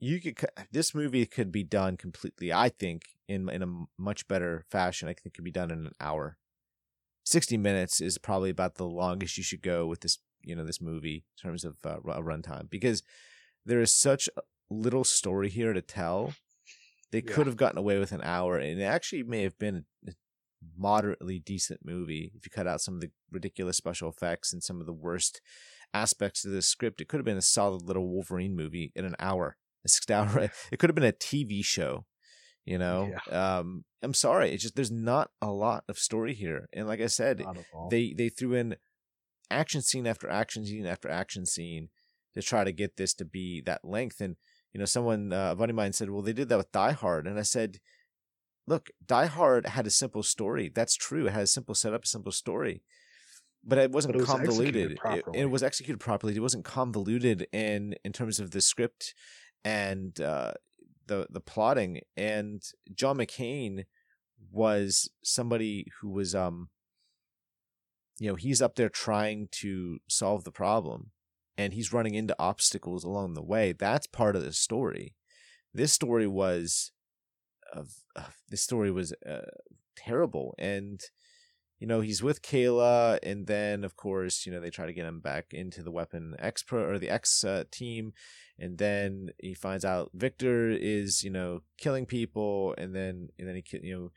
you 0.00 0.20
could 0.20 0.38
this 0.72 0.94
movie 0.94 1.26
could 1.26 1.50
be 1.52 1.64
done 1.64 1.96
completely. 1.96 2.52
I 2.52 2.68
think 2.68 3.02
in 3.28 3.48
in 3.48 3.62
a 3.62 3.84
much 3.98 4.26
better 4.28 4.64
fashion. 4.70 5.08
I 5.08 5.12
think 5.12 5.26
it 5.26 5.34
could 5.34 5.44
be 5.44 5.50
done 5.50 5.70
in 5.70 5.78
an 5.86 5.92
hour. 6.00 6.36
60 7.24 7.56
minutes 7.56 8.00
is 8.00 8.18
probably 8.18 8.50
about 8.50 8.74
the 8.76 8.86
longest 8.86 9.36
you 9.38 9.42
should 9.44 9.62
go 9.62 9.86
with 9.86 10.00
this 10.00 10.18
you 10.42 10.54
know 10.54 10.64
this 10.64 10.80
movie 10.80 11.24
in 11.42 11.48
terms 11.48 11.64
of 11.64 11.76
uh, 11.84 11.96
runtime 11.98 12.68
because 12.68 13.02
there 13.64 13.80
is 13.80 13.92
such 13.94 14.28
little 14.70 15.04
story 15.04 15.48
here 15.48 15.72
to 15.72 15.80
tell. 15.82 16.34
They 17.12 17.22
Yeah. 17.24 17.32
could 17.32 17.46
have 17.46 17.56
gotten 17.56 17.78
away 17.78 17.98
with 17.98 18.12
an 18.12 18.20
hour, 18.22 18.58
and 18.58 18.80
it 18.80 18.84
actually 18.84 19.22
may 19.22 19.42
have 19.42 19.58
been 19.58 19.84
a 20.06 20.12
moderately 20.76 21.38
decent 21.38 21.80
movie 21.84 22.32
if 22.34 22.44
you 22.44 22.50
cut 22.50 22.66
out 22.66 22.80
some 22.80 22.94
of 22.94 23.00
the 23.00 23.10
ridiculous 23.30 23.76
special 23.76 24.08
effects 24.08 24.52
and 24.52 24.62
some 24.62 24.80
of 24.80 24.86
the 24.86 24.92
worst 24.92 25.40
aspects 25.92 26.44
of 26.44 26.52
the 26.52 26.62
script. 26.62 27.00
It 27.00 27.08
could 27.08 27.18
have 27.18 27.24
been 27.24 27.36
a 27.36 27.42
solid 27.42 27.82
little 27.82 28.08
Wolverine 28.08 28.56
movie 28.56 28.92
in 28.94 29.04
an 29.04 29.14
hour, 29.18 29.56
a 29.84 29.88
six 29.88 30.10
hour. 30.10 30.50
It 30.72 30.78
could 30.78 30.90
have 30.90 30.94
been 30.94 31.04
a 31.04 31.12
TV 31.12 31.64
show. 31.64 32.04
You 32.64 32.78
know, 32.78 33.12
um, 33.30 33.84
I'm 34.02 34.14
sorry. 34.14 34.52
It's 34.52 34.62
just 34.62 34.74
there's 34.74 34.90
not 34.90 35.30
a 35.42 35.50
lot 35.50 35.84
of 35.88 35.98
story 35.98 36.32
here, 36.34 36.68
and 36.72 36.86
like 36.86 37.00
I 37.00 37.06
said, 37.06 37.40
Not 37.40 37.58
at 37.58 37.66
all. 37.74 37.88
they 37.90 38.14
they 38.16 38.30
threw 38.30 38.54
in 38.54 38.76
action 39.50 39.82
scene 39.82 40.06
after 40.06 40.30
action 40.30 40.64
scene 40.64 40.86
after 40.86 41.10
action 41.10 41.44
scene 41.44 41.90
to 42.34 42.42
try 42.42 42.64
to 42.64 42.72
get 42.72 42.96
this 42.96 43.12
to 43.14 43.24
be 43.24 43.60
that 43.62 43.84
length. 43.84 44.20
And 44.20 44.36
you 44.72 44.78
know, 44.78 44.86
someone 44.86 45.32
uh, 45.32 45.52
a 45.52 45.56
buddy 45.56 45.70
of 45.70 45.76
mine 45.76 45.92
said, 45.92 46.08
"Well, 46.08 46.22
they 46.22 46.32
did 46.32 46.48
that 46.48 46.56
with 46.56 46.72
Die 46.72 46.92
Hard," 46.92 47.26
and 47.26 47.38
I 47.38 47.42
said, 47.42 47.80
"Look, 48.66 48.90
Die 49.04 49.26
Hard 49.26 49.66
had 49.66 49.86
a 49.86 49.90
simple 49.90 50.22
story. 50.22 50.70
That's 50.74 50.96
true. 50.96 51.26
It 51.26 51.32
had 51.32 51.42
a 51.42 51.46
simple 51.46 51.74
setup, 51.74 52.04
a 52.04 52.06
simple 52.06 52.32
story." 52.32 52.82
But 53.62 53.78
it 53.78 53.92
wasn't 53.92 54.14
But 54.14 54.22
it 54.22 54.26
convoluted. 54.26 54.98
It, 55.04 55.24
it 55.34 55.50
was 55.50 55.62
executed 55.62 55.98
properly. 55.98 56.34
It 56.34 56.40
wasn't 56.40 56.64
convoluted 56.64 57.46
in 57.52 57.94
in 58.04 58.12
terms 58.12 58.40
of 58.40 58.50
the 58.50 58.60
script 58.60 59.14
and 59.64 60.20
uh, 60.20 60.52
the 61.06 61.26
the 61.30 61.40
plotting. 61.40 62.00
And 62.16 62.62
John 62.94 63.18
McClane 63.18 63.84
was 64.50 65.10
somebody 65.22 65.86
who 66.00 66.10
was 66.10 66.34
um 66.34 66.68
you 68.18 68.28
know 68.28 68.36
he's 68.36 68.62
up 68.62 68.76
there 68.76 68.88
trying 68.88 69.48
to 69.50 69.98
solve 70.08 70.44
the 70.44 70.52
problem 70.52 71.10
and 71.56 71.72
he's 71.72 71.92
running 71.92 72.14
into 72.14 72.36
obstacles 72.38 73.04
along 73.04 73.34
the 73.34 73.42
way 73.42 73.72
that's 73.72 74.06
part 74.06 74.36
of 74.36 74.42
the 74.42 74.52
story 74.52 75.14
this 75.72 75.92
story 75.92 76.26
was 76.26 76.92
of 77.72 77.88
uh, 78.14 78.22
this 78.48 78.62
story 78.62 78.90
was 78.90 79.12
uh, 79.28 79.50
terrible 79.96 80.54
and 80.58 81.00
you 81.78 81.86
know 81.86 82.00
he's 82.00 82.22
with 82.22 82.42
Kayla 82.42 83.18
and 83.22 83.46
then 83.46 83.84
of 83.84 83.96
course 83.96 84.46
you 84.46 84.52
know 84.52 84.60
they 84.60 84.70
try 84.70 84.86
to 84.86 84.92
get 84.92 85.06
him 85.06 85.20
back 85.20 85.46
into 85.52 85.82
the 85.82 85.90
weapon 85.90 86.34
X 86.38 86.62
pro 86.62 86.84
or 86.84 86.98
the 86.98 87.10
X 87.10 87.44
uh, 87.44 87.64
team 87.70 88.12
and 88.58 88.78
then 88.78 89.30
he 89.38 89.54
finds 89.54 89.84
out 89.84 90.10
Victor 90.14 90.70
is 90.70 91.22
you 91.22 91.30
know 91.30 91.62
killing 91.78 92.06
people 92.06 92.74
and 92.78 92.94
then 92.94 93.28
and 93.38 93.48
then 93.48 93.56
he 93.56 93.64
you 93.82 93.94
know 93.94 94.10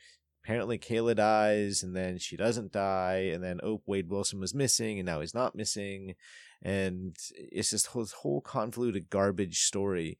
apparently 0.47 0.77
Kayla 0.77 1.13
dies, 1.13 1.83
and 1.83 1.93
then 1.93 2.17
she 2.17 2.37
doesn't 2.37 2.71
die, 2.71 3.29
and 3.33 3.43
then 3.43 3.59
oh 3.63 3.81
Wade 3.85 4.09
Wilson 4.09 4.39
was 4.39 4.55
missing, 4.55 4.97
and 4.97 5.05
now 5.05 5.19
he's 5.19 5.33
not 5.33 5.55
missing, 5.55 6.15
and 6.61 7.17
it's 7.35 7.71
just 7.71 7.93
this 7.93 8.11
whole 8.13 8.39
convoluted 8.39 9.09
garbage 9.09 9.59
story, 9.59 10.17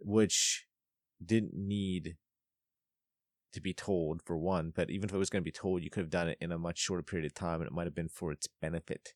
which 0.00 0.66
didn't 1.24 1.54
need 1.54 2.16
to 3.52 3.60
be 3.60 3.74
told 3.74 4.22
for 4.22 4.36
one. 4.36 4.72
But 4.74 4.90
even 4.90 5.08
if 5.08 5.14
it 5.14 5.18
was 5.18 5.30
going 5.30 5.42
to 5.42 5.48
be 5.48 5.52
told, 5.52 5.82
you 5.82 5.90
could 5.90 6.02
have 6.02 6.10
done 6.10 6.28
it 6.28 6.38
in 6.40 6.52
a 6.52 6.58
much 6.58 6.78
shorter 6.78 7.02
period 7.02 7.26
of 7.26 7.34
time, 7.34 7.60
and 7.60 7.66
it 7.66 7.72
might 7.72 7.86
have 7.86 7.94
been 7.94 8.08
for 8.08 8.32
its 8.32 8.48
benefit. 8.60 9.14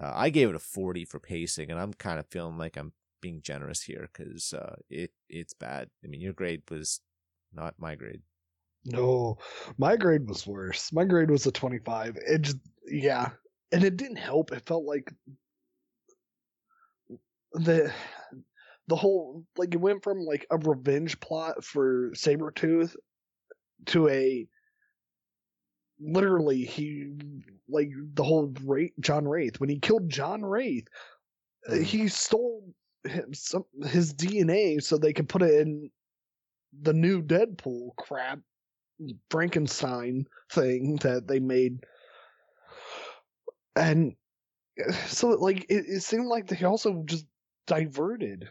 Uh, 0.00 0.12
I 0.14 0.30
gave 0.30 0.48
it 0.48 0.54
a 0.54 0.60
40 0.60 1.04
for 1.04 1.18
pacing, 1.18 1.70
and 1.70 1.80
I'm 1.80 1.94
kind 1.94 2.18
of 2.18 2.26
feeling 2.26 2.58
like 2.58 2.76
I'm 2.76 2.92
being 3.20 3.40
generous 3.42 3.82
here 3.82 4.08
because 4.12 4.52
uh, 4.52 4.76
it 4.90 5.10
it's 5.28 5.54
bad. 5.54 5.88
I 6.04 6.08
mean, 6.08 6.20
your 6.20 6.32
grade 6.32 6.62
was 6.70 7.00
not 7.52 7.74
my 7.78 7.94
grade. 7.94 8.22
No, 8.84 9.38
my 9.78 9.96
grade 9.96 10.28
was 10.28 10.46
worse. 10.46 10.92
My 10.92 11.04
grade 11.04 11.30
was 11.30 11.46
a 11.46 11.50
25. 11.50 12.16
It 12.24 12.42
just, 12.42 12.58
yeah. 12.86 13.30
And 13.72 13.82
it 13.82 13.96
didn't 13.96 14.16
help. 14.16 14.52
It 14.52 14.64
felt 14.64 14.84
like 14.84 15.12
the 17.52 17.92
the 18.88 18.96
whole 18.96 19.44
like 19.56 19.74
it 19.74 19.80
went 19.80 20.04
from 20.04 20.20
like 20.20 20.46
a 20.50 20.58
revenge 20.58 21.18
plot 21.18 21.64
for 21.64 22.10
Sabretooth 22.14 22.94
to 23.86 24.08
a 24.08 24.46
literally 26.00 26.64
he 26.64 27.12
like 27.68 27.88
the 28.14 28.24
whole 28.24 28.52
Wraith, 28.64 28.92
John 29.00 29.26
Wraith 29.26 29.60
when 29.60 29.68
he 29.68 29.78
killed 29.78 30.08
John 30.08 30.44
Wraith 30.44 30.86
mm. 31.68 31.82
he 31.82 32.08
stole 32.08 32.64
him, 33.04 33.32
some, 33.32 33.64
his 33.84 34.12
DNA 34.14 34.82
so 34.82 34.96
they 34.96 35.12
could 35.12 35.28
put 35.28 35.42
it 35.42 35.60
in 35.60 35.90
the 36.82 36.92
new 36.92 37.22
Deadpool 37.22 37.96
crap 37.96 38.40
Frankenstein 39.30 40.26
thing 40.52 40.96
that 40.96 41.26
they 41.26 41.38
made 41.38 41.84
and 43.74 44.14
so 45.06 45.28
like 45.28 45.64
it, 45.68 45.84
it 45.88 46.02
seemed 46.02 46.26
like 46.26 46.46
they 46.46 46.64
also 46.64 47.02
just 47.06 47.26
diverted 47.66 48.48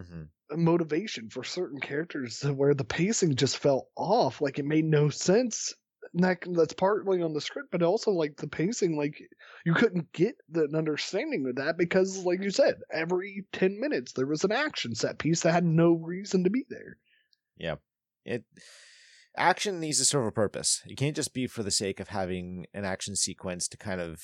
mm-hmm. 0.00 0.22
Motivation 0.50 1.30
for 1.30 1.44
certain 1.44 1.80
characters 1.80 2.42
where 2.42 2.74
the 2.74 2.84
pacing 2.84 3.34
just 3.34 3.58
fell 3.58 3.88
off. 3.96 4.40
Like 4.40 4.58
it 4.58 4.64
made 4.64 4.84
no 4.84 5.08
sense. 5.08 5.74
That, 6.14 6.38
that's 6.46 6.72
partly 6.72 7.20
on 7.20 7.34
the 7.34 7.40
script, 7.40 7.70
but 7.72 7.82
also 7.82 8.12
like 8.12 8.36
the 8.36 8.46
pacing, 8.46 8.96
like 8.96 9.20
you 9.66 9.74
couldn't 9.74 10.12
get 10.12 10.36
the 10.48 10.68
understanding 10.74 11.46
of 11.48 11.56
that 11.56 11.76
because, 11.76 12.24
like 12.24 12.42
you 12.42 12.50
said, 12.50 12.76
every 12.92 13.44
ten 13.52 13.78
minutes 13.80 14.12
there 14.12 14.26
was 14.26 14.44
an 14.44 14.52
action 14.52 14.94
set 14.94 15.18
piece 15.18 15.42
that 15.42 15.52
had 15.52 15.64
no 15.64 15.92
reason 15.92 16.44
to 16.44 16.50
be 16.50 16.64
there. 16.70 16.96
Yeah, 17.58 17.76
it 18.24 18.44
action 19.36 19.80
needs 19.80 19.98
to 19.98 20.04
serve 20.04 20.26
a 20.26 20.32
purpose. 20.32 20.80
It 20.86 20.96
can't 20.96 21.16
just 21.16 21.34
be 21.34 21.46
for 21.46 21.62
the 21.62 21.70
sake 21.70 22.00
of 22.00 22.08
having 22.08 22.66
an 22.72 22.84
action 22.84 23.16
sequence 23.16 23.68
to 23.68 23.76
kind 23.76 24.00
of 24.00 24.22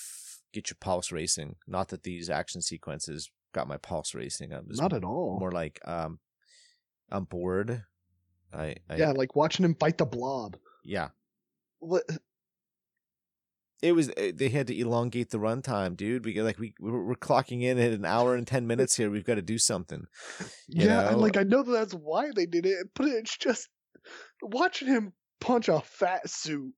get 0.53 0.71
your 0.71 0.77
pulse 0.81 1.13
racing. 1.13 1.57
Not 1.67 1.89
that 1.89 2.05
these 2.05 2.31
action 2.31 2.63
sequences 2.63 3.31
got 3.53 3.69
my 3.69 3.77
pulse 3.77 4.15
racing. 4.15 4.53
I'm 4.53 4.67
not 4.69 4.93
at 4.93 5.05
all. 5.05 5.39
More 5.39 5.53
like 5.53 5.81
um, 5.85 6.19
I'm 7.11 7.25
bored. 7.25 7.85
I, 8.53 8.77
I 8.89 8.97
yeah, 8.97 9.13
like 9.13 9.35
watching 9.37 9.65
him 9.65 9.75
fight 9.75 9.99
the 9.99 10.05
blob. 10.05 10.57
Yeah. 10.85 11.09
What? 11.81 12.05
It 13.83 13.93
was 13.93 14.11
eh, 14.17 14.33
they 14.35 14.49
had 14.49 14.69
to 14.69 14.79
elongate 14.79 15.31
the 15.31 15.39
runtime, 15.39 15.97
dude. 15.97 16.23
Because 16.23 16.45
like 16.45 16.59
we 16.59 16.75
we're 16.81 17.15
clocking 17.15 17.63
in 17.63 17.79
at 17.79 17.93
an 17.93 18.05
hour 18.05 18.37
and 18.37 18.47
ten 18.47 18.67
minutes 18.67 18.97
here. 18.97 19.11
We've 19.11 19.25
got 19.25 19.37
to 19.37 19.43
do 19.43 19.59
something. 19.59 20.07
yeah, 20.69 21.11
and 21.11 21.21
like 21.21 21.37
I 21.37 21.43
know 21.43 21.63
that 21.63 21.73
that's 21.73 21.95
why 21.95 22.31
they 22.35 22.47
did 22.47 22.67
it, 22.67 22.89
but 22.95 23.07
it's 23.09 23.37
just 23.37 23.69
watching 24.41 24.89
him 24.89 25.13
punch 25.41 25.69
a 25.69 25.81
fat 25.81 26.29
suit. 26.29 26.73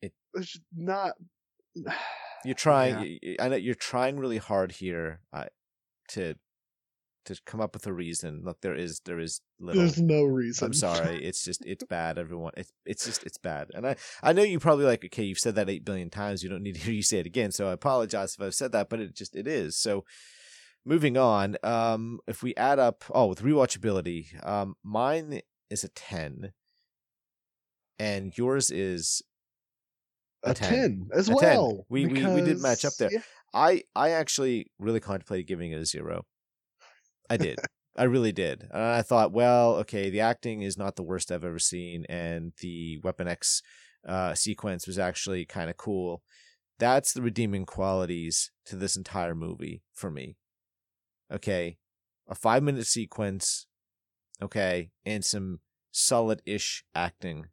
It, 0.00 0.12
it's 0.34 0.58
not 0.74 1.12
you're 2.44 2.54
trying. 2.54 3.18
Yeah. 3.22 3.36
I 3.40 3.48
know 3.48 3.56
you're 3.56 3.74
trying 3.74 4.18
really 4.18 4.38
hard 4.38 4.72
here 4.72 5.20
uh, 5.32 5.46
to 6.10 6.34
to 7.28 7.40
come 7.44 7.60
up 7.60 7.74
with 7.74 7.86
a 7.86 7.92
reason. 7.92 8.42
Look, 8.44 8.60
there 8.62 8.74
is 8.74 9.00
there 9.04 9.18
is 9.18 9.40
little. 9.60 9.82
There's 9.82 10.00
no 10.00 10.24
reason. 10.24 10.66
I'm 10.66 10.72
sorry. 10.72 11.24
It's 11.28 11.44
just 11.44 11.64
it's 11.64 11.84
bad. 11.84 12.18
Everyone, 12.18 12.52
it's 12.56 12.72
it's 12.86 13.04
just 13.04 13.24
it's 13.24 13.38
bad. 13.38 13.68
And 13.74 13.86
I 13.86 13.96
I 14.22 14.32
know 14.32 14.42
you 14.42 14.58
probably 14.58 14.86
like 14.86 15.04
okay, 15.04 15.24
you've 15.24 15.38
said 15.38 15.54
that 15.56 15.68
eight 15.68 15.84
billion 15.84 16.10
times. 16.10 16.42
You 16.42 16.48
don't 16.48 16.62
need 16.62 16.76
to 16.76 16.80
hear 16.80 16.94
you 16.94 17.02
say 17.02 17.18
it 17.18 17.26
again. 17.26 17.52
So 17.52 17.68
I 17.68 17.72
apologize 17.72 18.34
if 18.34 18.44
I've 18.44 18.54
said 18.54 18.72
that, 18.72 18.88
but 18.88 19.00
it 19.00 19.14
just 19.14 19.36
it 19.36 19.46
is. 19.46 19.76
So 19.76 20.04
moving 20.84 21.16
on. 21.16 21.56
Um, 21.62 22.20
if 22.26 22.42
we 22.42 22.54
add 22.56 22.78
up, 22.78 23.04
oh, 23.14 23.26
with 23.26 23.42
rewatchability, 23.42 24.46
um, 24.46 24.74
mine 24.82 25.42
is 25.70 25.84
a 25.84 25.88
ten, 25.88 26.52
and 27.98 28.36
yours 28.36 28.70
is 28.70 29.22
a, 30.42 30.54
10. 30.54 30.70
10 30.70 31.08
as 31.14 31.28
a 31.28 31.34
well. 31.34 31.70
10. 31.70 31.80
We, 31.88 32.06
because, 32.06 32.34
we 32.34 32.40
we 32.40 32.46
did 32.46 32.60
match 32.60 32.84
up 32.84 32.94
there. 32.94 33.10
Yeah. 33.12 33.20
I 33.54 33.82
I 33.94 34.10
actually 34.10 34.70
really 34.78 35.00
contemplated 35.00 35.46
giving 35.46 35.72
it 35.72 35.80
a 35.80 35.86
zero. 35.86 36.24
I 37.30 37.36
did. 37.36 37.58
I 37.96 38.04
really 38.04 38.32
did. 38.32 38.62
And 38.70 38.82
I 38.82 39.02
thought, 39.02 39.32
well, 39.32 39.76
okay, 39.76 40.08
the 40.08 40.20
acting 40.20 40.62
is 40.62 40.78
not 40.78 40.94
the 40.94 41.02
worst 41.02 41.32
I've 41.32 41.44
ever 41.44 41.58
seen, 41.58 42.04
and 42.08 42.52
the 42.60 43.00
Weapon 43.02 43.26
X 43.26 43.60
uh, 44.06 44.34
sequence 44.34 44.86
was 44.86 44.98
actually 44.98 45.44
kind 45.44 45.68
of 45.68 45.76
cool. 45.76 46.22
That's 46.78 47.12
the 47.12 47.22
redeeming 47.22 47.66
qualities 47.66 48.52
to 48.66 48.76
this 48.76 48.96
entire 48.96 49.34
movie 49.34 49.82
for 49.92 50.12
me. 50.12 50.36
Okay, 51.32 51.78
a 52.28 52.36
five 52.36 52.62
minute 52.62 52.86
sequence, 52.86 53.66
okay, 54.40 54.90
and 55.04 55.24
some 55.24 55.58
solid 55.90 56.40
ish 56.46 56.84
acting 56.94 57.46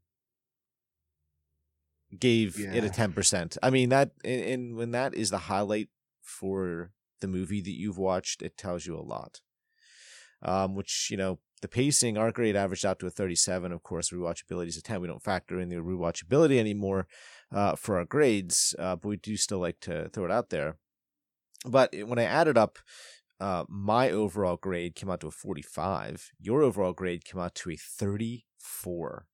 gave 2.18 2.60
yeah. 2.60 2.74
it 2.74 2.84
a 2.84 2.90
10%. 2.90 3.58
I 3.62 3.70
mean 3.70 3.90
that 3.90 4.12
and, 4.24 4.42
and 4.42 4.76
when 4.76 4.92
that 4.92 5.14
is 5.14 5.30
the 5.30 5.38
highlight 5.38 5.90
for 6.22 6.92
the 7.22 7.28
movie 7.28 7.62
that 7.62 7.78
you've 7.78 7.98
watched, 7.98 8.42
it 8.42 8.58
tells 8.58 8.86
you 8.86 8.98
a 8.98 9.02
lot. 9.02 9.42
Um, 10.42 10.76
which, 10.76 11.10
you 11.10 11.18
know, 11.18 11.40
the 11.62 11.68
pacing, 11.68 12.18
our 12.18 12.32
grade 12.32 12.56
averaged 12.56 12.86
out 12.86 13.00
to 13.00 13.08
a 13.08 13.10
37. 13.10 13.72
Of 13.72 13.82
course, 13.82 14.12
rewatchability 14.12 14.68
is 14.68 14.78
a 14.78 14.82
10. 14.82 15.02
We 15.02 15.08
don't 15.08 15.24
factor 15.24 15.60
in 15.60 15.70
the 15.70 15.78
rewatchability 15.78 16.60
anymore 16.60 17.08
uh, 17.52 17.76
for 17.76 17.98
our 17.98 18.06
grades, 18.06 18.76
uh, 18.78 18.96
but 18.98 19.08
we 19.08 19.18
do 19.18 19.38
still 19.38 19.60
like 19.60 19.80
to 19.82 20.10
throw 20.10 20.26
it 20.26 20.32
out 20.32 20.50
there. 20.50 20.78
But 21.66 21.96
when 22.06 22.20
I 22.20 22.24
added 22.24 22.58
up, 22.58 22.78
uh, 23.40 23.64
my 23.68 24.12
overall 24.12 24.58
grade 24.58 24.96
came 24.96 25.10
out 25.10 25.22
to 25.22 25.28
a 25.28 25.32
45. 25.32 26.32
Your 26.40 26.62
overall 26.62 26.94
grade 26.94 27.26
came 27.26 27.42
out 27.42 27.56
to 27.56 27.72
a 27.72 27.76
34. 27.76 29.26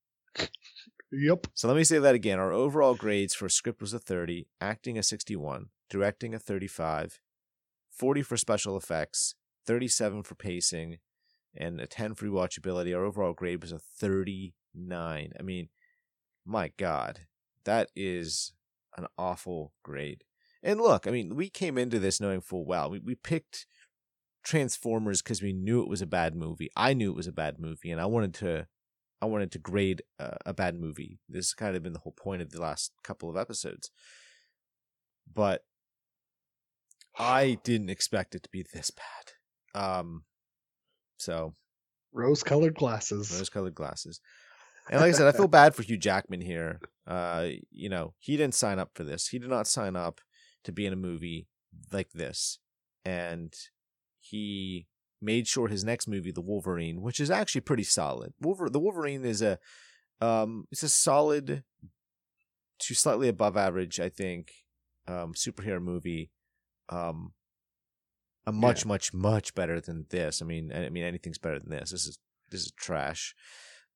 Yep. 1.12 1.48
So 1.54 1.68
let 1.68 1.76
me 1.76 1.84
say 1.84 2.00
that 2.00 2.16
again. 2.16 2.40
Our 2.40 2.54
overall 2.54 2.96
grades 2.96 3.34
for 3.34 3.50
script 3.50 3.82
was 3.82 3.94
a 3.94 4.00
30, 4.00 4.48
acting 4.62 4.98
a 4.98 5.04
61, 5.04 5.68
directing 5.90 6.34
a 6.34 6.40
35, 6.40 7.20
40 7.92 8.22
for 8.22 8.38
special 8.38 8.78
effects, 8.78 9.36
37 9.68 10.24
for 10.24 10.36
pacing, 10.36 11.00
and 11.56 11.82
a 11.82 11.88
10 11.88 12.16
for 12.16 12.26
rewatchability. 12.28 12.96
Our 12.96 13.04
overall 13.04 13.34
grade 13.34 13.62
was 13.62 13.74
a 13.74 13.80
39. 13.80 15.34
I 15.38 15.44
mean, 15.44 15.70
my 16.46 16.72
God, 16.78 17.22
that 17.66 17.90
is 17.94 18.54
an 18.98 19.08
awful 19.18 19.74
grade. 19.84 20.24
And 20.64 20.80
look, 20.80 21.08
I 21.08 21.12
mean, 21.12 21.36
we 21.36 21.50
came 21.50 21.78
into 21.78 22.00
this 22.00 22.22
knowing 22.22 22.42
full 22.42 22.66
well. 22.66 22.90
We, 22.90 23.00
we 23.00 23.16
picked 23.16 23.66
Transformers 24.44 25.22
because 25.22 25.42
we 25.42 25.54
knew 25.54 25.82
it 25.82 25.90
was 25.90 26.02
a 26.02 26.08
bad 26.08 26.36
movie. 26.36 26.70
I 26.76 26.94
knew 26.94 27.12
it 27.12 27.18
was 27.18 27.28
a 27.28 27.34
bad 27.34 27.60
movie, 27.60 27.92
and 27.92 28.00
I 28.00 28.06
wanted 28.06 28.34
to 28.36 28.68
I 29.22 29.26
wanted 29.28 29.52
to 29.52 29.60
grade 29.60 30.02
a, 30.20 30.38
a 30.48 30.54
bad 30.54 30.80
movie. 30.80 31.20
This 31.30 31.48
has 31.48 31.54
kind 31.54 31.76
of 31.76 31.84
been 31.84 31.94
the 31.94 32.00
whole 32.00 32.14
point 32.14 32.42
of 32.42 32.52
the 32.52 32.62
last 32.62 32.92
couple 33.04 33.30
of 33.30 33.38
episodes. 33.38 33.92
But 35.32 35.64
I 37.18 37.58
didn't 37.64 37.90
expect 37.90 38.36
it 38.36 38.44
to 38.44 38.50
be 38.50 38.66
this 38.74 38.92
bad. 38.92 39.82
Um, 39.82 40.24
so 41.18 41.54
rose-colored 42.14 42.76
glasses. 42.76 43.36
Rose-colored 43.38 43.76
glasses. 43.76 44.20
And 44.90 45.00
like 45.00 45.10
I 45.10 45.18
said, 45.18 45.28
I 45.28 45.38
feel 45.38 45.48
bad 45.48 45.76
for 45.76 45.84
Hugh 45.84 45.98
Jackman 45.98 46.42
here. 46.42 46.80
Uh, 47.08 47.50
you 47.70 47.88
know, 47.88 48.14
he 48.20 48.36
didn't 48.36 48.56
sign 48.56 48.80
up 48.80 48.92
for 48.96 49.04
this. 49.04 49.28
He 49.28 49.40
did 49.40 49.50
not 49.50 49.68
sign 49.68 49.96
up 49.96 50.20
to 50.64 50.72
be 50.72 50.86
in 50.86 50.94
a 50.94 50.98
movie 50.98 51.48
like 51.92 52.12
this, 52.12 52.60
and 53.06 53.54
he 54.20 54.88
made 55.22 55.48
sure 55.48 55.68
his 55.68 55.84
next 55.84 56.08
movie, 56.08 56.32
The 56.32 56.42
Wolverine, 56.42 57.02
which 57.02 57.20
is 57.20 57.30
actually 57.30 57.62
pretty 57.62 57.84
solid. 57.84 58.34
Wolver- 58.40 58.70
the 58.70 58.80
Wolverine 58.80 59.24
is 59.26 59.42
a 59.42 59.60
um, 60.20 60.68
it's 60.72 60.84
a 60.84 60.90
solid 60.90 61.64
to 62.80 62.96
slightly 62.96 63.28
above 63.28 63.58
average, 63.58 64.00
I 64.00 64.10
think, 64.10 64.52
um, 65.08 65.34
superhero 65.34 65.82
movie. 65.82 66.32
Um, 66.90 67.34
a 68.48 68.52
much, 68.52 68.84
yeah. 68.84 68.90
much, 68.90 69.14
much 69.14 69.54
better 69.54 69.80
than 69.80 70.06
this. 70.10 70.42
I 70.42 70.46
mean, 70.46 70.72
I 70.74 70.90
mean, 70.90 71.04
anything's 71.04 71.38
better 71.38 71.60
than 71.60 71.70
this. 71.70 71.92
This 71.92 72.08
is 72.08 72.20
this 72.50 72.62
is 72.62 72.72
trash. 72.72 73.36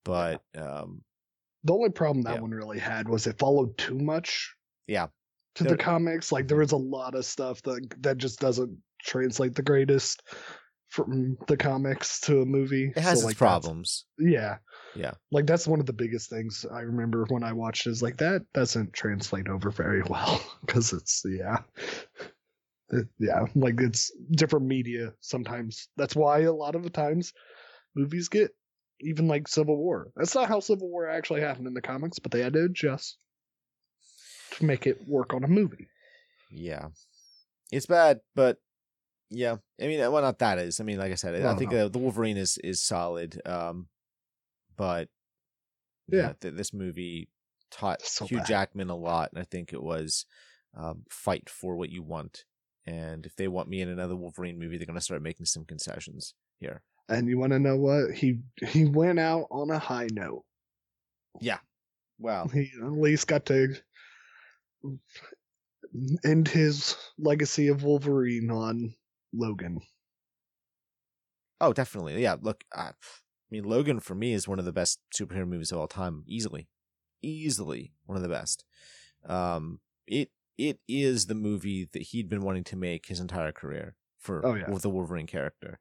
But 0.03 0.41
um, 0.55 1.01
the 1.63 1.73
only 1.73 1.89
problem 1.89 2.23
that 2.23 2.35
yeah. 2.35 2.41
one 2.41 2.51
really 2.51 2.79
had 2.79 3.09
was 3.09 3.27
it 3.27 3.39
followed 3.39 3.77
too 3.77 3.97
much. 3.97 4.53
Yeah. 4.87 5.07
To 5.55 5.63
there, 5.63 5.75
the 5.75 5.83
comics, 5.83 6.31
like 6.31 6.47
there 6.47 6.57
was 6.57 6.73
a 6.73 6.77
lot 6.77 7.15
of 7.15 7.25
stuff 7.25 7.61
that 7.63 7.81
that 8.01 8.17
just 8.17 8.39
doesn't 8.39 8.77
translate 9.01 9.55
the 9.55 9.63
greatest 9.63 10.21
from 10.95 11.37
the 11.47 11.57
comics 11.57 12.21
to 12.21 12.41
a 12.41 12.45
movie. 12.45 12.93
It 12.95 13.01
has 13.01 13.19
so, 13.19 13.27
its 13.27 13.35
like, 13.35 13.37
problems. 13.37 14.05
Yeah. 14.17 14.57
Yeah. 14.95 15.11
Like 15.29 15.45
that's 15.45 15.67
one 15.67 15.81
of 15.81 15.85
the 15.85 15.93
biggest 15.93 16.29
things 16.29 16.65
I 16.71 16.81
remember 16.81 17.25
when 17.27 17.43
I 17.43 17.51
watched 17.51 17.85
is 17.85 18.01
like 18.01 18.17
that 18.17 18.45
doesn't 18.53 18.93
translate 18.93 19.49
over 19.49 19.71
very 19.71 20.03
well 20.09 20.41
because 20.65 20.93
it's 20.93 21.23
yeah. 21.27 21.57
It- 22.91 23.09
yeah, 23.19 23.45
like 23.55 23.81
it's 23.81 24.11
different 24.31 24.67
media 24.67 25.13
sometimes. 25.19 25.89
That's 25.97 26.15
why 26.15 26.41
a 26.41 26.53
lot 26.53 26.75
of 26.75 26.83
the 26.83 26.89
times 26.89 27.33
movies 27.95 28.29
get 28.29 28.51
even 29.01 29.27
like 29.27 29.49
Civil 29.49 29.75
War. 29.75 30.11
That's 30.15 30.35
not 30.35 30.47
how 30.47 30.61
Civil 30.61 30.89
War 30.89 31.09
actually 31.09 31.41
happened 31.41 31.67
in 31.67 31.73
the 31.73 31.81
comics, 31.81 32.19
but 32.19 32.31
they 32.31 32.41
had 32.41 32.53
to 32.53 32.65
adjust 32.65 33.17
to 34.51 34.65
make 34.65 34.87
it 34.87 35.05
work 35.07 35.33
on 35.33 35.43
a 35.43 35.47
movie. 35.47 35.87
Yeah, 36.51 36.87
it's 37.71 37.87
bad, 37.87 38.21
but 38.35 38.59
yeah, 39.35 39.57
I 39.81 39.87
mean, 39.87 39.99
well, 39.99 40.21
not 40.21 40.39
that 40.39 40.57
is. 40.59 40.79
I 40.79 40.83
mean, 40.83 40.97
like 40.97 41.11
I 41.11 41.15
said, 41.15 41.35
I- 41.43 41.51
I 41.51 41.55
think 41.55 41.73
uh, 41.73 41.87
the 41.89 41.99
Wolverine 41.99 42.37
is 42.37 42.57
is 42.63 42.81
solid. 42.81 43.41
Um, 43.45 43.87
but 44.77 45.09
Yeah. 46.07 46.33
th- 46.39 46.53
this 46.55 46.73
movie 46.73 47.29
taught 47.71 48.01
So 48.01 48.25
Hugh 48.25 48.37
bad. 48.37 48.47
Jackman 48.47 48.89
a 48.89 48.95
lot, 48.95 49.31
and 49.31 49.39
I 49.41 49.45
think 49.45 49.73
it 49.73 49.81
was 49.83 50.25
um, 50.77 51.03
fight 51.09 51.49
for 51.49 51.75
what 51.75 51.89
you 51.89 52.03
want. 52.03 52.43
And 52.85 53.25
if 53.25 53.35
they 53.35 53.47
want 53.47 53.69
me 53.69 53.81
in 53.81 53.89
another 53.89 54.15
Wolverine 54.15 54.59
movie, 54.59 54.77
they're 54.77 54.85
gonna 54.85 55.01
start 55.01 55.21
making 55.21 55.45
some 55.47 55.65
concessions 55.65 56.33
here. 56.59 56.83
And 57.09 57.27
you 57.27 57.37
want 57.37 57.51
to 57.53 57.59
know 57.59 57.77
what? 57.77 58.13
He 58.15 58.39
he 58.67 58.85
went 58.85 59.19
out 59.19 59.47
on 59.51 59.69
a 59.71 59.79
high 59.79 60.07
note. 60.11 60.43
Yeah. 61.41 61.59
well, 62.19 62.47
He 62.47 62.71
at 62.81 62.91
least 62.91 63.27
got 63.27 63.45
to 63.47 63.75
end 66.23 66.47
his 66.47 66.95
legacy 67.17 67.67
of 67.69 67.83
Wolverine 67.83 68.49
on 68.51 68.93
Logan. 69.35 69.79
Oh, 71.61 71.73
definitely. 71.73 72.21
Yeah. 72.21 72.35
Look, 72.41 72.63
I, 72.73 72.81
I 72.81 72.91
mean, 73.49 73.63
Logan 73.63 73.99
for 73.99 74.15
me 74.15 74.33
is 74.33 74.47
one 74.47 74.59
of 74.59 74.65
the 74.65 74.73
best 74.73 74.99
superhero 75.15 75.47
movies 75.47 75.71
of 75.71 75.77
all 75.79 75.87
time, 75.87 76.23
easily, 76.27 76.67
easily 77.21 77.93
one 78.05 78.15
of 78.17 78.23
the 78.23 78.29
best. 78.29 78.63
Um, 79.25 79.79
it 80.07 80.29
it 80.57 80.79
is 80.87 81.25
the 81.25 81.35
movie 81.35 81.89
that 81.91 82.01
he'd 82.01 82.29
been 82.29 82.41
wanting 82.41 82.63
to 82.65 82.75
make 82.77 83.07
his 83.07 83.19
entire 83.19 83.51
career 83.51 83.95
for 84.19 84.45
Oh, 84.45 84.53
yeah. 84.55 84.69
with 84.69 84.83
the 84.83 84.89
Wolverine 84.89 85.27
character. 85.27 85.79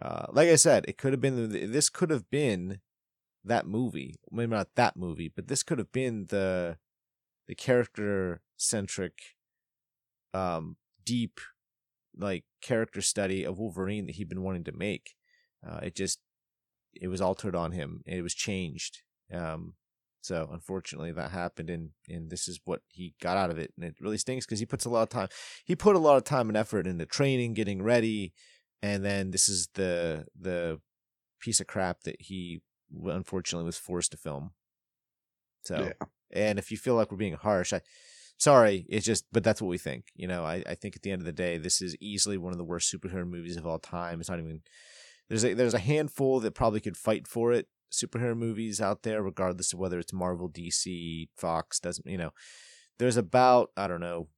Uh, 0.00 0.26
like 0.32 0.48
I 0.48 0.56
said, 0.56 0.84
it 0.88 0.96
could 0.98 1.12
have 1.12 1.20
been 1.20 1.50
this 1.72 1.90
could 1.90 2.10
have 2.10 2.30
been 2.30 2.80
that 3.44 3.66
movie. 3.66 4.14
Maybe 4.30 4.50
not 4.50 4.74
that 4.76 4.96
movie, 4.96 5.30
but 5.34 5.48
this 5.48 5.62
could 5.62 5.78
have 5.78 5.92
been 5.92 6.26
the 6.28 6.78
the 7.48 7.54
character 7.54 8.42
centric, 8.56 9.18
um, 10.32 10.76
deep 11.04 11.40
like 12.16 12.44
character 12.60 13.00
study 13.00 13.44
of 13.44 13.58
Wolverine 13.58 14.06
that 14.06 14.16
he'd 14.16 14.28
been 14.28 14.42
wanting 14.42 14.64
to 14.64 14.72
make. 14.72 15.14
Uh, 15.66 15.80
it 15.82 15.94
just 15.94 16.20
it 16.94 17.08
was 17.08 17.20
altered 17.20 17.54
on 17.54 17.72
him. 17.72 18.02
It 18.06 18.22
was 18.22 18.34
changed. 18.34 19.02
Um, 19.32 19.74
so 20.22 20.48
unfortunately 20.52 21.12
that 21.12 21.30
happened, 21.30 21.70
and 21.70 21.90
and 22.08 22.30
this 22.30 22.48
is 22.48 22.60
what 22.64 22.80
he 22.88 23.14
got 23.22 23.36
out 23.36 23.50
of 23.50 23.58
it, 23.58 23.72
and 23.76 23.86
it 23.86 23.94
really 24.00 24.18
stinks 24.18 24.46
because 24.46 24.60
he 24.60 24.66
puts 24.66 24.84
a 24.84 24.90
lot 24.90 25.02
of 25.02 25.08
time. 25.08 25.28
He 25.64 25.76
put 25.76 25.96
a 25.96 26.00
lot 26.00 26.16
of 26.16 26.24
time 26.24 26.48
and 26.48 26.56
effort 26.56 26.86
into 26.86 27.06
training, 27.06 27.54
getting 27.54 27.82
ready, 27.82 28.32
and 28.82 29.04
then 29.04 29.30
this 29.30 29.48
is 29.48 29.68
the 29.74 30.26
the 30.38 30.80
piece 31.40 31.60
of 31.60 31.66
crap 31.66 32.02
that 32.02 32.16
he 32.20 32.60
unfortunately 33.04 33.64
was 33.64 33.78
forced 33.78 34.10
to 34.10 34.16
film. 34.16 34.50
So 35.64 35.76
Yeah. 35.84 36.06
and 36.32 36.58
if 36.58 36.70
you 36.70 36.76
feel 36.76 36.96
like 36.96 37.10
we're 37.10 37.16
being 37.16 37.34
harsh, 37.34 37.72
I 37.72 37.80
sorry, 38.40 38.86
it's 38.88 39.06
just 39.06 39.26
but 39.30 39.44
that's 39.44 39.62
what 39.62 39.68
we 39.68 39.78
think. 39.78 40.06
You 40.16 40.26
know, 40.26 40.44
I, 40.44 40.64
I 40.66 40.74
think 40.74 40.96
at 40.96 41.02
the 41.02 41.12
end 41.12 41.22
of 41.22 41.26
the 41.26 41.32
day, 41.32 41.58
this 41.58 41.80
is 41.80 41.96
easily 42.00 42.38
one 42.38 42.52
of 42.52 42.58
the 42.58 42.64
worst 42.64 42.92
superhero 42.92 43.28
movies 43.28 43.56
of 43.56 43.66
all 43.66 43.78
time. 43.78 44.18
It's 44.20 44.28
not 44.30 44.40
even 44.40 44.62
there's 45.28 45.44
a 45.44 45.54
there's 45.54 45.74
a 45.74 45.78
handful 45.78 46.40
that 46.40 46.54
probably 46.56 46.80
could 46.80 46.96
fight 46.96 47.28
for 47.28 47.52
it, 47.52 47.68
superhero 47.92 48.36
movies 48.36 48.80
out 48.80 49.02
there, 49.04 49.22
regardless 49.22 49.72
of 49.72 49.78
whether 49.78 49.98
it's 50.00 50.12
Marvel, 50.12 50.48
DC, 50.48 51.28
Fox, 51.36 51.78
doesn't 51.78 52.06
you 52.06 52.18
know. 52.18 52.30
There's 52.98 53.16
about, 53.16 53.70
I 53.78 53.86
don't 53.88 54.00
know, 54.00 54.28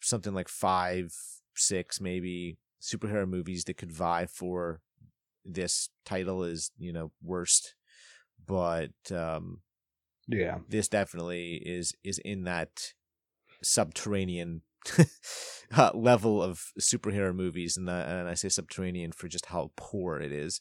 something 0.00 0.34
like 0.34 0.48
five, 0.48 1.14
six 1.54 2.00
maybe 2.00 2.56
superhero 2.82 3.28
movies 3.28 3.64
that 3.64 3.76
could 3.76 3.92
vie 3.92 4.26
for 4.26 4.80
this 5.44 5.90
title 6.04 6.42
is, 6.44 6.70
you 6.78 6.92
know, 6.92 7.12
worst. 7.22 7.74
But 8.46 8.90
um 9.12 9.60
Yeah. 10.26 10.58
this 10.68 10.88
definitely 10.88 11.56
is 11.64 11.94
is 12.02 12.18
in 12.18 12.44
that 12.44 12.94
subterranean 13.62 14.62
uh, 15.76 15.90
level 15.94 16.42
of 16.42 16.72
superhero 16.80 17.34
movies, 17.34 17.76
and, 17.76 17.88
uh, 17.88 18.04
and 18.06 18.28
I 18.28 18.34
say 18.34 18.48
subterranean 18.48 19.12
for 19.12 19.28
just 19.28 19.46
how 19.46 19.72
poor 19.76 20.18
it 20.18 20.32
is, 20.32 20.60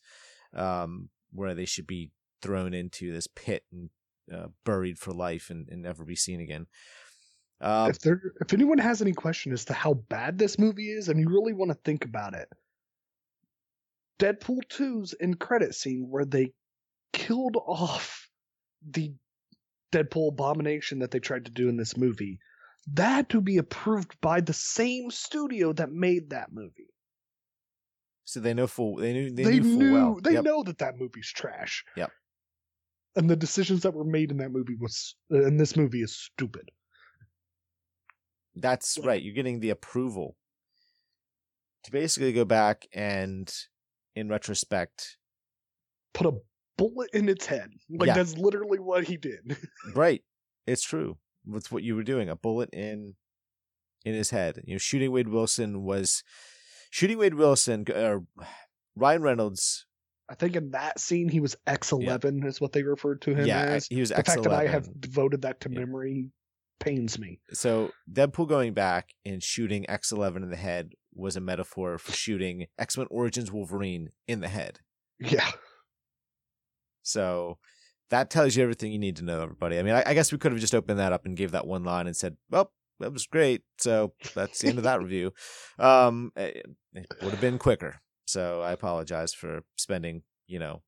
um, 0.53 1.09
where 1.31 1.55
they 1.55 1.65
should 1.65 1.87
be 1.87 2.11
thrown 2.41 2.73
into 2.73 3.11
this 3.13 3.27
pit 3.27 3.63
and 3.71 3.89
uh, 4.33 4.47
buried 4.65 4.99
for 4.99 5.11
life 5.11 5.49
and, 5.49 5.67
and 5.69 5.81
never 5.81 6.05
be 6.05 6.15
seen 6.15 6.39
again. 6.39 6.67
Um, 7.61 7.89
if 7.89 7.99
there 7.99 8.21
if 8.39 8.53
anyone 8.53 8.77
has 8.77 9.01
any 9.01 9.11
question 9.11 9.51
as 9.51 9.65
to 9.65 9.73
how 9.73 9.93
bad 9.93 10.38
this 10.38 10.57
movie 10.57 10.89
is 10.89 11.09
and 11.09 11.19
you 11.19 11.27
really 11.27 11.51
want 11.51 11.71
to 11.71 11.77
think 11.84 12.05
about 12.05 12.34
it 12.34 12.47
deadpool 14.17 14.61
2's 14.69 15.13
end 15.19 15.39
credit 15.39 15.76
scene 15.76 16.07
where 16.09 16.23
they 16.23 16.53
killed 17.11 17.57
off 17.57 18.30
the 18.89 19.13
deadpool 19.91 20.30
abomination 20.30 20.99
that 20.99 21.11
they 21.11 21.19
tried 21.19 21.45
to 21.45 21.51
do 21.51 21.67
in 21.67 21.76
this 21.76 21.97
movie 21.97 22.39
that 22.94 23.10
had 23.10 23.30
to 23.30 23.41
be 23.41 23.57
approved 23.57 24.20
by 24.22 24.41
the 24.41 24.53
same 24.53 25.11
studio 25.11 25.74
that 25.74 25.91
made 25.91 26.30
that 26.30 26.52
movie 26.52 26.88
so 28.26 28.40
they 28.40 28.53
know 28.53 28.68
full 28.68 28.95
they 28.98 29.14
knew 29.14 29.32
they, 29.34 29.44
they, 29.44 29.60
knew 29.60 29.64
full 29.74 29.82
knew 29.84 29.91
well. 29.94 30.20
they 30.24 30.34
Yep. 30.34 30.44
know 30.44 30.64
that 30.64 30.78
that 30.80 30.98
movie's 30.98 31.28
trash 31.32 31.84
Yep. 31.98 32.11
and 33.16 33.30
the 33.30 33.36
decisions 33.36 33.82
that 33.84 33.94
were 33.94 34.03
made 34.06 34.32
in 34.32 34.38
that 34.38 34.52
movie 34.52 34.76
was 34.80 35.16
uh, 35.32 35.45
in 35.45 35.57
this 35.57 35.76
movie 35.76 36.02
is 36.02 36.16
stupid 36.18 36.70
That's 38.56 38.98
right. 39.03 39.22
You're 39.22 39.36
getting 39.36 39.60
the 39.61 39.70
approval 39.70 40.36
to 41.86 41.91
basically 41.91 42.34
go 42.34 42.44
back 42.45 42.88
and, 42.94 43.49
in 44.16 44.28
retrospect, 44.28 45.18
put 46.14 46.28
a 46.28 46.34
bullet 46.78 47.10
in 47.14 47.30
its 47.30 47.45
head. 47.45 47.70
Like 47.90 48.07
Yeah. 48.07 48.16
that's 48.16 48.36
literally 48.38 48.80
what 48.80 49.06
he 49.06 49.16
did. 49.16 49.56
right? 49.95 50.22
It's 50.68 50.84
true. 50.84 51.18
That's 51.51 51.71
what 51.71 51.84
you 51.84 51.95
were 51.95 52.03
doing. 52.03 52.30
A 52.30 52.35
bullet 52.35 52.69
in, 52.73 53.15
in 54.05 54.13
his 54.13 54.30
head. 54.30 54.61
You 54.65 54.76
know, 54.76 54.80
shooting 54.80 55.11
Wade 55.11 55.30
Wilson 55.30 55.84
was, 55.84 56.23
shooting 56.89 57.17
Wade 57.17 57.35
Wilson. 57.35 57.85
Uh, 57.93 58.19
Ryan 58.95 59.21
Reynolds. 59.21 59.85
I 60.30 60.35
think 60.35 60.55
in 60.55 60.71
that 60.71 60.99
scene 60.99 61.27
he 61.30 61.39
was 61.39 61.55
X 61.65 61.91
eleven 61.91 62.45
is 62.45 62.61
what 62.61 62.71
they 62.71 62.84
referred 62.84 63.21
to 63.23 63.34
him 63.34 63.47
yeah, 63.47 63.61
as. 63.61 63.88
he 63.88 63.99
was 63.99 64.09
The 64.09 64.23
fact 64.23 64.43
that 64.43 64.53
I 64.53 64.67
have 64.67 64.88
devoted 65.01 65.41
that 65.41 65.61
to 65.61 65.71
Yeah. 65.71 65.80
memory 65.80 66.30
pains 66.80 67.17
me. 67.17 67.39
So 67.51 67.91
Deadpool 68.11 68.47
going 68.47 68.73
back 68.73 69.09
and 69.26 69.41
shooting 69.41 69.89
X 69.89 70.11
eleven 70.11 70.43
in 70.43 70.51
the 70.51 70.55
head 70.55 70.91
was 71.15 71.35
a 71.35 71.41
metaphor 71.41 71.97
for 71.97 72.11
shooting 72.11 72.67
X 72.77 72.95
Men 72.95 73.07
Origins 73.09 73.51
Wolverine 73.51 74.09
in 74.27 74.41
the 74.41 74.47
head. 74.49 74.80
Yeah. 75.19 75.49
So 77.01 77.57
that 78.10 78.30
tells 78.30 78.56
you 78.56 78.64
everything 78.64 78.91
you 78.91 78.99
need 78.99 79.18
to 79.18 79.23
know, 79.23 79.41
everybody. 79.41 79.77
I 79.80 79.84
mean, 79.84 79.95
I, 79.95 80.03
I 80.06 80.14
guess 80.14 80.31
we 80.31 80.38
could 80.38 80.52
have 80.52 80.61
just 80.61 80.76
opened 80.76 80.99
that 80.99 81.14
up 81.14 81.26
and 81.26 81.38
gave 81.38 81.52
that 81.52 81.68
one 81.68 81.84
line 81.84 82.07
and 82.07 82.15
said, 82.15 82.38
"Well, 82.49 82.72
that 82.99 83.14
was 83.14 83.27
great." 83.27 83.64
So 83.77 84.14
that's 84.36 84.60
the 84.60 84.68
end 84.68 84.77
of 84.77 84.84
that 84.84 85.02
review. 85.02 85.34
Um, 85.80 86.34
it, 86.36 86.65
it 86.94 87.07
would 87.22 87.31
have 87.31 87.40
been 87.40 87.57
quicker. 87.57 88.02
So 88.26 88.61
I 88.61 88.73
apologize 88.73 89.34
for 89.34 89.61
spending, 89.77 90.23
you 90.45 90.60
know, 90.60 90.81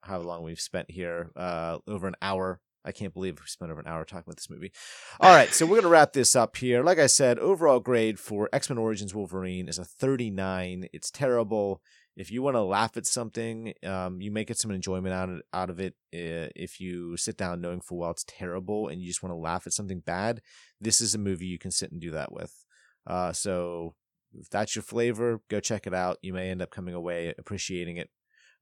how 0.00 0.18
long 0.18 0.42
we've 0.42 0.58
spent 0.58 0.90
here, 0.90 1.30
uh, 1.36 1.78
over 1.86 2.08
an 2.08 2.16
hour. 2.20 2.60
I 2.84 2.90
can't 2.90 3.14
believe 3.14 3.38
we 3.38 3.46
spent 3.46 3.70
over 3.70 3.78
an 3.78 3.86
hour 3.86 4.04
talking 4.04 4.24
about 4.26 4.36
this 4.36 4.50
movie. 4.50 4.72
All 5.20 5.32
right, 5.32 5.54
so 5.54 5.64
we're 5.64 5.76
gonna 5.76 5.88
wrap 5.88 6.12
this 6.12 6.34
up 6.34 6.56
here. 6.56 6.82
Like 6.82 6.98
I 6.98 7.06
said, 7.06 7.38
overall 7.38 7.78
grade 7.78 8.18
for 8.18 8.48
X 8.52 8.68
Men 8.68 8.78
Origins 8.78 9.14
Wolverine 9.14 9.68
is 9.68 9.78
a 9.78 9.84
39. 9.84 10.88
It's 10.92 11.10
terrible 11.12 11.80
if 12.16 12.30
you 12.30 12.42
want 12.42 12.56
to 12.56 12.62
laugh 12.62 12.96
at 12.96 13.06
something, 13.06 13.72
um, 13.84 14.20
you 14.20 14.30
may 14.30 14.44
get 14.44 14.58
some 14.58 14.70
enjoyment 14.70 15.14
out 15.14 15.30
of, 15.30 15.42
out 15.52 15.70
of 15.70 15.80
it. 15.80 15.94
Uh, 16.14 16.52
if 16.54 16.78
you 16.80 17.16
sit 17.16 17.36
down 17.36 17.60
knowing 17.60 17.80
full 17.80 17.98
well 17.98 18.10
it's 18.10 18.24
terrible 18.26 18.88
and 18.88 19.00
you 19.00 19.08
just 19.08 19.22
want 19.22 19.32
to 19.32 19.36
laugh 19.36 19.66
at 19.66 19.72
something 19.72 20.00
bad, 20.00 20.42
this 20.80 21.00
is 21.00 21.14
a 21.14 21.18
movie 21.18 21.46
you 21.46 21.58
can 21.58 21.70
sit 21.70 21.90
and 21.90 22.00
do 22.00 22.10
that 22.10 22.32
with. 22.32 22.64
Uh, 23.06 23.32
so 23.32 23.94
if 24.34 24.50
that's 24.50 24.76
your 24.76 24.82
flavor, 24.82 25.40
go 25.48 25.58
check 25.58 25.86
it 25.86 25.94
out. 25.94 26.18
You 26.22 26.32
may 26.34 26.50
end 26.50 26.62
up 26.62 26.70
coming 26.70 26.94
away 26.94 27.34
appreciating 27.38 27.96
it 27.96 28.10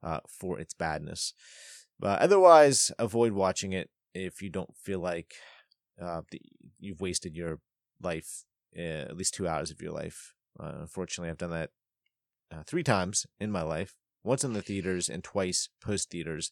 uh, 0.01 0.19
for 0.27 0.59
its 0.59 0.73
badness. 0.73 1.33
But 1.99 2.21
otherwise, 2.21 2.91
avoid 2.97 3.33
watching 3.33 3.73
it 3.73 3.89
if 4.13 4.41
you 4.41 4.49
don't 4.49 4.75
feel 4.75 4.99
like 4.99 5.33
uh, 6.01 6.21
the, 6.31 6.41
you've 6.79 7.01
wasted 7.01 7.35
your 7.35 7.59
life, 8.01 8.45
uh, 8.77 8.81
at 8.81 9.17
least 9.17 9.33
two 9.33 9.47
hours 9.47 9.71
of 9.71 9.81
your 9.81 9.91
life. 9.91 10.33
Uh, 10.59 10.71
unfortunately, 10.79 11.29
I've 11.29 11.37
done 11.37 11.51
that 11.51 11.69
uh, 12.51 12.63
three 12.65 12.83
times 12.83 13.25
in 13.39 13.51
my 13.51 13.61
life 13.61 13.95
once 14.23 14.43
in 14.43 14.53
the 14.53 14.61
theaters 14.61 15.09
and 15.09 15.23
twice 15.23 15.69
post 15.81 16.09
theaters. 16.11 16.51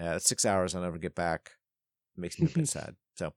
Uh, 0.00 0.18
six 0.18 0.44
hours 0.44 0.74
I'll 0.74 0.82
never 0.82 0.98
get 0.98 1.14
back. 1.14 1.52
makes 2.16 2.38
me 2.38 2.46
a 2.46 2.58
bit 2.58 2.68
sad. 2.76 2.94
So, 3.14 3.32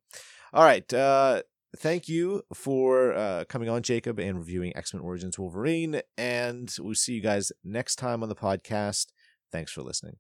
all 0.54 0.64
right. 0.64 0.92
Uh, 0.94 1.42
thank 1.78 2.08
you 2.08 2.44
for 2.54 3.14
uh, 3.14 3.46
coming 3.50 3.70
on, 3.70 3.82
Jacob, 3.82 4.20
and 4.20 4.38
reviewing 4.38 4.76
X 4.76 4.94
Men 4.94 5.02
Origins 5.02 5.40
Wolverine. 5.40 6.02
And 6.18 6.74
we'll 6.80 6.96
see 6.96 7.14
you 7.14 7.22
guys 7.22 7.52
next 7.64 7.96
time 7.96 8.22
on 8.24 8.30
the 8.30 8.36
podcast. 8.36 9.08
Thanks 9.52 9.72
for 9.72 9.82
listening. 9.82 10.18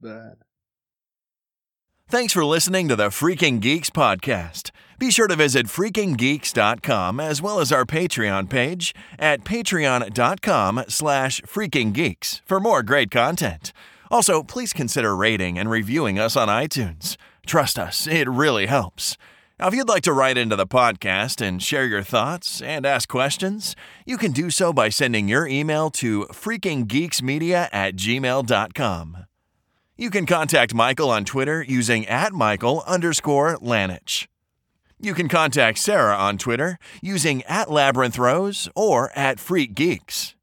Bye. 0.00 0.49
Thanks 2.10 2.32
for 2.32 2.44
listening 2.44 2.88
to 2.88 2.96
the 2.96 3.06
Freaking 3.10 3.60
Geeks 3.60 3.88
podcast. 3.88 4.72
Be 4.98 5.12
sure 5.12 5.28
to 5.28 5.36
visit 5.36 5.66
freakinggeeks.com 5.66 7.20
as 7.20 7.40
well 7.40 7.60
as 7.60 7.70
our 7.70 7.84
Patreon 7.84 8.50
page 8.50 8.92
at 9.16 9.44
patreon.com 9.44 10.86
slash 10.88 11.40
freakinggeeks 11.42 12.40
for 12.44 12.58
more 12.58 12.82
great 12.82 13.12
content. 13.12 13.72
Also, 14.10 14.42
please 14.42 14.72
consider 14.72 15.14
rating 15.14 15.56
and 15.56 15.70
reviewing 15.70 16.18
us 16.18 16.34
on 16.34 16.48
iTunes. 16.48 17.16
Trust 17.46 17.78
us, 17.78 18.08
it 18.08 18.28
really 18.28 18.66
helps. 18.66 19.16
Now, 19.60 19.68
if 19.68 19.74
you'd 19.74 19.88
like 19.88 20.02
to 20.02 20.12
write 20.12 20.36
into 20.36 20.56
the 20.56 20.66
podcast 20.66 21.40
and 21.40 21.62
share 21.62 21.86
your 21.86 22.02
thoughts 22.02 22.60
and 22.60 22.84
ask 22.84 23.08
questions, 23.08 23.76
you 24.04 24.18
can 24.18 24.32
do 24.32 24.50
so 24.50 24.72
by 24.72 24.88
sending 24.88 25.28
your 25.28 25.46
email 25.46 25.90
to 25.90 26.24
freakinggeeksmedia 26.32 27.68
at 27.72 27.94
gmail.com. 27.94 29.26
You 30.00 30.08
can 30.08 30.24
contact 30.24 30.72
Michael 30.72 31.10
on 31.10 31.26
Twitter 31.26 31.62
using 31.62 32.06
at 32.06 32.32
Michael 32.32 32.82
underscore 32.86 33.58
Lanich. 33.58 34.28
You 34.98 35.12
can 35.12 35.28
contact 35.28 35.76
Sarah 35.76 36.16
on 36.16 36.38
Twitter 36.38 36.78
using 37.02 37.42
at 37.42 37.70
Labyrinth 37.70 38.16
Rose 38.16 38.66
or 38.74 39.12
at 39.14 39.38
Freak 39.38 39.74
Geeks. 39.74 40.34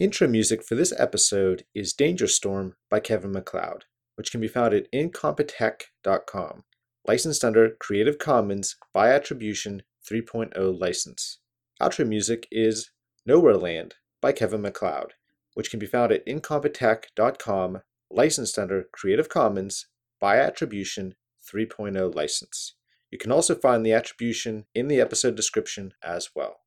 Intro 0.00 0.26
music 0.26 0.64
for 0.64 0.74
this 0.74 0.92
episode 0.98 1.62
is 1.72 1.92
Danger 1.92 2.26
Storm 2.26 2.74
by 2.90 2.98
Kevin 2.98 3.30
MacLeod, 3.30 3.84
which 4.16 4.32
can 4.32 4.40
be 4.40 4.48
found 4.48 4.74
at 4.74 4.90
incompetech.com, 4.90 6.64
licensed 7.06 7.44
under 7.44 7.70
Creative 7.78 8.18
Commons 8.18 8.74
by 8.92 9.12
Attribution 9.12 9.84
3.0 10.10 10.80
license. 10.80 11.38
Outro 11.80 12.08
music 12.08 12.48
is 12.50 12.90
Nowhere 13.24 13.56
Land 13.56 13.94
by 14.20 14.32
Kevin 14.32 14.62
MacLeod, 14.62 15.12
which 15.54 15.70
can 15.70 15.78
be 15.78 15.86
found 15.86 16.12
at 16.12 16.26
incompetech.com, 16.26 17.82
licensed 18.10 18.58
under 18.58 18.84
Creative 18.92 19.28
Commons 19.28 19.86
by 20.20 20.38
Attribution 20.38 21.14
3.0 21.42 22.14
license. 22.14 22.74
You 23.10 23.18
can 23.18 23.32
also 23.32 23.54
find 23.54 23.84
the 23.84 23.92
attribution 23.92 24.64
in 24.74 24.88
the 24.88 25.00
episode 25.00 25.34
description 25.34 25.92
as 26.02 26.30
well. 26.34 26.60